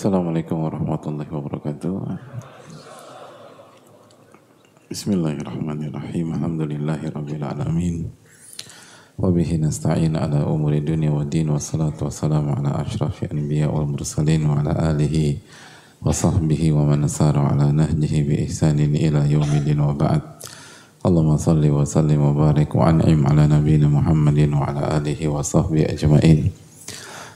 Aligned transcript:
Assalamualaikum 0.00 0.64
warahmatullahi 0.64 1.28
wabarakatuh. 1.28 1.92
Bismillahirrahmanirrahim. 4.88 6.40
Alhamdulillahi 6.40 7.12
rabbil 7.12 7.44
alamin. 7.44 8.08
Wabihi 9.20 9.60
nasta'in 9.60 10.16
ala 10.16 10.48
umuri 10.48 10.80
dunia 10.80 11.12
wa 11.12 11.20
din 11.28 11.52
wa 11.52 11.60
salatu 11.60 12.08
wa 12.08 12.16
salamu 12.16 12.56
ala 12.56 12.80
ashrafi 12.80 13.28
anbiya 13.28 13.68
wal 13.68 13.92
mursalin 13.92 14.48
wa 14.48 14.64
ala 14.64 14.72
alihi 14.96 15.36
wa 16.00 16.16
sahbihi 16.16 16.72
wa 16.72 16.88
man 16.88 17.04
nasara 17.04 17.52
ala 17.52 17.68
nahjihi 17.68 18.24
bi 18.24 18.48
ihsanin 18.48 18.96
ila 18.96 19.28
yaumidin 19.28 19.84
wa 19.84 19.92
ba'd. 19.92 20.24
Allahumma 21.04 21.36
salli 21.36 21.68
wa 21.68 21.84
sallim 21.84 22.24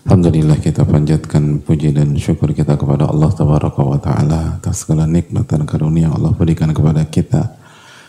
Alhamdulillah 0.04 0.60
kita 0.60 0.84
panjatkan 0.84 1.64
puji 1.64 1.96
dan 1.96 2.12
syukur 2.20 2.52
kita 2.52 2.76
kepada 2.76 3.08
Allah 3.08 3.32
Tabaraka 3.32 3.80
wa 3.80 3.96
Ta'ala 3.96 4.60
atas 4.60 4.84
segala 4.84 5.08
nikmat 5.08 5.48
dan 5.48 5.64
karunia 5.64 6.12
Allah 6.12 6.28
berikan 6.36 6.68
kepada 6.76 7.08
kita. 7.08 7.56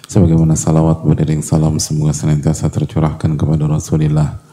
Sebagaimana 0.03 0.59
salawat 0.59 1.07
beriring 1.07 1.39
salam 1.39 1.79
semoga 1.79 2.11
senantiasa 2.11 2.67
tercurahkan 2.67 3.39
kepada 3.39 3.63
Rasulullah 3.71 4.43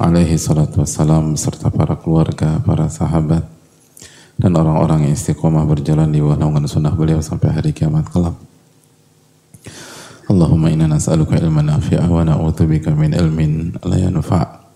alaihi 0.00 0.40
salatu 0.40 0.80
wassalam 0.80 1.36
serta 1.36 1.68
para 1.68 1.92
keluarga, 2.00 2.56
para 2.64 2.88
sahabat 2.88 3.44
dan 4.40 4.56
orang-orang 4.56 5.12
yang 5.12 5.12
istiqomah 5.12 5.68
berjalan 5.68 6.08
di 6.08 6.24
naungan 6.24 6.64
sunnah 6.64 6.96
beliau 6.96 7.20
sampai 7.20 7.52
hari 7.52 7.76
kiamat 7.76 8.08
kelak. 8.08 8.32
Allahumma 10.24 10.72
inna 10.72 10.88
nas'aluka 10.88 11.36
ilman 11.36 11.68
nafi'ah 11.68 12.08
wa 12.08 12.24
na'udzubika 12.24 12.96
min 12.96 13.12
ilmin 13.12 13.76
la 13.84 14.08
yanfa' 14.08 14.67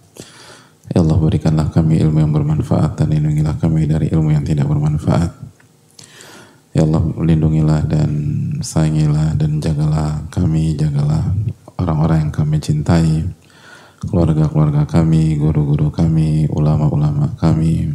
Ya 0.92 1.00
Allah 1.00 1.16
berikanlah 1.16 1.72
kami 1.72 2.04
ilmu 2.04 2.20
yang 2.20 2.36
bermanfaat 2.36 3.00
dan 3.00 3.16
lindungilah 3.16 3.56
kami 3.56 3.88
dari 3.88 4.12
ilmu 4.12 4.28
yang 4.28 4.44
tidak 4.44 4.68
bermanfaat. 4.68 5.32
Ya 6.76 6.84
Allah 6.84 7.00
lindungilah 7.16 7.88
dan 7.88 8.10
sayangilah 8.60 9.32
dan 9.40 9.56
jagalah 9.56 10.20
kami, 10.28 10.76
jagalah 10.76 11.32
orang-orang 11.80 12.28
yang 12.28 12.32
kami 12.36 12.60
cintai, 12.60 13.24
keluarga-keluarga 14.04 14.84
kami, 14.84 15.40
guru-guru 15.40 15.88
kami, 15.88 16.52
ulama-ulama 16.52 17.40
kami. 17.40 17.88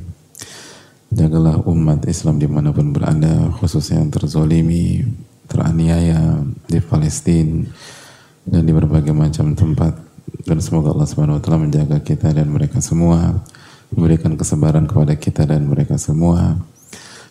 Jagalah 1.14 1.62
umat 1.70 2.02
Islam 2.10 2.42
di 2.42 2.50
mana 2.50 2.74
pun 2.74 2.98
berada, 2.98 3.54
khususnya 3.62 4.02
yang 4.02 4.10
terzolimi, 4.10 5.06
teraniaya 5.46 6.42
di 6.66 6.82
Palestina 6.82 7.62
dan 8.42 8.66
di 8.66 8.74
berbagai 8.74 9.14
macam 9.14 9.54
tempat 9.54 10.07
dan 10.48 10.64
semoga 10.64 10.96
Allah 10.96 11.08
Subhanahu 11.08 11.40
wa 11.40 11.42
taala 11.44 11.68
menjaga 11.68 12.00
kita 12.00 12.32
dan 12.32 12.48
mereka 12.48 12.80
semua, 12.80 13.44
memberikan 13.92 14.40
kesabaran 14.40 14.88
kepada 14.88 15.16
kita 15.20 15.44
dan 15.44 15.68
mereka 15.68 16.00
semua. 16.00 16.56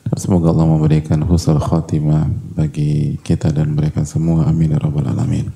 Dan 0.06 0.16
semoga 0.20 0.52
Allah 0.52 0.68
memberikan 0.68 1.24
husnul 1.24 1.58
khatimah 1.58 2.28
bagi 2.54 3.18
kita 3.24 3.50
dan 3.50 3.72
mereka 3.72 4.04
semua. 4.04 4.46
Amin 4.46 4.70
ya 4.70 4.78
rabbal 4.78 5.08
alamin. 5.08 5.48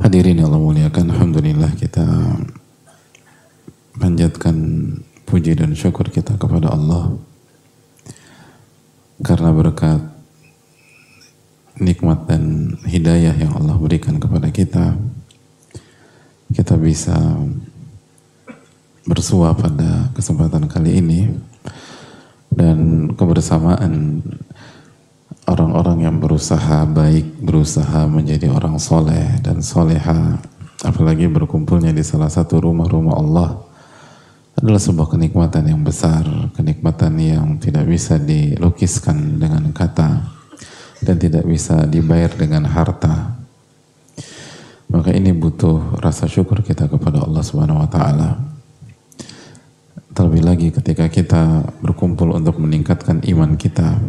Hadirin 0.00 0.40
yang 0.40 0.52
Allah 0.52 0.60
muliakan, 0.60 1.12
alhamdulillah 1.12 1.72
kita 1.76 2.04
panjatkan 3.96 4.56
puji 5.24 5.56
dan 5.56 5.72
syukur 5.72 6.08
kita 6.12 6.36
kepada 6.36 6.72
Allah 6.72 7.16
karena 9.20 9.50
berkat 9.52 10.15
nikmat 11.76 12.24
dan 12.24 12.72
hidayah 12.88 13.36
yang 13.36 13.52
Allah 13.52 13.76
berikan 13.76 14.16
kepada 14.16 14.48
kita, 14.48 14.96
kita 16.52 16.74
bisa 16.80 17.14
bersua 19.06 19.54
pada 19.54 20.10
kesempatan 20.16 20.66
kali 20.66 20.98
ini 20.98 21.20
dan 22.50 23.10
kebersamaan 23.12 24.24
orang-orang 25.46 26.08
yang 26.08 26.16
berusaha 26.18 26.88
baik, 26.88 27.38
berusaha 27.44 28.08
menjadi 28.08 28.50
orang 28.50 28.80
soleh 28.80 29.38
dan 29.44 29.62
soleha, 29.62 30.40
apalagi 30.82 31.28
berkumpulnya 31.28 31.94
di 31.94 32.02
salah 32.02 32.32
satu 32.32 32.66
rumah-rumah 32.66 33.14
Allah 33.14 33.50
adalah 34.56 34.80
sebuah 34.80 35.12
kenikmatan 35.12 35.68
yang 35.68 35.84
besar, 35.84 36.24
kenikmatan 36.56 37.12
yang 37.20 37.46
tidak 37.60 37.84
bisa 37.84 38.16
dilukiskan 38.16 39.36
dengan 39.36 39.68
kata 39.76 40.35
dan 41.02 41.16
tidak 41.20 41.44
bisa 41.44 41.84
dibayar 41.84 42.32
dengan 42.32 42.64
harta. 42.68 43.36
Maka 44.86 45.10
ini 45.12 45.34
butuh 45.34 45.98
rasa 45.98 46.30
syukur 46.30 46.62
kita 46.62 46.86
kepada 46.86 47.20
Allah 47.26 47.42
Subhanahu 47.42 47.82
wa 47.82 47.90
taala. 47.90 48.38
Terlebih 50.16 50.42
lagi 50.46 50.68
ketika 50.72 51.10
kita 51.12 51.66
berkumpul 51.84 52.32
untuk 52.32 52.56
meningkatkan 52.56 53.20
iman 53.26 53.58
kita. 53.58 54.00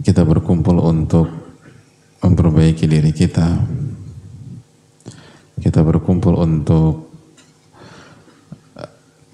Kita 0.00 0.22
berkumpul 0.24 0.80
untuk 0.80 1.28
memperbaiki 2.24 2.88
diri 2.88 3.12
kita. 3.12 3.60
Kita 5.60 5.80
berkumpul 5.84 6.40
untuk 6.40 7.12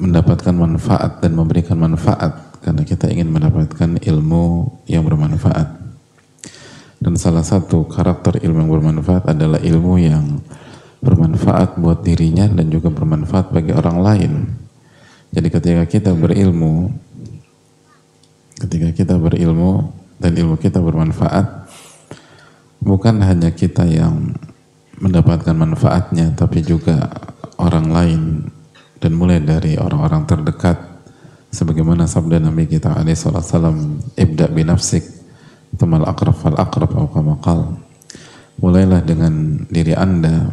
mendapatkan 0.02 0.54
manfaat 0.56 1.22
dan 1.22 1.38
memberikan 1.38 1.78
manfaat 1.78 2.51
karena 2.62 2.86
kita 2.86 3.10
ingin 3.10 3.28
mendapatkan 3.28 3.98
ilmu 3.98 4.70
yang 4.86 5.02
bermanfaat. 5.02 5.82
Dan 7.02 7.18
salah 7.18 7.42
satu 7.42 7.90
karakter 7.90 8.38
ilmu 8.38 8.62
yang 8.62 8.70
bermanfaat 8.70 9.34
adalah 9.34 9.58
ilmu 9.58 9.98
yang 9.98 10.38
bermanfaat 11.02 11.82
buat 11.82 12.06
dirinya 12.06 12.46
dan 12.46 12.70
juga 12.70 12.94
bermanfaat 12.94 13.50
bagi 13.50 13.74
orang 13.74 13.98
lain. 13.98 14.32
Jadi 15.34 15.48
ketika 15.50 15.84
kita 15.90 16.10
berilmu, 16.14 16.94
ketika 18.62 18.94
kita 18.94 19.14
berilmu 19.18 19.90
dan 20.22 20.38
ilmu 20.38 20.54
kita 20.62 20.78
bermanfaat, 20.78 21.66
bukan 22.78 23.18
hanya 23.18 23.50
kita 23.50 23.82
yang 23.82 24.38
mendapatkan 25.02 25.58
manfaatnya, 25.58 26.30
tapi 26.38 26.62
juga 26.62 27.10
orang 27.58 27.86
lain 27.90 28.22
dan 29.02 29.18
mulai 29.18 29.42
dari 29.42 29.74
orang-orang 29.74 30.22
terdekat 30.30 30.91
sebagaimana 31.52 32.08
sabda 32.08 32.40
Nabi 32.40 32.64
kita 32.64 32.96
alaihi 32.96 33.14
salam 33.14 34.00
ibda 34.16 34.48
binafsik 34.48 35.04
temal 35.76 36.08
akraf 36.08 36.40
fal 36.40 36.56
akraf 36.56 36.90
atau 36.90 37.76
mulailah 38.58 39.04
dengan 39.04 39.64
diri 39.68 39.92
anda 39.92 40.48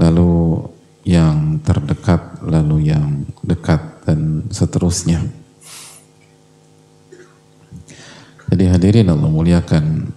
lalu 0.00 0.64
yang 1.04 1.60
terdekat 1.64 2.40
lalu 2.44 2.92
yang 2.92 3.24
dekat 3.44 3.80
dan 4.04 4.48
seterusnya. 4.48 5.20
Jadi 8.48 8.64
hadirin 8.64 9.12
Allah 9.12 9.28
muliakan 9.28 10.08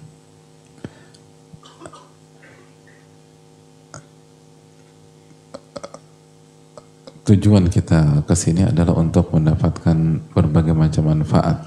tujuan 7.22 7.70
kita 7.70 8.26
ke 8.26 8.34
sini 8.34 8.66
adalah 8.66 8.98
untuk 8.98 9.30
mendapatkan 9.30 9.98
berbagai 10.34 10.74
macam 10.74 11.14
manfaat. 11.14 11.58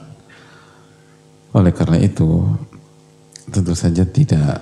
Oleh 1.55 1.71
karena 1.71 2.03
itu, 2.03 2.43
tentu 3.47 3.73
saja 3.79 4.03
tidak 4.03 4.59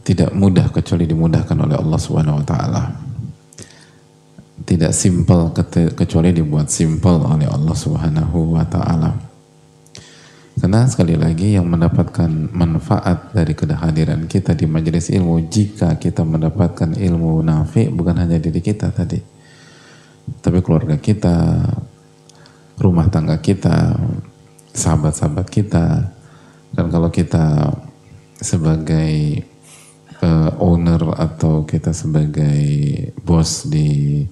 tidak 0.00 0.32
mudah 0.32 0.72
kecuali 0.72 1.04
dimudahkan 1.04 1.58
oleh 1.60 1.76
Allah 1.76 2.00
Subhanahu 2.00 2.40
wa 2.40 2.46
taala. 2.48 2.82
Tidak 4.64 4.92
simpel 4.92 5.52
kecuali 5.92 6.32
dibuat 6.32 6.72
simpel 6.72 7.20
oleh 7.20 7.44
Allah 7.44 7.76
Subhanahu 7.76 8.56
wa 8.56 8.64
taala. 8.64 9.12
Karena 10.58 10.88
sekali 10.90 11.14
lagi 11.14 11.54
yang 11.54 11.70
mendapatkan 11.70 12.50
manfaat 12.50 13.30
dari 13.30 13.54
kehadiran 13.54 14.26
kita 14.26 14.58
di 14.58 14.66
majelis 14.66 15.12
ilmu 15.12 15.46
jika 15.46 15.94
kita 16.00 16.26
mendapatkan 16.26 16.98
ilmu 16.98 17.38
nafi 17.46 17.86
bukan 17.86 18.26
hanya 18.26 18.42
diri 18.42 18.58
kita 18.58 18.90
tadi 18.90 19.37
tapi 20.40 20.62
keluarga 20.62 20.96
kita, 20.98 21.64
rumah 22.78 23.10
tangga 23.10 23.38
kita, 23.40 23.98
sahabat-sahabat 24.72 25.46
kita, 25.50 26.14
dan 26.72 26.86
kalau 26.92 27.10
kita 27.10 27.74
sebagai 28.38 29.42
uh, 30.22 30.50
owner 30.62 31.00
atau 31.18 31.66
kita 31.66 31.90
sebagai 31.90 32.62
bos 33.24 33.66
di 33.66 34.22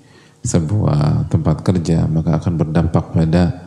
sebuah 0.46 1.26
tempat 1.26 1.66
kerja, 1.66 2.06
maka 2.06 2.38
akan 2.38 2.54
berdampak 2.54 3.10
pada 3.10 3.66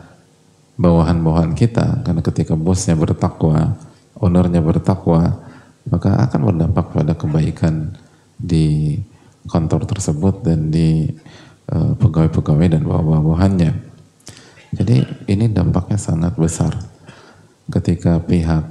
bawahan-bawahan 0.80 1.52
kita. 1.52 2.00
Karena 2.00 2.24
ketika 2.24 2.56
bosnya 2.56 2.96
bertakwa, 2.96 3.76
ownernya 4.16 4.64
bertakwa, 4.64 5.44
maka 5.84 6.24
akan 6.24 6.40
berdampak 6.40 6.86
pada 6.96 7.12
kebaikan 7.12 7.92
di 8.40 8.96
kantor 9.44 9.84
tersebut 9.84 10.40
dan 10.40 10.72
di 10.72 11.04
pegawai-pegawai 11.70 12.66
dan 12.74 12.82
bawahan-bawahannya. 12.82 13.72
Jadi 14.70 14.96
ini 15.30 15.50
dampaknya 15.50 15.98
sangat 15.98 16.34
besar 16.38 16.74
ketika 17.70 18.18
pihak 18.22 18.66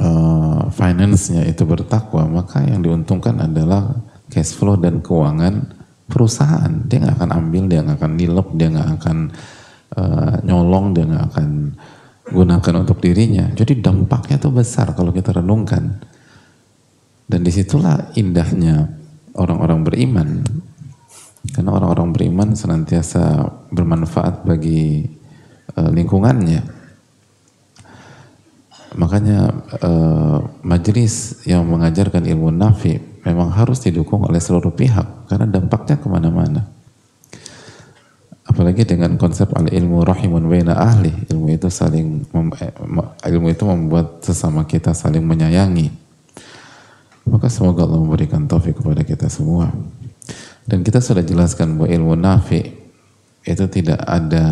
uh, 0.00 0.68
finance-nya 0.72 1.44
itu 1.48 1.64
bertakwa, 1.64 2.28
maka 2.28 2.64
yang 2.64 2.84
diuntungkan 2.84 3.40
adalah 3.40 3.96
cash 4.28 4.56
flow 4.56 4.76
dan 4.80 5.00
keuangan 5.00 5.68
perusahaan. 6.08 6.72
Dia 6.88 7.04
nggak 7.04 7.16
akan 7.20 7.30
ambil 7.32 7.62
dia 7.68 7.80
nggak 7.84 7.98
akan 8.00 8.12
nilep 8.16 8.48
dia 8.56 8.68
nggak 8.72 8.90
akan 9.00 9.18
uh, 9.96 10.34
nyolong 10.44 10.86
dia 10.92 11.04
nggak 11.04 11.24
akan 11.32 11.48
gunakan 12.24 12.74
untuk 12.80 12.98
dirinya. 13.04 13.44
Jadi 13.52 13.84
dampaknya 13.84 14.40
tuh 14.40 14.52
besar 14.52 14.92
kalau 14.96 15.12
kita 15.12 15.36
renungkan. 15.36 16.00
Dan 17.24 17.40
di 17.40 17.48
situlah 17.48 18.12
indahnya 18.20 18.84
orang-orang 19.32 19.80
beriman 19.80 20.28
karena 21.52 21.70
orang-orang 21.76 22.08
beriman 22.14 22.48
senantiasa 22.56 23.50
bermanfaat 23.68 24.48
bagi 24.48 25.04
uh, 25.76 25.90
lingkungannya 25.92 26.84
Makanya 28.94 29.50
uh, 29.82 30.38
majelis 30.62 31.42
yang 31.50 31.66
mengajarkan 31.66 32.30
ilmu 32.30 32.54
nafi 32.54 33.02
memang 33.26 33.50
harus 33.50 33.82
didukung 33.82 34.22
oleh 34.22 34.38
seluruh 34.38 34.70
pihak 34.70 35.26
karena 35.26 35.50
dampaknya 35.50 35.98
ke 35.98 36.06
mana-mana. 36.06 36.62
Apalagi 38.46 38.86
dengan 38.86 39.18
konsep 39.18 39.50
al 39.58 39.66
ilmu 39.66 40.06
rahimun 40.06 40.46
baina 40.46 40.78
ahli, 40.78 41.10
ilmu 41.26 41.50
itu 41.50 41.66
saling 41.66 42.22
eh, 42.62 42.70
ilmu 43.34 43.50
itu 43.50 43.66
membuat 43.66 44.22
sesama 44.22 44.62
kita 44.62 44.94
saling 44.94 45.26
menyayangi. 45.26 45.90
Maka 47.26 47.50
semoga 47.50 47.88
Allah 47.88 47.98
memberikan 47.98 48.46
taufik 48.46 48.78
kepada 48.78 49.02
kita 49.02 49.26
semua. 49.26 49.74
Dan 50.64 50.80
kita 50.80 51.00
sudah 51.00 51.20
jelaskan 51.20 51.76
bahwa 51.76 51.88
ilmu 51.92 52.14
nafi 52.16 52.60
itu 53.44 53.64
tidak 53.68 54.00
ada 54.08 54.46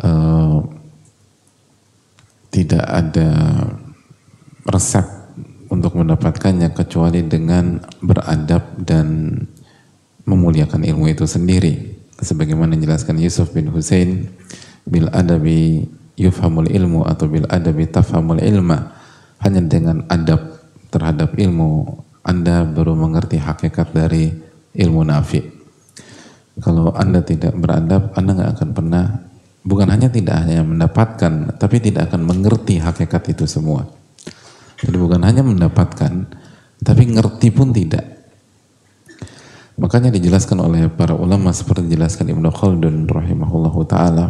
uh, 0.00 0.64
tidak 2.48 2.84
ada 2.84 3.28
resep 4.66 5.06
untuk 5.70 5.94
mendapatkannya 5.94 6.74
kecuali 6.74 7.22
dengan 7.22 7.78
beradab 8.02 8.74
dan 8.82 9.38
memuliakan 10.26 10.82
ilmu 10.82 11.12
itu 11.12 11.24
sendiri. 11.28 11.96
Sebagaimana 12.20 12.76
dijelaskan 12.76 13.16
Yusuf 13.22 13.54
bin 13.54 13.70
Hussein, 13.72 14.28
bil 14.84 15.08
adabi 15.14 15.88
yufhamul 16.18 16.68
ilmu 16.68 17.06
atau 17.06 17.30
bil 17.30 17.48
adabi 17.48 17.88
tafhamul 17.88 18.42
ilma. 18.42 18.92
Hanya 19.40 19.64
dengan 19.64 20.04
adab 20.12 20.60
terhadap 20.92 21.32
ilmu, 21.38 22.02
Anda 22.20 22.68
baru 22.68 22.92
mengerti 22.96 23.40
hakikat 23.40 23.96
dari 23.96 24.30
ilmu 24.76 25.02
nafi. 25.04 25.40
Kalau 26.60 26.92
Anda 26.92 27.24
tidak 27.24 27.56
beradab, 27.56 28.12
Anda 28.12 28.36
nggak 28.36 28.50
akan 28.60 28.70
pernah 28.76 29.04
bukan 29.64 29.88
hanya 29.88 30.12
tidak 30.12 30.44
hanya 30.44 30.64
mendapatkan, 30.64 31.56
tapi 31.56 31.76
tidak 31.80 32.12
akan 32.12 32.24
mengerti 32.24 32.80
hakikat 32.80 33.32
itu 33.32 33.48
semua. 33.48 33.88
Jadi 34.80 34.96
bukan 34.96 35.20
hanya 35.24 35.44
mendapatkan, 35.44 36.12
tapi 36.80 37.02
ngerti 37.08 37.48
pun 37.52 37.72
tidak. 37.72 38.04
Makanya 39.80 40.12
dijelaskan 40.12 40.60
oleh 40.60 40.92
para 40.92 41.16
ulama 41.16 41.56
seperti 41.56 41.88
dijelaskan 41.88 42.36
Ibnu 42.36 42.52
Khaldun 42.52 43.08
rahimahullah 43.08 43.74
taala 43.88 44.26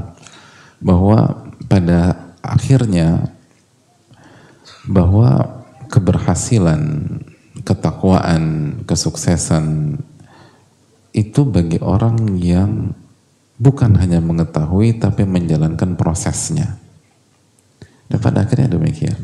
bahwa 0.78 1.50
pada 1.66 2.30
akhirnya 2.38 3.34
bahwa 4.86 5.60
keberhasilan, 5.90 6.82
ketakwaan, 7.70 8.42
kesuksesan 8.82 9.94
itu 11.14 11.40
bagi 11.46 11.78
orang 11.78 12.34
yang 12.42 12.90
bukan 13.62 13.94
hanya 13.94 14.18
mengetahui 14.18 14.98
tapi 14.98 15.22
menjalankan 15.22 15.94
prosesnya. 15.94 16.74
Dan 18.10 18.18
pada 18.18 18.42
akhirnya 18.42 18.74
demikian. 18.74 19.14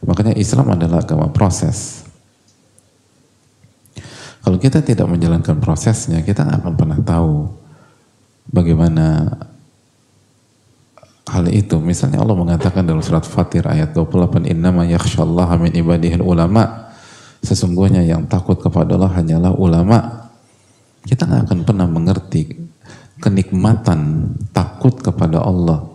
Makanya 0.00 0.32
Islam 0.32 0.72
adalah 0.72 1.04
agama 1.04 1.28
proses. 1.28 2.08
Kalau 4.40 4.56
kita 4.56 4.80
tidak 4.80 5.04
menjalankan 5.10 5.60
prosesnya, 5.60 6.24
kita 6.24 6.46
nggak 6.46 6.64
akan 6.64 6.74
pernah 6.78 6.98
tahu 7.02 7.50
bagaimana 8.48 9.36
hal 11.26 11.50
itu. 11.50 11.82
Misalnya 11.82 12.22
Allah 12.22 12.38
mengatakan 12.38 12.86
dalam 12.86 13.02
surat 13.02 13.26
Fatir 13.26 13.66
ayat 13.66 13.90
28, 13.90 14.46
Innama 14.46 14.86
yakhshallaha 14.86 15.58
min 15.58 15.74
ibadihil 15.74 16.22
ulama. 16.22 16.85
Sesungguhnya 17.46 18.02
yang 18.02 18.26
takut 18.26 18.58
kepada 18.58 18.98
Allah 18.98 19.14
hanyalah 19.14 19.54
ulama. 19.54 20.26
Kita 21.06 21.30
nggak 21.30 21.42
akan 21.46 21.58
pernah 21.62 21.86
mengerti 21.86 22.50
kenikmatan 23.22 24.34
takut 24.50 24.98
kepada 24.98 25.38
Allah 25.38 25.86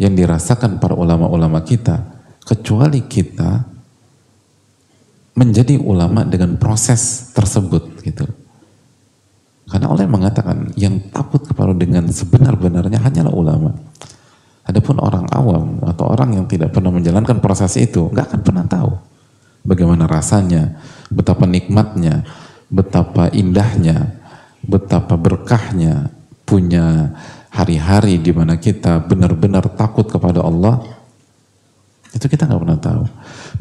yang 0.00 0.16
dirasakan 0.16 0.80
para 0.80 0.96
ulama-ulama 0.96 1.60
kita 1.60 2.00
kecuali 2.48 3.04
kita 3.04 3.68
menjadi 5.36 5.76
ulama 5.76 6.24
dengan 6.24 6.56
proses 6.56 7.28
tersebut 7.36 8.00
gitu. 8.00 8.24
Karena 9.68 9.92
Allah 9.92 10.08
mengatakan 10.08 10.72
yang 10.80 11.12
takut 11.12 11.44
kepada 11.44 11.76
dengan 11.76 12.08
sebenar-benarnya 12.08 13.04
hanyalah 13.04 13.34
ulama. 13.36 13.70
Adapun 14.64 14.96
orang 14.96 15.28
awam 15.28 15.84
atau 15.84 16.08
orang 16.08 16.40
yang 16.40 16.48
tidak 16.48 16.72
pernah 16.72 16.88
menjalankan 16.88 17.36
proses 17.44 17.76
itu 17.76 18.08
nggak 18.08 18.32
akan 18.32 18.40
pernah 18.40 18.64
tahu 18.64 18.96
bagaimana 19.66 20.04
rasanya, 20.04 20.76
betapa 21.10 21.44
nikmatnya, 21.44 22.24
betapa 22.72 23.28
indahnya, 23.32 24.20
betapa 24.64 25.16
berkahnya, 25.20 26.12
punya 26.44 27.12
hari-hari 27.52 28.20
di 28.20 28.32
mana 28.34 28.60
kita 28.60 29.04
benar-benar 29.04 29.64
takut 29.72 30.04
kepada 30.08 30.44
Allah, 30.44 30.84
itu 32.14 32.26
kita 32.30 32.46
nggak 32.46 32.62
pernah 32.62 32.78
tahu. 32.78 33.02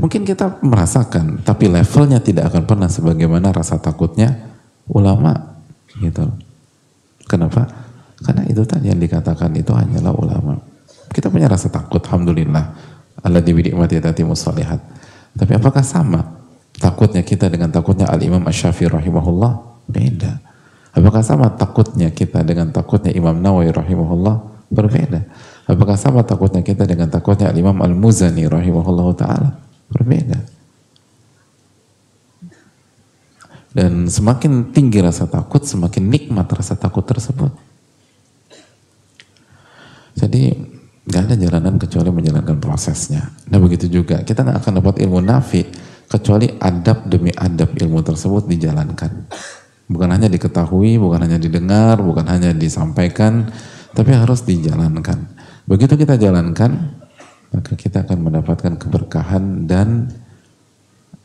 Mungkin 0.02 0.22
kita 0.26 0.62
merasakan, 0.62 1.42
tapi 1.42 1.70
levelnya 1.70 2.22
tidak 2.22 2.54
akan 2.54 2.64
pernah 2.70 2.90
sebagaimana 2.90 3.54
rasa 3.54 3.82
takutnya 3.82 4.34
ulama, 4.90 5.62
gitu. 5.98 6.28
Kenapa? 7.26 7.66
Karena 8.24 8.44
itu 8.48 8.62
tadi 8.64 8.92
yang 8.92 9.00
dikatakan 9.00 9.52
itu 9.56 9.72
hanyalah 9.74 10.14
ulama. 10.16 10.54
Kita 11.12 11.30
punya 11.30 11.48
rasa 11.50 11.70
takut, 11.70 12.02
alhamdulillah. 12.04 12.66
Allah 13.24 13.42
dibidik-mati 13.42 14.02
tati 14.04 14.26
musalihat. 14.26 14.80
Tapi 15.34 15.52
apakah 15.56 15.82
sama 15.82 16.43
takutnya 16.84 17.24
kita 17.24 17.48
dengan 17.48 17.72
takutnya 17.72 18.12
Al-Imam 18.12 18.44
Ash-Syafi'i 18.44 18.92
rahimahullah? 18.92 19.80
Beda. 19.88 20.44
Apakah 20.92 21.24
sama 21.24 21.48
takutnya 21.56 22.12
kita 22.12 22.44
dengan 22.44 22.76
takutnya 22.76 23.16
Imam 23.16 23.40
Nawawi 23.40 23.72
rahimahullah? 23.72 24.68
Berbeda. 24.68 25.24
Apakah 25.64 25.96
sama 25.96 26.28
takutnya 26.28 26.60
kita 26.60 26.84
dengan 26.84 27.08
takutnya 27.08 27.56
Imam 27.56 27.80
Al-Muzani 27.80 28.44
rahimahullah 28.52 29.08
ta'ala? 29.16 29.50
Berbeda. 29.88 30.44
Dan 33.74 34.06
semakin 34.06 34.76
tinggi 34.76 35.02
rasa 35.02 35.26
takut, 35.26 35.64
semakin 35.66 36.04
nikmat 36.06 36.46
rasa 36.52 36.78
takut 36.78 37.02
tersebut. 37.08 37.50
Jadi 40.14 40.54
gak 41.10 41.32
ada 41.32 41.36
jalanan 41.40 41.82
kecuali 41.82 42.14
menjalankan 42.14 42.62
prosesnya. 42.62 43.34
Nah 43.50 43.58
begitu 43.58 43.90
juga, 43.90 44.22
kita 44.22 44.46
gak 44.46 44.62
akan 44.62 44.74
dapat 44.78 45.02
ilmu 45.02 45.26
nafi 45.26 45.66
kecuali 46.14 46.46
adab 46.62 47.10
demi 47.10 47.34
adab 47.34 47.74
ilmu 47.74 48.06
tersebut 48.06 48.46
dijalankan. 48.46 49.26
Bukan 49.90 50.10
hanya 50.14 50.30
diketahui, 50.30 51.02
bukan 51.02 51.26
hanya 51.26 51.42
didengar, 51.42 51.98
bukan 51.98 52.30
hanya 52.30 52.54
disampaikan, 52.54 53.50
tapi 53.98 54.14
harus 54.14 54.46
dijalankan. 54.46 55.26
Begitu 55.66 55.98
kita 55.98 56.22
jalankan, 56.22 57.02
maka 57.50 57.74
kita 57.74 58.06
akan 58.06 58.30
mendapatkan 58.30 58.74
keberkahan 58.78 59.66
dan 59.66 60.14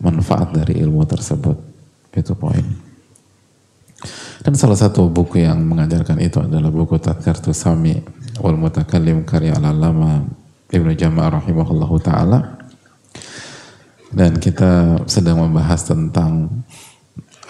manfaat 0.00 0.56
dari 0.56 0.80
ilmu 0.80 1.04
tersebut. 1.04 1.56
Itu 2.16 2.32
poin. 2.32 2.64
Dan 4.40 4.54
salah 4.56 4.78
satu 4.78 5.10
buku 5.10 5.42
yang 5.44 5.58
mengajarkan 5.68 6.18
itu 6.22 6.38
adalah 6.40 6.70
buku 6.70 6.96
Tadkartu 6.96 7.50
Sami 7.52 7.98
wal 8.38 8.54
Mutakallim 8.54 9.26
karya 9.26 9.58
al-Allama 9.58 10.22
Ibnu 10.70 10.94
Jama'ah 10.94 11.42
rahimahullahu 11.42 11.96
taala. 12.00 12.57
Dan 14.08 14.40
kita 14.40 15.04
sedang 15.04 15.44
membahas 15.44 15.84
tentang 15.84 16.64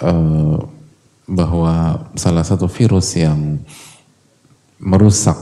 uh, 0.02 0.58
bahwa 1.28 2.06
salah 2.18 2.42
satu 2.42 2.66
virus 2.66 3.14
yang 3.14 3.62
merusak 4.80 5.36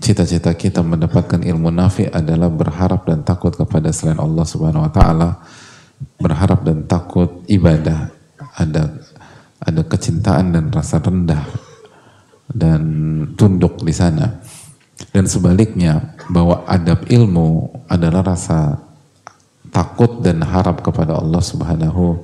cita-cita 0.00 0.52
kita 0.56 0.80
mendapatkan 0.80 1.44
ilmu 1.44 1.68
nafi 1.68 2.08
adalah 2.08 2.48
berharap 2.48 3.04
dan 3.04 3.22
takut 3.22 3.52
kepada 3.52 3.92
selain 3.92 4.18
Allah 4.18 4.44
Subhanahu 4.48 4.84
wa 4.88 4.92
taala, 4.92 5.30
berharap 6.16 6.64
dan 6.64 6.88
takut 6.88 7.44
ibadah, 7.46 8.12
ada 8.56 8.96
ada 9.60 9.82
kecintaan 9.84 10.56
dan 10.56 10.72
rasa 10.72 10.98
rendah 11.04 11.44
dan 12.48 12.82
tunduk 13.36 13.80
di 13.84 13.92
sana. 13.92 14.40
Dan 15.12 15.24
sebaliknya 15.24 16.16
bahwa 16.28 16.64
adab 16.68 17.08
ilmu 17.08 17.72
adalah 17.88 18.36
rasa 18.36 18.89
takut 19.70 20.22
dan 20.22 20.42
harap 20.42 20.82
kepada 20.82 21.16
Allah 21.18 21.42
Subhanahu 21.42 22.18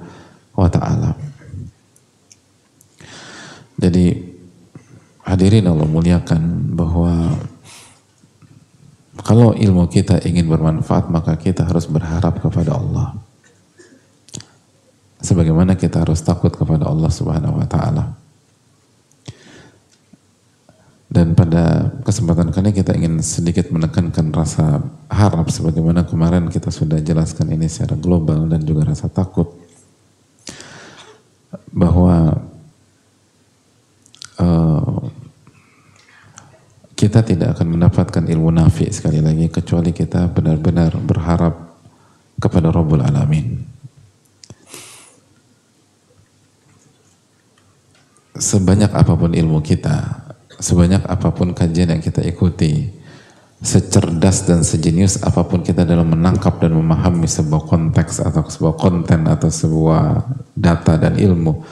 wa 0.59 0.69
taala. 0.71 1.15
Jadi 3.77 4.15
hadirin 5.27 5.69
Allah 5.69 5.87
muliakan 5.87 6.43
bahwa 6.75 7.37
kalau 9.27 9.53
ilmu 9.57 9.91
kita 9.91 10.23
ingin 10.23 10.47
bermanfaat 10.47 11.11
maka 11.11 11.35
kita 11.37 11.67
harus 11.67 11.87
berharap 11.91 12.39
kepada 12.43 12.77
Allah. 12.77 13.17
sebagaimana 15.17 15.75
kita 15.75 16.07
harus 16.07 16.23
takut 16.23 16.55
kepada 16.55 16.87
Allah 16.87 17.11
Subhanahu 17.11 17.59
wa 17.59 17.67
taala. 17.67 18.15
Dan 21.11 21.35
pada 21.35 21.86
kesempatan 22.07 22.55
kali 22.55 22.71
kita 22.71 22.95
ingin 22.95 23.19
sedikit 23.19 23.67
menekankan 23.75 24.31
rasa 24.31 24.79
harap 25.11 25.51
sebagaimana 25.51 26.07
kemarin 26.07 26.47
kita 26.47 26.71
sudah 26.71 27.03
jelaskan 27.03 27.51
ini 27.51 27.67
secara 27.67 27.99
global 27.99 28.47
dan 28.47 28.63
juga 28.63 28.87
rasa 28.87 29.11
takut 29.11 29.51
bahwa 31.75 32.47
uh, 34.39 35.03
kita 36.95 37.27
tidak 37.27 37.59
akan 37.59 37.75
mendapatkan 37.75 38.23
ilmu 38.23 38.55
nafi 38.55 38.87
sekali 38.95 39.19
lagi 39.19 39.51
kecuali 39.51 39.91
kita 39.91 40.31
benar-benar 40.31 40.95
berharap 41.03 41.75
kepada 42.39 42.71
Rabbul 42.71 43.03
Alamin. 43.03 43.67
Sebanyak 48.37 48.93
apa 48.93 49.17
pun 49.17 49.33
ilmu 49.33 49.65
kita, 49.65 50.26
sebanyak 50.61 51.05
apa 51.05 51.29
pun 51.33 51.53
kajian 51.53 51.93
yang 51.93 52.03
kita 52.03 52.25
ikuti, 52.25 52.89
secerdas 53.61 54.45
dan 54.45 54.61
sejenius 54.61 55.25
apa 55.25 55.45
pun 55.49 55.65
kita 55.65 55.89
dalam 55.89 56.13
menangkap 56.13 56.61
dan 56.61 56.77
memahami 56.77 57.25
sebuah 57.25 57.65
konteks 57.65 58.21
atau 58.21 58.45
sebuah 58.45 58.77
konten 58.77 59.25
atau 59.25 59.49
sebuah 59.49 60.29
data 60.53 61.01
dan 61.01 61.17
ilmu. 61.17 61.65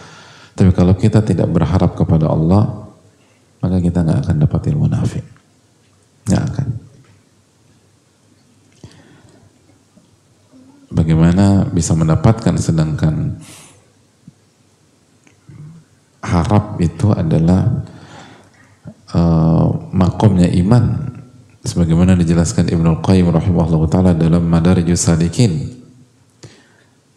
Tapi 0.55 0.71
kalau 0.73 0.95
kita 0.95 1.21
tidak 1.21 1.50
berharap 1.50 1.99
kepada 1.99 2.31
Allah, 2.31 2.88
maka 3.61 3.76
kita 3.81 4.00
nggak 4.05 4.21
akan 4.29 4.37
dapat 4.38 4.61
ilmu 4.71 4.87
nafi. 4.87 5.21
Nggak 6.31 6.45
akan. 6.53 6.69
Bagaimana 10.95 11.67
bisa 11.75 11.91
mendapatkan 11.99 12.55
sedangkan 12.55 13.35
harap 16.23 16.79
itu 16.81 17.11
adalah 17.11 17.83
uh, 19.14 19.66
makomnya 19.94 20.50
iman 20.61 21.14
sebagaimana 21.64 22.18
dijelaskan 22.18 22.68
Ibnu 22.68 23.00
Qayyim 23.00 23.30
rahimahullah 23.30 23.83
taala 23.88 24.12
dalam 24.12 24.44
Madarijus 24.44 25.06
Salikin 25.06 25.73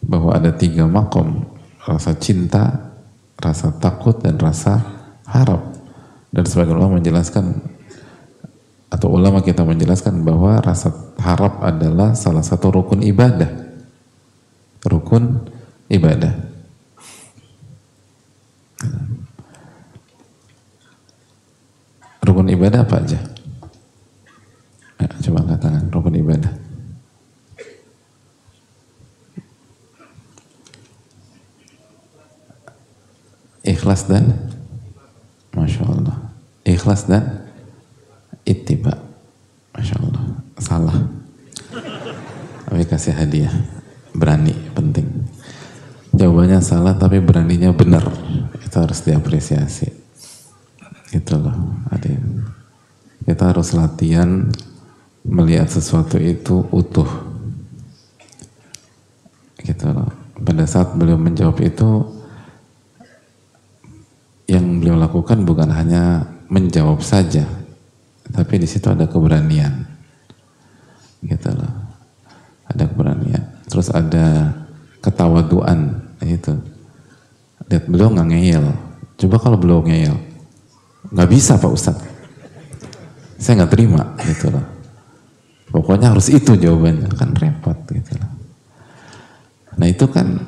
bahwa 0.00 0.32
ada 0.32 0.54
tiga 0.54 0.88
makom 0.88 1.44
rasa 1.84 2.16
cinta, 2.16 2.94
rasa 3.36 3.74
takut 3.76 4.16
dan 4.22 4.40
rasa 4.40 4.80
harap. 5.28 5.76
Dan 6.28 6.44
sebagian 6.44 6.76
ulama 6.76 7.00
menjelaskan 7.00 7.56
atau 8.88 9.12
ulama 9.12 9.44
kita 9.44 9.64
menjelaskan 9.68 10.24
bahwa 10.24 10.64
rasa 10.64 10.92
harap 11.20 11.60
adalah 11.60 12.16
salah 12.16 12.40
satu 12.40 12.72
rukun 12.72 13.04
ibadah. 13.04 13.68
Rukun 14.88 15.44
ibadah 15.92 16.48
rukun 22.48 22.56
ibadah 22.56 22.80
apa 22.88 22.96
aja 23.04 23.20
Ya, 24.98 25.06
coba 25.06 25.46
angkat 25.46 25.62
tangan, 25.62 25.84
rukun 25.94 26.18
ibadah. 26.18 26.50
Ikhlas 33.62 34.10
dan 34.10 34.34
Masya 35.54 35.86
Allah. 35.86 36.18
Ikhlas 36.66 37.06
dan 37.06 37.46
ittiba. 38.42 38.98
Masya 39.70 40.02
Allah. 40.02 40.24
Salah. 40.58 40.98
Tapi 42.66 42.82
kasih 42.90 43.14
hadiah. 43.14 43.54
Berani, 44.18 44.58
penting. 44.74 45.06
Jawabannya 46.10 46.58
salah 46.58 46.98
tapi 46.98 47.22
beraninya 47.22 47.70
benar. 47.70 48.02
Itu 48.66 48.82
harus 48.82 48.98
diapresiasi. 49.06 50.07
Gitu 51.08 51.34
loh. 51.40 51.56
Kita 53.24 53.52
harus 53.52 53.76
latihan 53.76 54.48
melihat 55.24 55.68
sesuatu 55.68 56.16
itu 56.16 56.64
utuh. 56.72 57.08
Gitu 59.60 59.86
loh. 59.88 60.08
Pada 60.38 60.64
saat 60.64 60.94
beliau 60.94 61.18
menjawab 61.20 61.58
itu, 61.60 61.90
yang 64.48 64.80
beliau 64.80 64.96
lakukan 64.96 65.44
bukan 65.44 65.68
hanya 65.68 66.24
menjawab 66.48 67.04
saja, 67.04 67.44
tapi 68.32 68.56
di 68.56 68.64
situ 68.64 68.88
ada 68.88 69.04
keberanian. 69.04 69.84
Gitu 71.20 71.50
loh. 71.52 71.74
Ada 72.70 72.88
keberanian. 72.88 73.44
Terus 73.68 73.92
ada 73.92 74.56
ketawaduan 75.04 76.00
itu. 76.24 76.56
Lihat 77.68 77.84
beliau 77.84 78.08
nggak 78.14 78.28
ngeyel. 78.32 78.64
Coba 79.20 79.36
kalau 79.36 79.60
beliau 79.60 79.84
ngeyel, 79.84 80.16
nggak 81.12 81.28
bisa 81.30 81.56
Pak 81.56 81.72
Ustadz. 81.72 82.06
Saya 83.38 83.62
nggak 83.62 83.72
terima 83.78 84.02
gitu 84.26 84.50
loh 84.50 84.66
Pokoknya 85.68 86.16
harus 86.16 86.32
itu 86.32 86.56
jawabannya, 86.56 87.12
kan 87.12 87.36
repot 87.36 87.76
gitu 87.92 88.16
Nah 89.78 89.86
itu 89.86 90.04
kan 90.08 90.42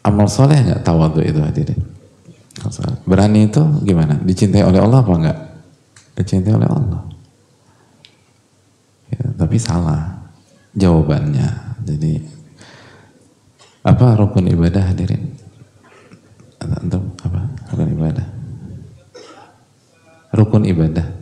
amal 0.00 0.26
soleh 0.26 0.58
nggak 0.64 0.80
tuh 0.82 1.22
itu 1.22 1.38
hadirin. 1.38 1.80
Berani 3.04 3.52
itu 3.52 3.62
gimana? 3.84 4.16
Dicintai 4.20 4.64
oleh 4.64 4.80
Allah 4.80 5.04
apa 5.04 5.12
enggak? 5.12 5.38
Dicintai 6.16 6.56
oleh 6.56 6.68
Allah. 6.68 7.02
Ya, 9.12 9.24
tapi 9.36 9.56
salah 9.60 10.24
jawabannya. 10.72 11.48
Jadi 11.84 12.20
apa 13.84 14.16
rukun 14.16 14.48
ibadah 14.48 14.92
hadirin? 14.92 15.36
Atau 16.60 17.00
apa 17.28 17.40
rukun 17.72 17.92
ibadah? 17.92 18.39
Rukun 20.30 20.64
ibadah. 20.66 21.20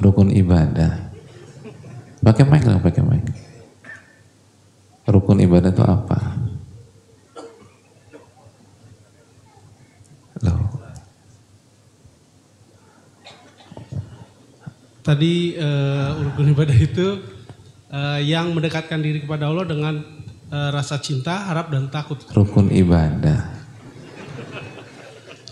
rukun 0.00 0.32
ibadah. 0.32 1.12
Pakai 2.20 2.44
mic 2.48 2.64
lah, 2.64 2.80
pakai 2.80 3.04
mic. 3.04 3.24
Rukun 5.08 5.40
ibadah 5.40 5.70
itu 5.72 5.84
apa? 5.84 6.18
Loh. 10.44 10.60
Tadi 15.00 15.56
uh, 15.56 16.08
rukun 16.28 16.52
ibadah 16.52 16.76
itu 16.76 17.24
uh, 17.88 18.20
yang 18.20 18.52
mendekatkan 18.52 19.00
diri 19.00 19.24
kepada 19.24 19.48
Allah 19.48 19.64
dengan 19.64 20.04
uh, 20.52 20.68
rasa 20.72 21.00
cinta, 21.00 21.48
harap 21.48 21.72
dan 21.72 21.88
takut. 21.88 22.20
Rukun 22.32 22.68
ibadah. 22.68 23.59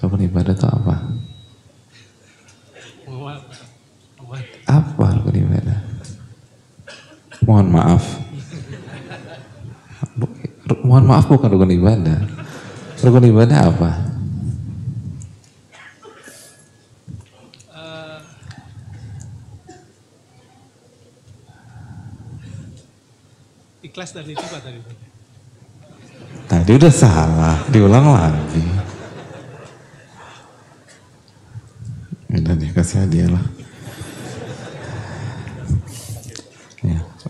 Rukun 0.09 0.25
ibadah 0.25 0.57
itu 0.57 0.65
apa? 0.65 1.05
Apa 4.65 5.05
rukun 5.21 5.37
ibadah? 5.37 5.85
Mohon 7.45 7.69
maaf. 7.77 8.05
Mohon 10.81 11.05
maaf 11.13 11.29
bukan 11.29 11.53
rukun 11.53 11.77
ibadah. 11.77 12.25
Rukun 13.05 13.29
ibadah 13.29 13.69
apa? 13.69 13.91
Ikhlas 23.85 24.17
dan 24.17 24.25
itu 24.25 24.41
tadi. 24.41 24.81
Tadi 26.49 26.71
udah 26.81 26.93
salah, 26.97 27.61
diulang 27.69 28.09
lagi. 28.09 28.89
Udah 32.29 32.55
dikasih 32.61 33.09
hadiah 33.09 33.33
lah. 33.33 33.47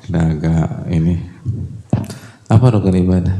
udah 0.09 0.25
agak 0.25 0.69
ini. 0.91 1.21
Apa 2.49 2.73
rukun 2.73 2.97
ibadah? 2.97 3.37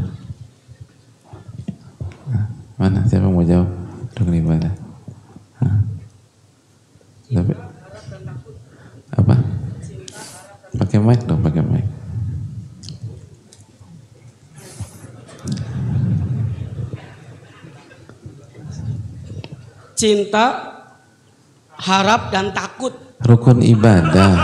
Mana? 2.79 3.03
Siapa 3.09 3.27
mau 3.27 3.43
jawab 3.43 3.67
rukun 4.15 4.39
ibadah? 4.39 4.73
Tapi, 7.29 7.53
apa? 9.13 9.35
Pakai 10.79 10.99
mic 11.03 11.21
dong 11.27 11.43
pakai 11.43 11.65
mic. 11.65 11.87
Cinta 19.99 20.78
harap 21.79 22.35
dan 22.35 22.51
takut 22.51 22.95
rukun 23.23 23.63
ibadah 23.63 24.35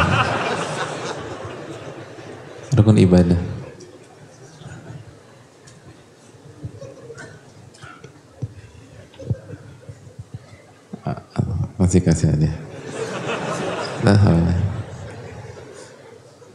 rukun 2.75 2.99
ibadah. 2.99 3.39
Masih 11.75 12.01
kasih 12.01 12.33
aja. 12.33 12.51
Nah, 14.03 14.17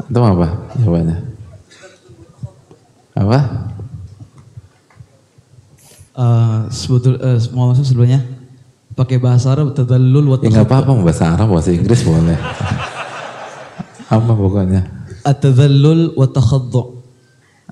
Itu 0.10 0.20
apa 0.26 0.48
jawabannya? 0.74 1.18
Apa? 3.14 3.40
Uh, 6.20 6.66
sebetul 6.74 7.16
uh, 7.22 7.38
mau 7.54 7.72
masuk 7.72 7.86
sebelumnya 7.86 8.20
pakai 9.00 9.16
bahasa 9.16 9.56
Arab 9.56 9.72
tadallul 9.72 10.28
wa 10.28 10.38
Ya 10.44 10.52
nggak 10.52 10.68
apa-apa 10.68 10.92
mau 10.92 11.08
bahasa 11.08 11.32
Arab, 11.32 11.56
bahasa 11.56 11.72
Inggris 11.72 12.04
boleh. 12.04 12.36
apa 14.12 14.32
pokoknya? 14.36 14.82
At-tadallul 15.24 16.20
wa 16.20 16.28
takhaddu 16.28 17.00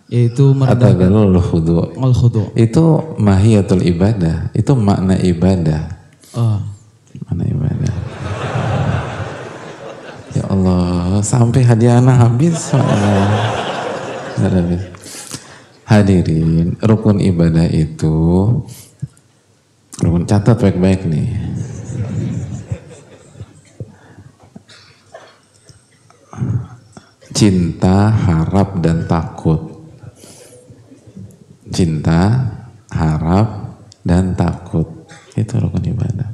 yaitu 0.07 0.55
merendahkan 0.55 1.11
Atadalul 1.11 1.35
khudu. 1.43 1.99
al 1.99 2.15
khudu. 2.15 2.55
Itu 2.55 3.15
mahiyatul 3.19 3.83
ibadah, 3.83 4.55
itu 4.55 4.71
makna 4.71 5.19
ibadah. 5.19 5.99
Ah. 6.31 6.63
Mana 7.27 7.43
ibadah? 7.43 7.93
Ya 10.31 10.43
Allah, 10.47 11.19
sampai 11.25 11.65
hadiah 11.65 11.99
anak 11.99 12.23
habis. 12.23 12.71
Hadirin, 15.87 16.77
rukun 16.79 17.17
ibadah 17.19 17.67
itu 17.67 18.15
rukun 20.01 20.23
catat 20.29 20.57
baik-baik 20.61 21.05
nih. 21.09 21.29
Cinta, 27.37 28.09
harap, 28.09 28.81
dan 28.81 29.05
takut. 29.05 29.61
Cinta, 31.69 32.49
harap, 32.89 33.77
dan 34.01 34.33
takut. 34.33 35.05
Itu 35.37 35.61
rukun 35.61 35.85
ibadah. 35.85 36.29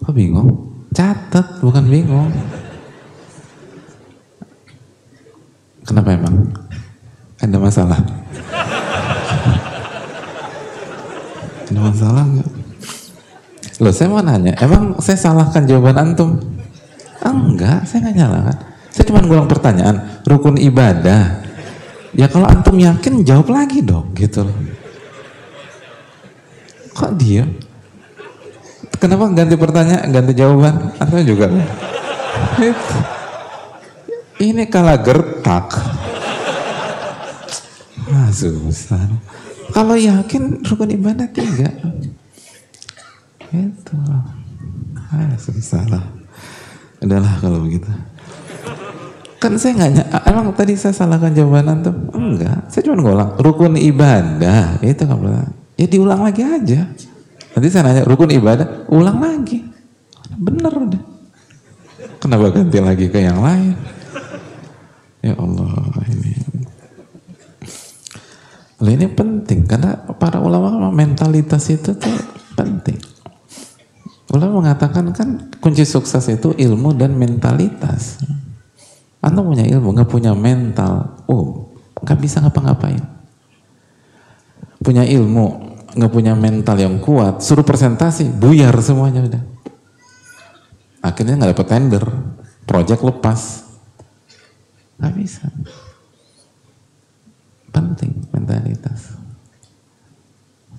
Kok 0.00 0.14
bingung? 0.16 0.48
Catat, 0.96 1.60
bukan 1.60 1.84
bingung. 1.84 2.32
Kenapa 5.84 6.16
emang? 6.16 6.48
Ada 7.36 7.58
masalah? 7.60 8.00
Ada 11.72 11.80
masalah 11.80 12.24
nggak? 12.28 12.50
Loh 13.80 13.92
saya 13.96 14.12
mau 14.12 14.20
nanya, 14.20 14.52
emang 14.60 15.00
saya 15.00 15.16
salahkan 15.16 15.64
jawaban 15.64 15.96
antum? 15.96 16.36
Enggak, 17.24 17.88
saya 17.88 18.04
nggak 18.04 18.16
nyalakan. 18.20 18.56
Saya 18.92 19.04
cuma 19.08 19.24
ngulang 19.24 19.48
pertanyaan, 19.48 20.20
rukun 20.28 20.60
ibadah. 20.60 21.40
Ya 22.12 22.28
kalau 22.28 22.44
antum 22.44 22.76
yakin 22.76 23.24
jawab 23.24 23.48
lagi 23.48 23.80
dong, 23.80 24.12
gitu 24.12 24.44
loh. 24.44 24.56
Kok 26.92 27.16
dia? 27.16 27.48
Kenapa 29.00 29.32
ganti 29.32 29.56
pertanyaan, 29.56 30.12
ganti 30.12 30.36
jawaban? 30.36 30.92
Atau 31.00 31.24
juga? 31.24 31.48
Itu. 32.60 32.96
Ini 34.44 34.68
kalah 34.68 35.00
gertak. 35.00 35.72
Ah, 38.12 38.28
susah. 38.28 39.08
Kalau 39.72 39.96
yakin 39.96 40.60
rukun 40.68 40.92
ibadah 40.92 41.28
tiga. 41.32 41.72
Itu. 43.52 43.96
Ah, 45.12 45.36
susah 45.40 45.84
lah. 45.88 46.04
Udahlah 47.00 47.40
kalau 47.40 47.64
begitu. 47.64 47.88
Kan 49.42 49.58
saya 49.58 49.74
nggak 49.74 50.06
emang 50.30 50.54
tadi 50.54 50.78
saya 50.78 50.94
salahkan 50.94 51.34
jawaban 51.34 51.66
antum? 51.66 51.96
Enggak, 52.14 52.70
saya 52.70 52.86
cuma 52.86 53.02
ngulang 53.02 53.34
rukun 53.42 53.74
ibadah. 53.74 54.78
Itu 54.78 55.02
kamu 55.02 55.50
Ya 55.74 55.86
diulang 55.90 56.22
lagi 56.22 56.46
aja. 56.46 56.86
Nanti 57.52 57.68
saya 57.68 57.90
nanya 57.90 58.06
rukun 58.06 58.30
ibadah, 58.30 58.86
ulang 58.86 59.18
lagi. 59.18 59.66
Bener 60.38 60.70
udah. 60.70 61.02
Kenapa 62.22 62.54
ganti 62.54 62.78
lagi 62.78 63.10
ke 63.10 63.18
yang 63.18 63.42
lain? 63.42 63.74
Ya 65.26 65.34
Allah 65.34 65.90
ini. 66.06 66.51
Lah 68.82 68.90
ini 68.90 69.06
penting 69.06 69.62
karena 69.62 69.94
para 70.18 70.42
ulama 70.42 70.90
mentalitas 70.90 71.70
itu 71.70 71.94
tuh 71.94 72.18
penting. 72.58 72.98
Ulama 74.34 74.64
mengatakan 74.64 75.14
kan 75.14 75.54
kunci 75.62 75.86
sukses 75.86 76.26
itu 76.26 76.50
ilmu 76.50 76.90
dan 76.98 77.14
mentalitas. 77.14 78.18
Anda 79.22 79.38
punya 79.38 79.62
ilmu, 79.62 79.94
nggak 79.94 80.10
punya 80.10 80.34
mental, 80.34 81.14
oh 81.30 81.70
nggak 82.02 82.18
bisa 82.18 82.42
ngapa-ngapain. 82.42 82.98
Punya 84.82 85.06
ilmu, 85.06 85.78
nggak 85.94 86.10
punya 86.10 86.34
mental 86.34 86.74
yang 86.74 86.98
kuat, 86.98 87.38
suruh 87.38 87.62
presentasi, 87.62 88.34
buyar 88.34 88.74
semuanya 88.82 89.22
udah. 89.22 89.42
Akhirnya 91.06 91.38
nggak 91.38 91.54
dapet 91.54 91.68
tender, 91.70 92.04
project 92.66 93.02
lepas, 93.06 93.62
nggak 94.98 95.14
bisa. 95.14 95.46
Penting 97.70 98.31
mentalitas. 98.42 99.14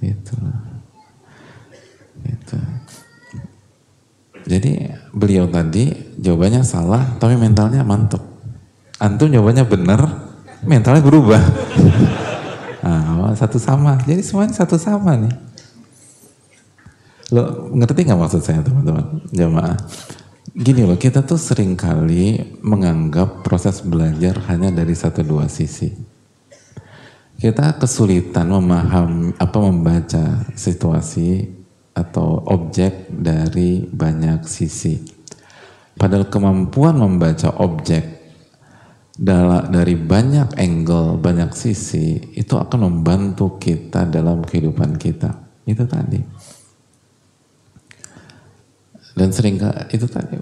Gitu. 0.04 0.36
Gitu. 2.28 2.58
Jadi 4.44 4.92
beliau 5.16 5.48
tadi 5.48 5.96
jawabannya 6.20 6.68
salah, 6.68 7.16
tapi 7.16 7.40
mentalnya 7.40 7.88
mantap. 7.88 8.20
Antum 9.00 9.32
jawabannya 9.32 9.64
benar, 9.64 10.02
mentalnya 10.68 11.00
berubah. 11.00 11.40
Nah, 12.84 13.32
satu 13.40 13.56
sama. 13.56 13.96
Jadi 14.04 14.20
semuanya 14.20 14.52
satu 14.60 14.76
sama 14.76 15.16
nih. 15.16 15.32
Lo 17.32 17.72
ngerti 17.72 18.04
nggak 18.04 18.20
maksud 18.20 18.42
saya 18.44 18.60
teman-teman 18.60 19.24
jamaah? 19.32 19.80
Gini 20.54 20.86
loh, 20.86 21.00
kita 21.00 21.26
tuh 21.26 21.40
sering 21.40 21.74
kali 21.74 22.38
menganggap 22.62 23.42
proses 23.42 23.82
belajar 23.82 24.38
hanya 24.52 24.70
dari 24.70 24.94
satu 24.94 25.26
dua 25.26 25.50
sisi. 25.50 26.13
Kita 27.44 27.76
kesulitan 27.76 28.56
memaham 28.56 29.36
apa 29.36 29.60
membaca 29.60 30.48
situasi 30.56 31.44
atau 31.92 32.40
objek 32.48 33.12
dari 33.12 33.84
banyak 33.84 34.48
sisi. 34.48 34.96
Padahal 36.00 36.32
kemampuan 36.32 36.96
membaca 36.96 37.52
objek 37.60 38.16
dari 39.20 40.00
banyak 40.00 40.56
angle, 40.56 41.20
banyak 41.20 41.52
sisi 41.52 42.32
itu 42.32 42.56
akan 42.56 42.88
membantu 42.88 43.60
kita 43.60 44.08
dalam 44.08 44.48
kehidupan 44.48 44.96
kita. 44.96 45.36
Itu 45.68 45.84
tadi. 45.84 46.24
Dan 49.20 49.36
sering 49.36 49.60
itu 49.92 50.08
tadi. 50.08 50.40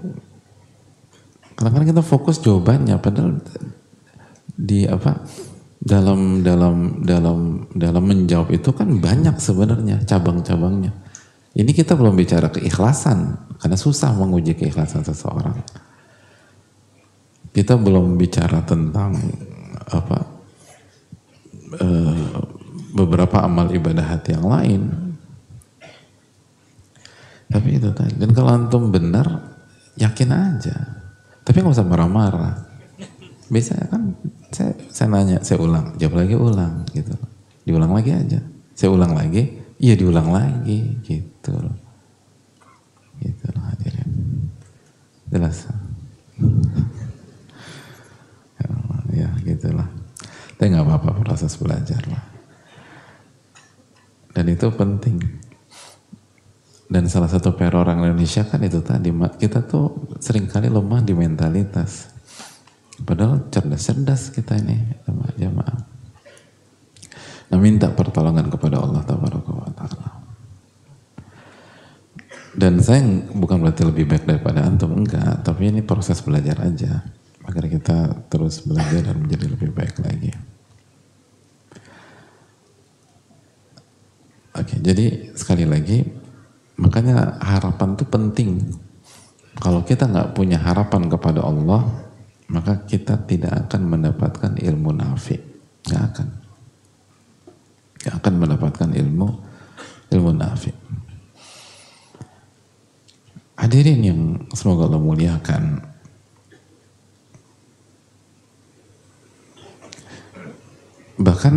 Kadang-kadang 1.58 1.98
kita 1.98 2.02
fokus 2.06 2.38
jawabannya, 2.38 2.94
padahal 3.02 3.42
di 4.54 4.86
apa 4.86 5.26
dalam 5.82 6.46
dalam 6.46 7.02
dalam 7.02 7.66
dalam 7.74 8.04
menjawab 8.06 8.54
itu 8.54 8.70
kan 8.70 9.02
banyak 9.02 9.34
sebenarnya 9.42 10.06
cabang-cabangnya. 10.06 10.94
Ini 11.52 11.68
kita 11.74 11.98
belum 11.98 12.14
bicara 12.14 12.48
keikhlasan 12.54 13.34
karena 13.58 13.76
susah 13.76 14.14
menguji 14.14 14.54
keikhlasan 14.54 15.02
seseorang. 15.02 15.58
Kita 17.52 17.76
belum 17.76 18.16
bicara 18.16 18.62
tentang 18.64 19.18
apa 19.90 20.18
eh, 21.76 22.30
beberapa 22.94 23.42
amal 23.42 23.68
ibadah 23.74 24.06
hati 24.06 24.38
yang 24.38 24.46
lain. 24.46 24.82
Tapi 27.52 27.68
itu 27.76 27.92
tadi. 27.92 28.16
Dan 28.16 28.32
kalau 28.32 28.48
antum 28.54 28.88
benar, 28.88 29.28
yakin 30.00 30.30
aja. 30.32 30.76
Tapi 31.44 31.60
nggak 31.60 31.76
usah 31.76 31.84
marah-marah. 31.84 32.56
Bisa 33.52 33.76
kan? 33.92 34.16
Saya, 34.52 34.76
saya 34.92 35.08
nanya, 35.08 35.40
saya 35.40 35.58
ulang, 35.64 35.96
jawab 35.96 36.20
lagi 36.20 36.36
ulang 36.36 36.84
gitu. 36.92 37.16
Diulang 37.64 37.92
lagi 37.96 38.12
aja. 38.12 38.40
Saya 38.76 38.92
ulang 38.92 39.16
lagi, 39.16 39.56
iya 39.80 39.96
diulang 39.96 40.28
lagi 40.28 41.00
gitu. 41.00 41.56
loh. 41.56 41.76
Gitu 43.16 43.44
loh 43.48 43.64
hadirin. 43.72 44.10
Jelas. 45.32 45.72
Ya, 48.60 48.68
ya 49.24 49.28
gitulah. 49.40 49.88
Tapi 50.60 50.68
nggak 50.68 50.84
apa-apa 50.84 51.24
proses 51.24 51.56
belajar 51.56 52.04
lah. 52.12 52.22
Dan 54.36 54.52
itu 54.52 54.68
penting. 54.68 55.16
Dan 56.92 57.08
salah 57.08 57.32
satu 57.32 57.56
PR 57.56 57.72
orang 57.72 58.04
Indonesia 58.04 58.44
kan 58.44 58.60
itu 58.60 58.84
tadi, 58.84 59.08
kita 59.40 59.64
tuh 59.64 60.12
sering 60.20 60.44
kali 60.44 60.68
lemah 60.68 61.00
di 61.00 61.16
mentalitas. 61.16 62.11
Padahal 63.02 63.50
cerdas-cerdas 63.50 64.30
kita 64.30 64.56
ini, 64.62 64.78
jamaah. 65.36 65.78
Nah, 67.52 67.58
minta 67.60 67.92
pertolongan 67.92 68.48
kepada 68.48 68.80
Allah 68.80 69.04
Ta'ala. 69.04 70.08
Dan 72.52 72.80
saya 72.84 73.00
bukan 73.32 73.64
berarti 73.64 73.84
lebih 73.84 74.08
baik 74.08 74.24
daripada 74.28 74.64
antum, 74.64 74.92
enggak. 74.92 75.40
Tapi 75.44 75.72
ini 75.72 75.80
proses 75.80 76.20
belajar 76.20 76.64
aja. 76.64 77.04
Agar 77.44 77.68
kita 77.68 78.28
terus 78.28 78.64
belajar 78.64 79.02
dan 79.02 79.20
menjadi 79.24 79.46
lebih 79.52 79.72
baik 79.72 80.00
lagi. 80.00 80.32
Oke, 84.52 84.76
jadi 84.84 85.32
sekali 85.32 85.64
lagi, 85.64 86.04
makanya 86.76 87.40
harapan 87.40 87.96
itu 87.96 88.04
penting. 88.04 88.50
Kalau 89.56 89.80
kita 89.80 90.04
nggak 90.08 90.36
punya 90.36 90.60
harapan 90.60 91.08
kepada 91.08 91.40
Allah, 91.40 92.11
maka 92.52 92.84
kita 92.84 93.16
tidak 93.24 93.66
akan 93.66 93.88
mendapatkan 93.88 94.52
ilmu 94.60 94.92
nafi. 94.92 95.40
Nggak 95.88 96.02
akan. 96.12 96.28
akan 98.02 98.34
mendapatkan 98.34 98.90
ilmu 98.92 99.28
ilmu 100.12 100.30
nafi. 100.36 100.70
Hadirin 103.56 104.00
yang 104.04 104.20
semoga 104.52 104.90
Allah 104.90 105.00
muliakan. 105.00 105.64
Bahkan 111.22 111.54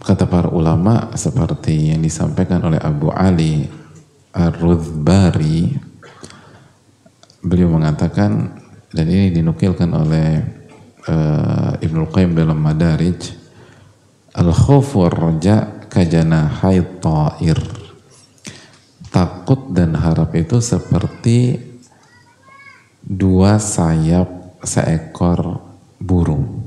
kata 0.00 0.24
para 0.30 0.48
ulama 0.48 1.10
seperti 1.18 1.92
yang 1.92 2.00
disampaikan 2.00 2.62
oleh 2.62 2.78
Abu 2.78 3.10
Ali 3.10 3.66
Ar-Rudbari 4.32 5.74
beliau 7.42 7.74
mengatakan 7.74 8.61
dan 8.92 9.06
ini 9.08 9.32
dinukilkan 9.32 9.90
oleh 9.92 10.44
uh, 11.08 11.72
Ibnu 11.80 12.12
Qayyim 12.12 12.36
dalam 12.36 12.60
Madarij 12.60 13.32
al-khawfu 14.36 15.08
war-raja 15.08 15.88
kajana 15.88 16.52
ta'ir 17.00 17.60
takut 19.12 19.68
dan 19.72 19.92
harap 19.96 20.32
itu 20.32 20.60
seperti 20.60 21.60
dua 23.04 23.60
sayap 23.60 24.56
seekor 24.64 25.60
burung. 26.00 26.64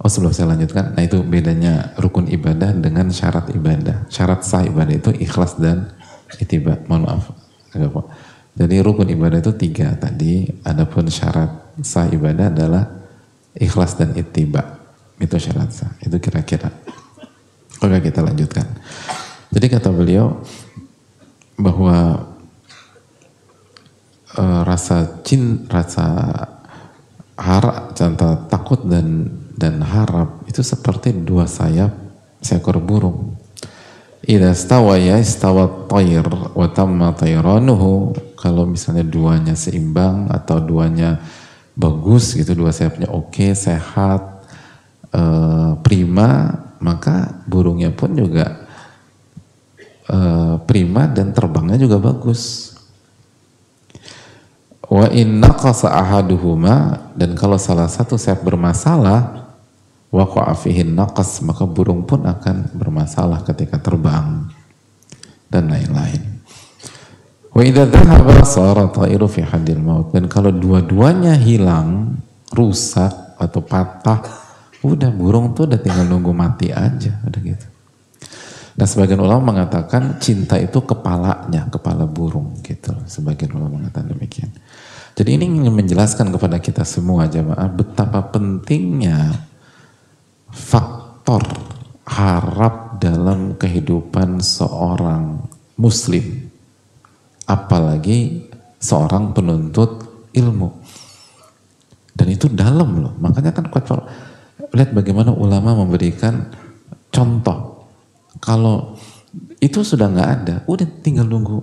Oh 0.00 0.08
sebelum 0.08 0.32
saya 0.32 0.56
lanjutkan, 0.56 0.96
nah 0.96 1.04
itu 1.04 1.20
bedanya 1.20 1.92
rukun 2.00 2.24
ibadah 2.32 2.72
dengan 2.72 3.12
syarat 3.12 3.52
ibadah. 3.52 4.08
Syarat 4.08 4.40
sah 4.48 4.64
ibadah 4.64 4.96
itu 4.96 5.12
ikhlas 5.12 5.60
dan 5.60 5.92
itiba. 6.40 6.80
Mohon 6.88 7.02
maaf. 7.04 7.24
Jadi 8.60 8.76
rukun 8.84 9.08
ibadah 9.08 9.40
itu 9.40 9.56
tiga 9.56 9.96
tadi. 9.96 10.44
Adapun 10.68 11.08
syarat 11.08 11.80
sah 11.80 12.04
ibadah 12.12 12.52
adalah 12.52 12.84
ikhlas 13.56 13.96
dan 13.96 14.12
itiba. 14.12 14.76
Itu 15.16 15.40
syarat 15.40 15.72
sah. 15.72 15.96
Itu 16.04 16.20
kira-kira. 16.20 16.68
Oke 17.80 17.96
kita 18.04 18.20
lanjutkan. 18.20 18.68
Jadi 19.48 19.66
kata 19.72 19.88
beliau 19.88 20.44
bahwa 21.56 22.28
uh, 24.36 24.62
rasa 24.68 25.24
cin, 25.24 25.64
rasa 25.64 26.04
harap, 27.40 27.96
contoh 27.96 28.44
takut 28.52 28.84
dan 28.84 29.40
dan 29.56 29.80
harap 29.80 30.44
itu 30.44 30.60
seperti 30.60 31.16
dua 31.16 31.48
sayap 31.48 31.96
seekor 32.44 32.76
burung. 32.76 33.39
Ida 34.30 34.54
stawa 34.54 34.94
ya 34.94 35.18
stawa 35.26 35.90
tayr 35.90 36.22
wa 36.54 36.70
tamma 36.70 37.10
kalau 38.38 38.62
misalnya 38.62 39.02
duanya 39.02 39.58
seimbang 39.58 40.30
atau 40.30 40.62
duanya 40.62 41.18
bagus 41.74 42.38
gitu 42.38 42.54
dua 42.54 42.70
sayapnya 42.70 43.10
oke 43.10 43.34
okay, 43.34 43.58
sehat 43.58 44.22
uh, 45.10 45.74
prima 45.82 46.62
maka 46.78 47.42
burungnya 47.50 47.90
pun 47.90 48.14
juga 48.14 48.70
uh, 50.06 50.62
prima 50.62 51.10
dan 51.10 51.34
terbangnya 51.34 51.82
juga 51.82 51.98
bagus. 51.98 52.70
Wa 54.90 55.06
inna 55.10 55.54
qasa 55.54 55.90
ahaduhuma 55.90 57.10
dan 57.18 57.34
kalau 57.34 57.58
salah 57.58 57.86
satu 57.86 58.14
sayap 58.14 58.46
bermasalah 58.46 59.39
waqa'a 60.10 60.54
fihi 60.58 60.82
naqas 60.82 61.42
maka 61.46 61.64
burung 61.64 62.02
pun 62.04 62.26
akan 62.26 62.74
bermasalah 62.74 63.46
ketika 63.46 63.78
terbang 63.78 64.50
dan 65.46 65.70
lain-lain. 65.70 66.42
Wa 67.50 67.62
idza 67.66 67.86
dhahaba 67.86 68.46
sara 68.46 68.86
ta'iru 68.90 69.26
fi 69.26 69.42
hadil 69.42 69.82
maut 69.82 70.14
dan 70.14 70.30
kalau 70.30 70.54
dua-duanya 70.54 71.34
hilang, 71.34 72.18
rusak 72.54 73.10
atau 73.38 73.62
patah, 73.62 74.22
udah 74.86 75.10
burung 75.10 75.54
tuh 75.54 75.66
udah 75.66 75.78
tinggal 75.82 76.06
nunggu 76.06 76.30
mati 76.30 76.70
aja, 76.70 77.18
udah 77.26 77.40
gitu. 77.42 77.66
Nah 78.78 78.86
sebagian 78.86 79.18
ulama 79.18 79.50
mengatakan 79.50 80.22
cinta 80.22 80.56
itu 80.56 80.78
kepalanya, 80.78 81.66
kepala 81.68 82.06
burung 82.06 82.54
gitu. 82.62 82.94
Sebagian 83.10 83.50
ulama 83.58 83.82
mengatakan 83.82 84.14
demikian. 84.14 84.50
Jadi 85.18 85.36
ini 85.36 85.50
ingin 85.50 85.74
menjelaskan 85.74 86.30
kepada 86.30 86.62
kita 86.62 86.86
semua 86.86 87.26
jemaah 87.26 87.66
betapa 87.66 88.30
pentingnya 88.30 89.49
faktor 90.50 91.42
harap 92.06 92.98
dalam 92.98 93.54
kehidupan 93.56 94.42
seorang 94.42 95.46
muslim. 95.78 96.50
Apalagi 97.46 98.46
seorang 98.78 99.34
penuntut 99.34 100.06
ilmu. 100.34 100.68
Dan 102.14 102.26
itu 102.30 102.46
dalam 102.50 103.00
loh. 103.00 103.14
Makanya 103.18 103.54
kan 103.54 103.70
lihat 104.70 104.90
bagaimana 104.94 105.34
ulama 105.34 105.74
memberikan 105.74 106.52
contoh 107.10 107.88
kalau 108.38 108.94
itu 109.60 109.84
sudah 109.84 110.08
nggak 110.08 110.30
ada, 110.30 110.56
udah 110.64 110.86
tinggal 111.04 111.26
nunggu 111.28 111.60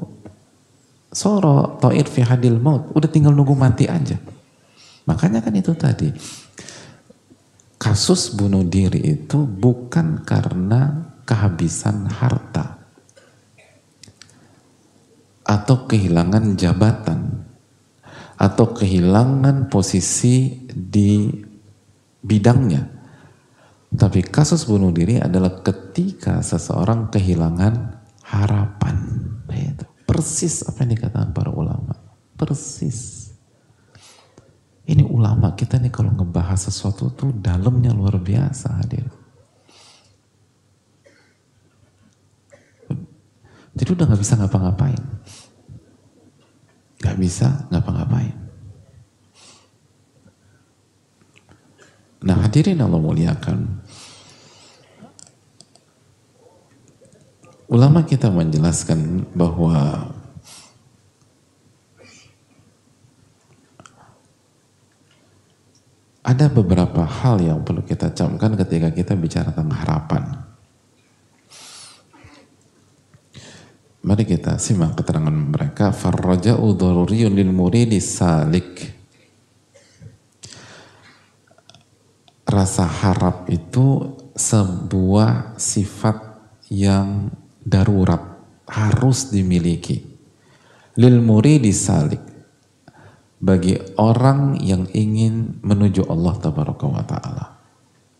soro 1.11 1.79
to'ir 1.81 2.05
fi 2.05 2.21
hadil 2.21 2.59
maut, 2.61 2.93
udah 2.93 3.09
tinggal 3.09 3.33
nunggu 3.33 3.57
mati 3.57 3.89
aja. 3.89 4.19
Makanya 5.07 5.39
kan 5.39 5.55
itu 5.55 5.71
tadi, 5.73 6.11
kasus 7.77 8.33
bunuh 8.33 8.65
diri 8.65 9.17
itu 9.17 9.45
bukan 9.45 10.25
karena 10.25 11.13
kehabisan 11.25 12.09
harta 12.09 12.81
atau 15.47 15.87
kehilangan 15.87 16.57
jabatan 16.57 17.47
atau 18.37 18.65
kehilangan 18.75 19.71
posisi 19.71 20.67
di 20.67 21.31
bidangnya 22.21 22.97
tapi 23.95 24.19
kasus 24.19 24.67
bunuh 24.67 24.91
diri 24.91 25.15
adalah 25.15 25.63
ketika 25.63 26.43
seseorang 26.43 27.07
kehilangan 27.07 28.03
harapan. 28.27 28.95
Itu 29.47 29.87
persis 30.03 30.67
apa 30.67 30.83
yang 30.83 30.99
dikatakan 30.99 31.31
para 31.31 31.51
ulama. 31.55 31.95
Persis. 32.35 33.26
Ini 34.87 35.03
ulama 35.03 35.51
kita 35.51 35.83
nih 35.83 35.91
kalau 35.91 36.15
ngebahas 36.15 36.71
sesuatu 36.71 37.11
tuh 37.11 37.35
dalamnya 37.35 37.91
luar 37.91 38.15
biasa 38.23 38.79
hadir. 38.79 39.03
Jadi 43.77 43.89
udah 43.93 44.05
gak 44.07 44.21
bisa 44.23 44.39
ngapa-ngapain. 44.39 45.03
Gak 47.03 47.19
bisa 47.19 47.67
ngapa-ngapain. 47.67 48.33
Nah 52.23 52.37
hadirin 52.41 52.81
Allah 52.81 52.97
muliakan. 52.97 53.83
Ulama 57.67 58.07
kita 58.07 58.31
menjelaskan 58.31 59.27
bahwa 59.35 60.15
ada 66.27 66.51
beberapa 66.51 67.07
hal 67.07 67.39
yang 67.39 67.63
perlu 67.63 67.87
kita 67.87 68.11
camkan 68.11 68.59
ketika 68.59 68.91
kita 68.91 69.15
bicara 69.15 69.55
tentang 69.55 69.71
harapan. 69.71 70.23
Mari 74.03 74.23
kita 74.27 74.59
simak 74.59 74.99
keterangan 74.99 75.31
mereka. 75.31 75.95
Farraja'u 75.95 76.75
dharuriyun 76.75 77.31
lil 77.31 77.51
muridi 77.51 78.03
salik. 78.03 78.97
rasa 82.47 82.87
harap 82.87 83.51
itu 83.51 84.15
sebuah 84.31 85.59
sifat 85.59 86.15
yang 86.71 87.27
darurat 87.59 88.39
harus 88.71 89.27
dimiliki 89.27 89.99
lil 90.95 91.19
muridi 91.19 91.75
salik 91.75 92.23
bagi 93.37 93.77
orang 94.01 94.57
yang 94.61 94.89
ingin 94.97 95.61
menuju 95.61 96.09
Allah 96.09 96.33
tabaraka 96.41 96.85
wa 96.89 97.03
taala 97.05 97.45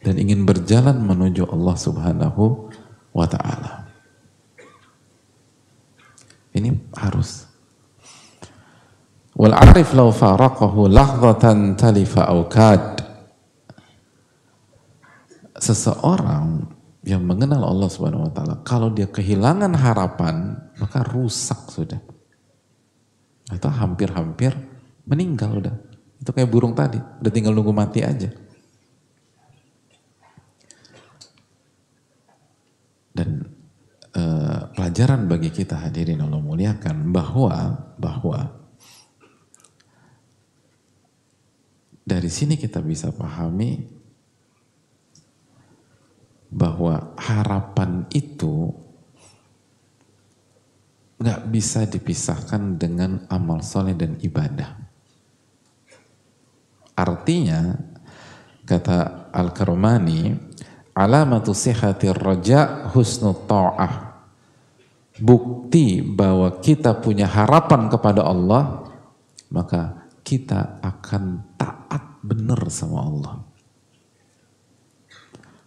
dan 0.05 0.15
ingin 0.21 0.45
berjalan 0.45 1.01
menuju 1.01 1.49
Allah 1.49 1.75
subhanahu 1.75 2.69
wa 3.17 3.25
taala. 3.25 3.89
Ini 6.53 6.73
harus. 6.97 7.45
Wal 9.37 9.53
arif 9.53 9.93
law 9.93 10.09
faraqahu 10.09 10.89
lahdatan 10.89 11.77
talifa 11.77 12.25
aukad 12.25 12.97
seseorang 15.57 16.65
yang 17.05 17.21
mengenal 17.21 17.61
Allah 17.69 17.89
Subhanahu 17.89 18.29
wa 18.29 18.31
taala 18.33 18.55
kalau 18.65 18.89
dia 18.89 19.05
kehilangan 19.05 19.77
harapan 19.77 20.57
maka 20.81 21.05
rusak 21.05 21.69
sudah. 21.69 22.01
Atau 23.47 23.69
hampir-hampir 23.69 24.57
meninggal 25.07 25.63
udah. 25.63 25.75
Itu 26.19 26.35
kayak 26.35 26.51
burung 26.51 26.75
tadi, 26.75 26.99
udah 26.99 27.31
tinggal 27.31 27.55
nunggu 27.55 27.71
mati 27.71 28.03
aja. 28.03 28.29
Dan 33.15 33.49
e, 34.13 34.23
pelajaran 34.77 35.25
bagi 35.25 35.49
kita 35.49 35.79
hadirin 35.79 36.21
Allah 36.21 36.37
muliakan 36.37 37.09
bahwa 37.09 37.55
bahwa 37.97 38.53
dari 42.05 42.29
sini 42.29 42.61
kita 42.61 42.77
bisa 42.85 43.09
pahami 43.09 43.97
bahwa 46.47 47.11
harapan 47.19 48.07
itu 48.13 48.71
nggak 51.17 51.41
bisa 51.49 51.89
dipisahkan 51.89 52.77
dengan 52.77 53.25
amal 53.27 53.65
soleh 53.65 53.97
dan 53.97 54.15
ibadah. 54.21 54.86
Artinya, 56.97 57.77
kata 58.65 59.29
Al-Karmani, 59.29 60.33
alamatu 60.97 61.53
sihati 61.53 62.09
raja 62.09 62.89
husnu 62.89 63.45
ta'ah. 63.45 64.17
Bukti 65.21 66.01
bahwa 66.01 66.57
kita 66.57 66.97
punya 66.97 67.29
harapan 67.29 67.85
kepada 67.89 68.25
Allah, 68.25 68.89
maka 69.53 70.09
kita 70.25 70.81
akan 70.81 71.53
taat 71.57 72.21
benar 72.25 72.65
sama 72.73 72.99
Allah. 73.05 73.33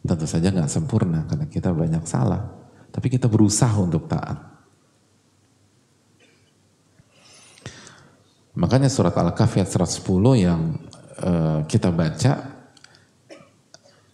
Tentu 0.00 0.26
saja 0.26 0.50
nggak 0.50 0.70
sempurna 0.70 1.22
karena 1.30 1.46
kita 1.46 1.70
banyak 1.70 2.02
salah, 2.08 2.50
tapi 2.90 3.06
kita 3.06 3.30
berusaha 3.30 3.74
untuk 3.78 4.10
taat. 4.10 4.50
Makanya 8.58 8.90
surat 8.90 9.14
Al-Kahfi 9.14 9.62
ayat 9.62 9.70
110 9.70 10.34
yang 10.36 10.74
uh, 11.20 11.58
kita 11.68 11.92
baca 11.92 12.32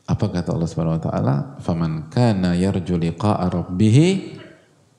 apa 0.07 0.25
kata 0.31 0.55
Allah 0.55 0.69
Subhanahu 0.71 0.99
wa 0.99 1.03
taala? 1.03 1.35
"Faman 1.59 2.07
kana 2.11 2.55
yarju 2.55 2.95
liqa'a 2.95 3.51
rabbih 3.51 3.97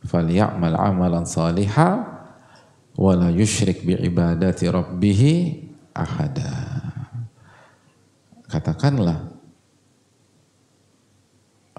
falyamal 0.03 0.75
'amalan 0.75 1.23
salihan 1.23 2.03
wa 2.97 3.11
la 3.15 3.31
yusyrik 3.31 3.87
bi 3.87 3.95
ibadati 3.95 4.67
rabbih 4.67 5.21
ahada." 5.95 6.83
Katakanlah 8.47 9.27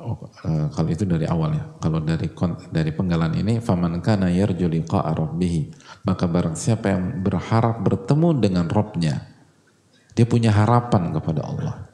oh, 0.00 0.16
uh, 0.44 0.68
kalau 0.72 0.88
itu 0.88 1.04
dari 1.04 1.28
awal 1.28 1.52
ya. 1.56 1.64
Kalau 1.80 2.00
dari 2.00 2.28
dari 2.72 2.90
penggalan 2.96 3.32
ini 3.36 3.60
faman 3.60 4.00
kana 4.00 4.32
yarju 4.32 4.72
liqa'a 4.72 5.12
rabbih 5.12 5.68
maka 6.08 6.24
barang 6.24 6.56
siapa 6.56 6.96
yang 6.96 7.20
berharap 7.20 7.84
bertemu 7.84 8.28
dengan 8.40 8.66
Robnya 8.72 9.37
dia 10.18 10.26
punya 10.26 10.50
harapan 10.50 11.14
kepada 11.14 11.46
Allah. 11.46 11.86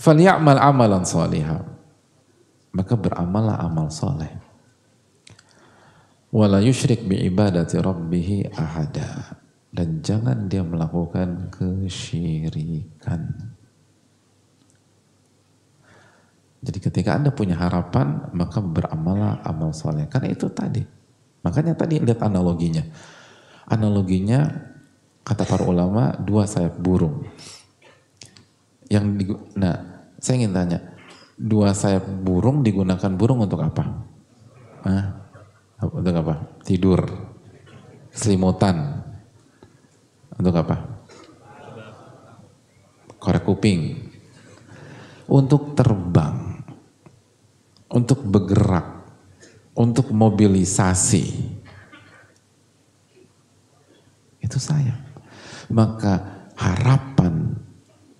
Falyamal 0.00 0.56
amalan 0.56 1.04
salihah 1.04 1.60
maka 2.72 2.96
beramallah 2.96 3.60
amal 3.60 3.92
soleh 3.92 4.32
wala 6.34 6.58
yusyrik 6.58 7.06
bi 7.06 7.22
ibadati 7.28 7.78
rabbih 7.78 8.50
ahada. 8.56 9.38
Dan 9.74 10.06
jangan 10.06 10.46
dia 10.46 10.62
melakukan 10.62 11.50
kesyirikan. 11.50 13.26
Jadi 16.62 16.78
ketika 16.78 17.18
anda 17.18 17.34
punya 17.34 17.58
harapan 17.58 18.30
maka 18.38 18.62
beramallah 18.62 19.42
amal 19.42 19.74
soleh 19.74 20.06
karena 20.06 20.30
itu 20.30 20.46
tadi. 20.54 20.78
Makanya 21.42 21.74
tadi 21.74 21.98
lihat 21.98 22.22
analoginya. 22.22 22.86
Analoginya 23.66 24.46
kata 25.24 25.48
para 25.48 25.64
ulama 25.64 26.12
dua 26.20 26.44
sayap 26.44 26.76
burung 26.76 27.24
yang 28.92 29.16
nah, 29.56 29.76
saya 30.20 30.44
ingin 30.44 30.52
tanya, 30.52 30.78
dua 31.36 31.72
sayap 31.72 32.04
burung 32.04 32.60
digunakan 32.62 33.12
burung 33.16 33.44
untuk 33.44 33.60
apa? 33.64 33.84
Hah? 34.84 35.04
Untuk 35.84 36.16
apa? 36.16 36.34
Tidur, 36.64 37.04
selimutan, 38.12 39.04
untuk 40.36 40.54
apa? 40.56 40.76
Korek 43.20 43.44
kuping, 43.44 44.12
untuk 45.28 45.72
terbang, 45.72 46.60
untuk 47.88 48.20
bergerak, 48.24 49.08
untuk 49.76 50.12
mobilisasi. 50.12 51.24
Itu 54.44 54.60
saya. 54.60 55.03
Maka 55.72 56.44
harapan 56.56 57.56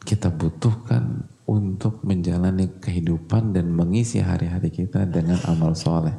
kita 0.04 0.32
butuhkan 0.32 1.28
untuk 1.44 2.00
menjalani 2.04 2.80
kehidupan 2.80 3.52
dan 3.52 3.68
mengisi 3.72 4.20
hari-hari 4.20 4.72
kita 4.72 5.04
dengan 5.04 5.36
amal 5.44 5.76
soleh. 5.76 6.16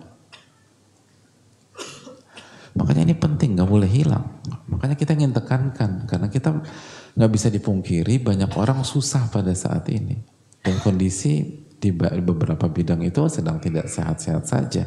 Makanya 2.76 3.08
ini 3.08 3.16
penting, 3.16 3.56
nggak 3.56 3.72
boleh 3.72 3.88
hilang. 3.88 4.44
Makanya 4.68 5.00
kita 5.00 5.16
ingin 5.16 5.32
tekankan, 5.32 6.06
karena 6.06 6.28
kita 6.28 6.60
nggak 7.16 7.32
bisa 7.32 7.48
dipungkiri 7.48 8.20
banyak 8.20 8.52
orang 8.60 8.84
susah 8.84 9.32
pada 9.32 9.56
saat 9.56 9.88
ini. 9.90 10.20
Dan 10.60 10.78
kondisi 10.84 11.64
di 11.80 11.90
beberapa 11.96 12.68
bidang 12.68 13.06
itu 13.06 13.32
sedang 13.32 13.64
tidak 13.64 13.88
sehat-sehat 13.88 14.44
saja. 14.44 14.84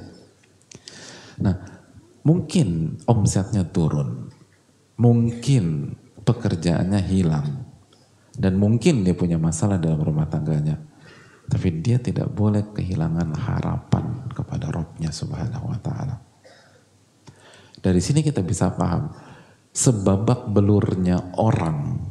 Nah, 1.40 1.54
mungkin 2.26 2.98
omsetnya 3.08 3.64
turun, 3.64 4.28
mungkin 5.00 5.96
pekerjaannya 6.28 7.00
hilang, 7.08 7.64
dan 8.36 8.60
mungkin 8.60 9.00
dia 9.00 9.16
punya 9.16 9.40
masalah 9.40 9.80
dalam 9.80 10.04
rumah 10.04 10.28
tangganya. 10.28 10.76
Tapi 11.48 11.80
dia 11.80 11.96
tidak 11.96 12.28
boleh 12.28 12.76
kehilangan 12.76 13.32
harapan 13.32 14.28
kepada 14.36 14.68
Robnya 14.68 15.08
subhanahu 15.08 15.72
wa 15.72 15.80
ta'ala. 15.80 16.16
Dari 17.80 18.04
sini 18.04 18.20
kita 18.20 18.44
bisa 18.44 18.68
paham, 18.76 19.08
sebabak 19.72 20.52
belurnya 20.52 21.32
orang 21.40 22.04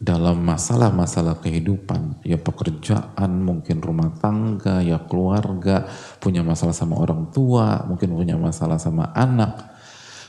dalam 0.00 0.40
masalah-masalah 0.42 1.44
kehidupan, 1.44 2.24
ya 2.24 2.40
pekerjaan, 2.40 3.44
mungkin 3.44 3.84
rumah 3.84 4.10
tangga, 4.16 4.80
ya 4.80 4.96
keluarga, 5.04 5.86
punya 6.16 6.40
masalah 6.40 6.72
sama 6.72 6.98
orang 6.98 7.28
tua, 7.30 7.84
mungkin 7.84 8.16
punya 8.16 8.40
masalah 8.40 8.80
sama 8.80 9.12
anak, 9.12 9.60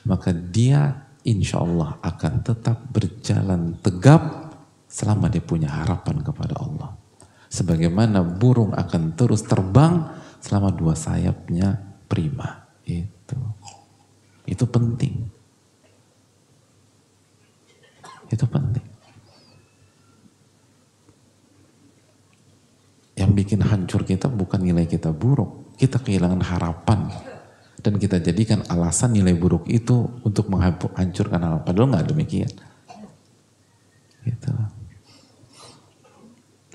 maka 0.04 0.36
dia 0.36 1.03
insya 1.24 1.64
Allah 1.64 2.00
akan 2.04 2.34
tetap 2.44 2.78
berjalan 2.92 3.80
tegap 3.80 4.54
selama 4.88 5.32
dia 5.32 5.42
punya 5.42 5.72
harapan 5.72 6.22
kepada 6.22 6.56
Allah. 6.60 6.94
Sebagaimana 7.50 8.22
burung 8.22 8.74
akan 8.74 9.14
terus 9.18 9.46
terbang 9.46 10.10
selama 10.44 10.70
dua 10.74 10.94
sayapnya 10.94 11.80
prima. 12.06 12.68
Itu. 12.84 13.38
Itu 14.46 14.66
penting. 14.68 15.16
Itu 18.30 18.46
penting. 18.50 18.86
Yang 23.14 23.32
bikin 23.38 23.62
hancur 23.62 24.02
kita 24.02 24.26
bukan 24.26 24.62
nilai 24.66 24.90
kita 24.90 25.14
buruk. 25.14 25.78
Kita 25.78 26.02
kehilangan 26.02 26.42
harapan. 26.42 27.33
Dan 27.84 28.00
kita 28.00 28.24
jadikan 28.24 28.63
alasan 28.72 29.12
nilai 29.12 29.36
buruk 29.36 29.67
itu 29.67 30.08
untuk 30.24 30.48
menghancurkan 30.48 31.43
harapan. 31.43 31.67
Padahal 31.67 31.88
nggak 31.91 32.08
demikian. 32.15 32.52
Gitu. 34.24 34.52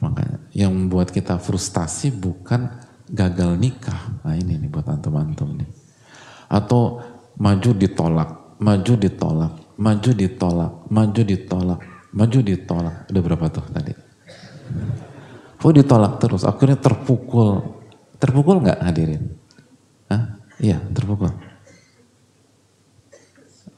Makanya 0.05 0.37
yang 0.53 0.77
membuat 0.77 1.09
kita 1.09 1.41
frustasi 1.41 2.13
bukan 2.13 2.69
gagal 3.09 3.57
nikah. 3.57 4.21
Nah 4.21 4.37
ini 4.37 4.61
nih 4.61 4.69
buat 4.69 4.85
antum-antum 4.85 5.57
nih. 5.57 5.71
Atau 6.53 7.01
maju 7.41 7.71
ditolak, 7.73 8.61
maju 8.61 8.93
ditolak, 9.01 9.53
maju 9.81 10.11
ditolak, 10.13 10.73
maju 10.93 11.21
ditolak, 11.25 11.81
maju 12.13 12.39
ditolak. 12.45 12.95
Udah 13.09 13.23
berapa 13.25 13.47
tuh 13.49 13.65
tadi? 13.73 13.93
Oh 15.65 15.73
ditolak 15.73 16.21
terus, 16.21 16.45
akhirnya 16.45 16.79
terpukul. 16.79 17.81
Terpukul 18.21 18.63
nggak 18.63 18.79
hadirin? 18.85 19.38
Iya, 20.59 20.83
terpukul. 20.91 21.31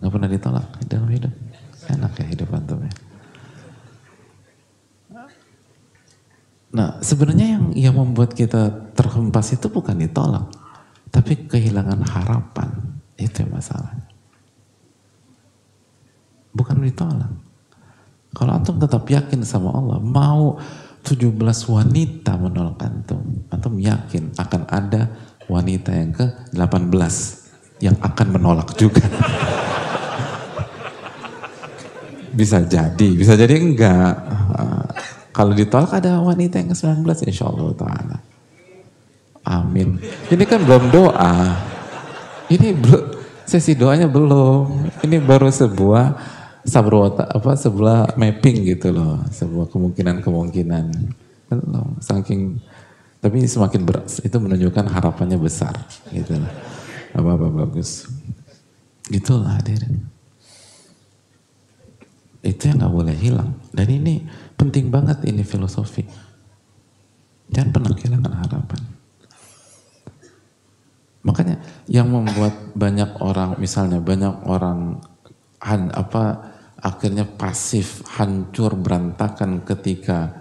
Gak 0.00 0.12
pernah 0.12 0.30
ditolak 0.32 0.66
dalam 0.88 1.08
hidup. 1.12 1.32
Enak 1.92 2.12
ya 2.16 2.26
hidup 2.32 2.48
antum 2.56 2.80
ya. 2.80 2.92
Nah, 6.70 7.02
sebenarnya 7.02 7.58
yang 7.58 7.64
yang 7.74 7.94
membuat 7.98 8.32
kita 8.32 8.94
terhempas 8.94 9.50
itu 9.50 9.66
bukan 9.66 9.98
ditolak, 9.98 10.48
tapi 11.10 11.44
kehilangan 11.50 12.00
harapan. 12.06 12.70
Itu 13.18 13.44
yang 13.44 13.58
masalahnya. 13.58 14.06
Bukan 16.54 16.80
ditolak. 16.80 17.32
Kalau 18.30 18.52
antum 18.54 18.78
tetap 18.78 19.02
yakin 19.04 19.42
sama 19.42 19.74
Allah, 19.74 19.98
mau 19.98 20.56
17 21.02 21.34
wanita 21.66 22.38
menolak 22.38 22.78
antum, 22.86 23.20
antum 23.50 23.74
yakin 23.76 24.30
akan 24.38 24.62
ada 24.70 25.10
wanita 25.50 25.90
yang 25.90 26.14
ke 26.14 26.26
18 26.54 27.82
yang 27.82 27.96
akan 27.98 28.26
menolak 28.30 28.78
juga. 28.78 29.02
bisa 32.30 32.62
jadi, 32.62 33.08
bisa 33.18 33.34
jadi 33.34 33.58
enggak. 33.58 34.14
Kalau 35.34 35.52
ditolak 35.54 35.98
ada 35.98 36.22
wanita 36.22 36.62
yang 36.62 36.70
ke-19 36.70 37.26
insya 37.26 37.50
Allah 37.50 37.74
ta'ala. 37.74 38.16
Amin. 39.46 39.98
Ini 40.30 40.44
kan 40.46 40.62
belum 40.62 40.94
doa. 40.94 41.58
Ini 42.50 42.76
belum, 42.76 43.02
sesi 43.46 43.74
doanya 43.74 44.06
belum. 44.06 44.90
Ini 45.06 45.16
baru 45.22 45.48
sebuah 45.48 46.38
sabrota 46.66 47.24
apa 47.24 47.56
sebuah 47.56 48.20
mapping 48.20 48.68
gitu 48.68 48.92
loh. 48.92 49.22
Sebuah 49.32 49.70
kemungkinan-kemungkinan. 49.72 50.84
Saking 52.04 52.60
Tapi 53.20 53.44
semakin 53.44 53.84
berat 53.84 54.08
itu 54.24 54.36
menunjukkan 54.40 54.86
harapannya 54.88 55.36
besar 55.36 55.76
gitu 56.08 56.40
lah. 56.40 56.52
Apa-apa 57.12 57.52
bagus. 57.52 58.08
Itulah 59.12 59.60
hadirin. 59.60 60.08
Itu 62.40 62.72
yang 62.72 62.80
nggak 62.80 62.94
boleh 62.96 63.16
hilang. 63.16 63.52
Dan 63.76 63.92
ini 63.92 64.24
penting 64.56 64.88
banget 64.88 65.20
ini 65.28 65.44
filosofi. 65.44 66.00
Jangan 67.52 67.70
pernah 67.76 67.92
kehilangan 67.92 68.34
harapan. 68.40 68.80
Makanya 71.20 71.60
yang 71.84 72.08
membuat 72.08 72.72
banyak 72.72 73.20
orang, 73.20 73.60
misalnya 73.60 74.00
banyak 74.00 74.48
orang 74.48 75.04
han, 75.60 75.92
apa 75.92 76.56
akhirnya 76.80 77.28
pasif, 77.28 78.00
hancur, 78.16 78.72
berantakan 78.80 79.60
ketika 79.68 80.39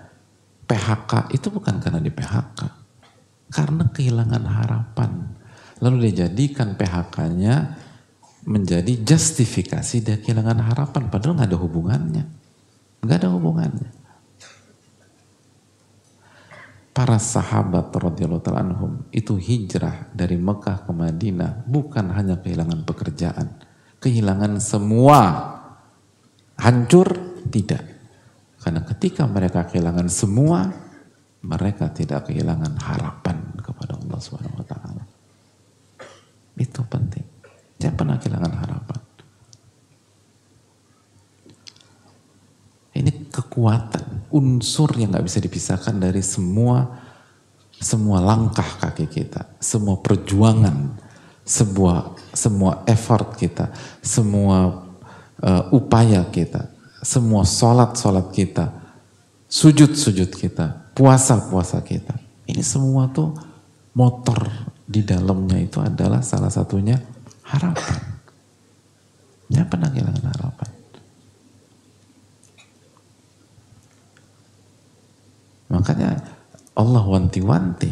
PHK 0.70 1.34
itu 1.34 1.50
bukan 1.50 1.82
karena 1.82 1.98
di 1.98 2.14
PHK, 2.14 2.60
karena 3.50 3.90
kehilangan 3.90 4.46
harapan. 4.46 5.34
Lalu 5.82 6.14
dia 6.14 6.30
jadikan 6.30 6.78
PHK-nya 6.78 7.74
menjadi 8.46 8.94
justifikasi 9.02 9.96
dia 10.06 10.22
kehilangan 10.22 10.62
harapan, 10.62 11.10
padahal 11.10 11.42
nggak 11.42 11.50
ada 11.50 11.58
hubungannya, 11.58 12.24
nggak 13.02 13.18
ada 13.18 13.30
hubungannya. 13.34 13.90
Para 16.94 17.18
sahabat 17.18 17.90
radhiyallahu 17.96 18.54
anhum 18.54 19.08
itu 19.10 19.40
hijrah 19.42 20.12
dari 20.14 20.38
Mekah 20.38 20.84
ke 20.86 20.92
Madinah 20.92 21.66
bukan 21.66 22.14
hanya 22.14 22.38
kehilangan 22.38 22.86
pekerjaan, 22.86 23.58
kehilangan 24.04 24.62
semua 24.62 25.20
hancur 26.60 27.18
tidak. 27.50 27.89
Karena 28.60 28.84
ketika 28.84 29.24
mereka 29.24 29.64
kehilangan 29.68 30.08
semua, 30.12 30.68
mereka 31.44 31.88
tidak 31.92 32.28
kehilangan 32.28 32.76
harapan 32.84 33.40
kepada 33.64 33.96
Allah 33.96 34.20
Subhanahu 34.20 34.60
wa 34.60 34.68
taala. 34.68 35.04
Itu 36.60 36.84
penting. 36.84 37.24
Jangan 37.80 37.96
pernah 37.96 38.18
kehilangan 38.20 38.54
harapan. 38.60 39.00
Ini 43.00 43.32
kekuatan, 43.32 44.28
unsur 44.36 44.92
yang 45.00 45.16
nggak 45.16 45.24
bisa 45.24 45.40
dipisahkan 45.40 45.96
dari 45.96 46.20
semua 46.20 47.08
semua 47.80 48.20
langkah 48.20 48.68
kaki 48.76 49.08
kita, 49.08 49.56
semua 49.64 50.04
perjuangan, 50.04 51.00
sebuah 51.48 52.20
semua 52.36 52.84
effort 52.86 53.40
kita, 53.40 53.72
semua 54.04 54.84
uh, 55.40 55.64
upaya 55.72 56.28
kita, 56.28 56.68
semua 57.00 57.48
sholat-sholat 57.48 58.32
kita, 58.36 58.72
sujud-sujud 59.48 60.30
kita, 60.36 60.92
puasa-puasa 60.96 61.80
kita. 61.84 62.16
Ini 62.50 62.64
semua 62.66 63.08
tuh 63.14 63.32
motor 63.96 64.50
di 64.84 65.06
dalamnya 65.06 65.62
itu 65.62 65.80
adalah 65.80 66.20
salah 66.26 66.50
satunya 66.50 66.98
harapan. 67.46 68.00
Jangan 69.50 69.70
pernah 69.70 69.90
kehilangan 69.90 70.26
harapan. 70.34 70.70
Makanya 75.70 76.10
Allah 76.74 77.04
wanti-wanti 77.06 77.92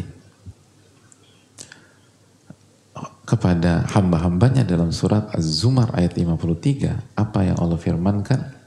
kepada 3.28 3.86
hamba-hambanya 3.92 4.64
dalam 4.64 4.90
surat 4.90 5.28
Az-Zumar 5.36 5.92
ayat 5.94 6.16
53 6.16 7.14
apa 7.14 7.38
yang 7.44 7.60
Allah 7.60 7.78
firmankan 7.78 8.57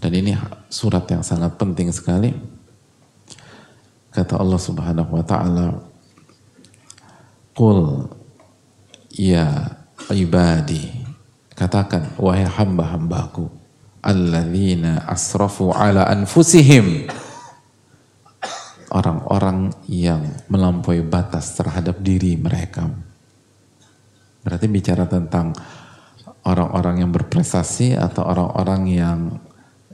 dan 0.00 0.12
ini 0.16 0.32
surat 0.72 1.04
yang 1.12 1.20
sangat 1.20 1.60
penting 1.60 1.92
sekali. 1.92 2.32
Kata 4.10 4.40
Allah 4.40 4.58
Subhanahu 4.58 5.12
wa 5.12 5.22
taala 5.22 5.66
Qul 7.52 8.08
ya 9.12 9.76
ibadi. 10.08 10.88
Katakan 11.52 12.16
wahai 12.16 12.48
hamba-hambaku 12.48 13.52
alladzina 14.00 15.04
asrafu 15.04 15.76
ala 15.76 16.08
anfusihim. 16.08 17.04
Orang-orang 18.90 19.70
yang 19.86 20.24
melampaui 20.48 21.04
batas 21.04 21.54
terhadap 21.54 22.00
diri 22.00 22.34
mereka. 22.34 22.90
Berarti 24.40 24.66
bicara 24.66 25.04
tentang 25.04 25.52
orang-orang 26.48 27.04
yang 27.04 27.12
berprestasi 27.12 27.94
atau 27.94 28.24
orang-orang 28.24 28.82
yang 28.88 29.18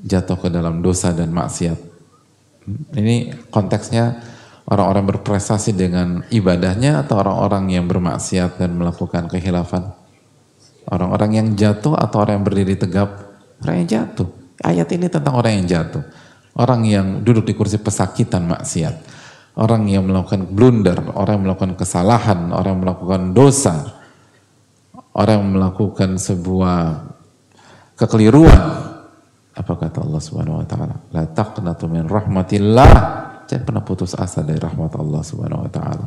jatuh 0.07 0.39
ke 0.39 0.49
dalam 0.49 0.79
dosa 0.81 1.11
dan 1.11 1.35
maksiat. 1.35 1.79
Ini 2.95 3.47
konteksnya 3.51 4.23
orang-orang 4.67 5.15
berprestasi 5.15 5.75
dengan 5.75 6.27
ibadahnya 6.31 7.07
atau 7.07 7.23
orang-orang 7.23 7.75
yang 7.75 7.87
bermaksiat 7.87 8.59
dan 8.59 8.79
melakukan 8.79 9.27
kehilafan. 9.31 9.95
Orang-orang 10.87 11.31
yang 11.35 11.49
jatuh 11.59 11.99
atau 11.99 12.23
orang 12.23 12.43
yang 12.43 12.47
berdiri 12.47 12.79
tegap? 12.79 13.39
Orang 13.63 13.83
yang 13.83 13.89
jatuh. 13.91 14.29
Ayat 14.63 14.87
ini 14.95 15.11
tentang 15.11 15.35
orang 15.35 15.63
yang 15.63 15.67
jatuh. 15.67 16.03
Orang 16.57 16.87
yang 16.87 17.21
duduk 17.27 17.45
di 17.45 17.55
kursi 17.59 17.77
pesakitan 17.83 18.47
maksiat. 18.47 19.19
Orang 19.57 19.89
yang 19.91 20.07
melakukan 20.07 20.47
blunder, 20.47 20.99
orang 21.17 21.41
yang 21.41 21.45
melakukan 21.51 21.75
kesalahan, 21.75 22.55
orang 22.55 22.77
yang 22.77 22.83
melakukan 22.87 23.23
dosa. 23.35 23.75
Orang 25.17 25.35
yang 25.43 25.51
melakukan 25.59 26.11
sebuah 26.21 27.09
kekeliruan. 27.99 28.86
Apa 29.67 29.91
kata 29.91 30.07
Allah 30.07 30.23
Subhanahu 30.23 30.63
wa 30.63 30.67
taala? 30.71 30.95
La 31.11 31.27
taqnatu 31.27 31.91
min 31.91 32.07
rahmatillah. 32.07 32.95
Jangan 33.51 33.65
pernah 33.67 33.83
putus 33.83 34.15
asa 34.15 34.47
dari 34.47 34.63
rahmat 34.63 34.95
Allah 34.95 35.27
Subhanahu 35.27 35.67
wa 35.67 35.71
taala. 35.75 36.07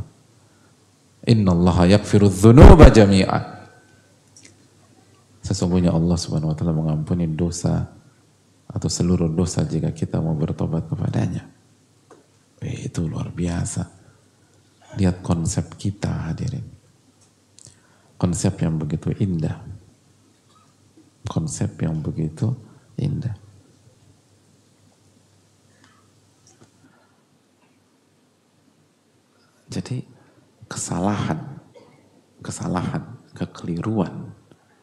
Innallaha 1.27 1.83
yaghfiru 1.91 2.31
dzunuba 2.31 2.87
jami'an. 2.87 3.59
Sesungguhnya 5.43 5.91
Allah 5.91 6.15
Subhanahu 6.15 6.55
wa 6.55 6.55
taala 6.55 6.71
mengampuni 6.71 7.27
dosa 7.27 7.83
atau 8.63 8.87
seluruh 8.87 9.27
dosa 9.27 9.67
jika 9.67 9.91
kita 9.91 10.23
mau 10.23 10.39
bertobat 10.39 10.87
kepadanya. 10.87 11.43
Eh, 12.63 12.87
itu 12.87 13.03
luar 13.11 13.27
biasa. 13.27 13.83
Lihat 14.95 15.19
konsep 15.19 15.75
kita 15.75 16.31
hadirin. 16.31 16.63
Konsep 18.15 18.55
yang 18.63 18.79
begitu 18.79 19.11
indah. 19.19 19.59
Konsep 21.27 21.75
yang 21.83 21.99
begitu 21.99 22.55
indah. 22.95 23.48
Jadi 29.69 30.01
kesalahan, 30.65 31.37
kesalahan, 32.41 33.05
kekeliruan, 33.37 34.33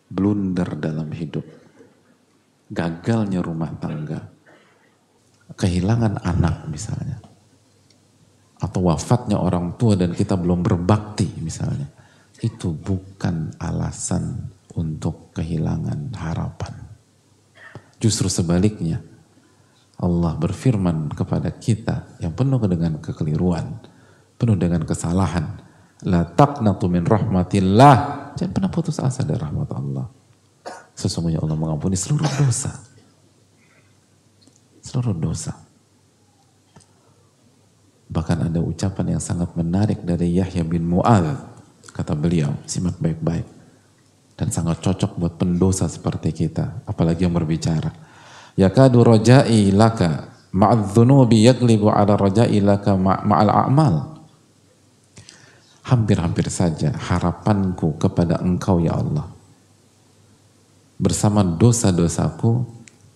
blunder 0.06 0.78
dalam 0.78 1.10
hidup, 1.10 1.42
gagalnya 2.70 3.42
rumah 3.42 3.74
tangga, 3.82 4.30
kehilangan 5.58 6.22
anak 6.22 6.70
misalnya, 6.70 7.18
atau 8.62 8.80
wafatnya 8.86 9.42
orang 9.42 9.74
tua 9.74 9.98
dan 9.98 10.14
kita 10.14 10.38
belum 10.38 10.62
berbakti 10.62 11.26
misalnya, 11.42 11.90
itu 12.42 12.70
bukan 12.70 13.58
alasan 13.58 14.54
untuk 14.78 15.34
kehilangan 15.34 16.14
harapan. 16.14 16.74
Justru 17.96 18.28
sebaliknya, 18.28 19.00
Allah 19.96 20.36
berfirman 20.36 21.08
kepada 21.16 21.48
kita 21.56 22.20
yang 22.20 22.36
penuh 22.36 22.60
dengan 22.68 23.00
kekeliruan, 23.00 23.80
penuh 24.36 24.56
dengan 24.56 24.84
kesalahan. 24.84 25.60
La 26.04 26.24
taqnatu 26.24 26.88
min 26.92 27.04
rahmatillah. 27.04 27.96
Jangan 28.36 28.52
pernah 28.52 28.70
putus 28.72 29.00
asa 29.00 29.24
dari 29.24 29.40
rahmat 29.40 29.68
Allah. 29.72 30.06
Sesungguhnya 30.96 31.40
Allah 31.44 31.56
mengampuni 31.56 31.96
seluruh 31.96 32.28
dosa. 32.40 32.72
Seluruh 34.80 35.16
dosa. 35.16 35.56
Bahkan 38.06 38.48
ada 38.48 38.60
ucapan 38.62 39.18
yang 39.18 39.22
sangat 39.22 39.52
menarik 39.58 40.00
dari 40.00 40.36
Yahya 40.36 40.64
bin 40.64 40.88
Mu'ad. 40.88 41.36
Kata 41.92 42.16
beliau, 42.16 42.56
simak 42.64 42.96
baik-baik. 42.96 43.44
Dan 44.36 44.52
sangat 44.52 44.80
cocok 44.84 45.16
buat 45.20 45.34
pendosa 45.36 45.88
seperti 45.88 46.32
kita. 46.32 46.84
Apalagi 46.88 47.28
yang 47.28 47.36
berbicara. 47.36 47.92
Yakadu 48.56 49.04
roja'i 49.04 49.68
laka 49.72 50.32
ma'adzunubi 50.56 51.44
yaglibu 51.44 51.92
ala 51.92 52.16
roja'i 52.16 52.64
laka 52.64 52.96
ma'al 52.96 53.52
a'mal. 53.52 54.15
Hampir-hampir 55.86 56.50
saja 56.50 56.90
harapanku 56.90 57.94
kepada 57.94 58.42
engkau 58.42 58.82
ya 58.82 58.98
Allah. 58.98 59.30
Bersama 60.98 61.46
dosa-dosaku 61.46 62.66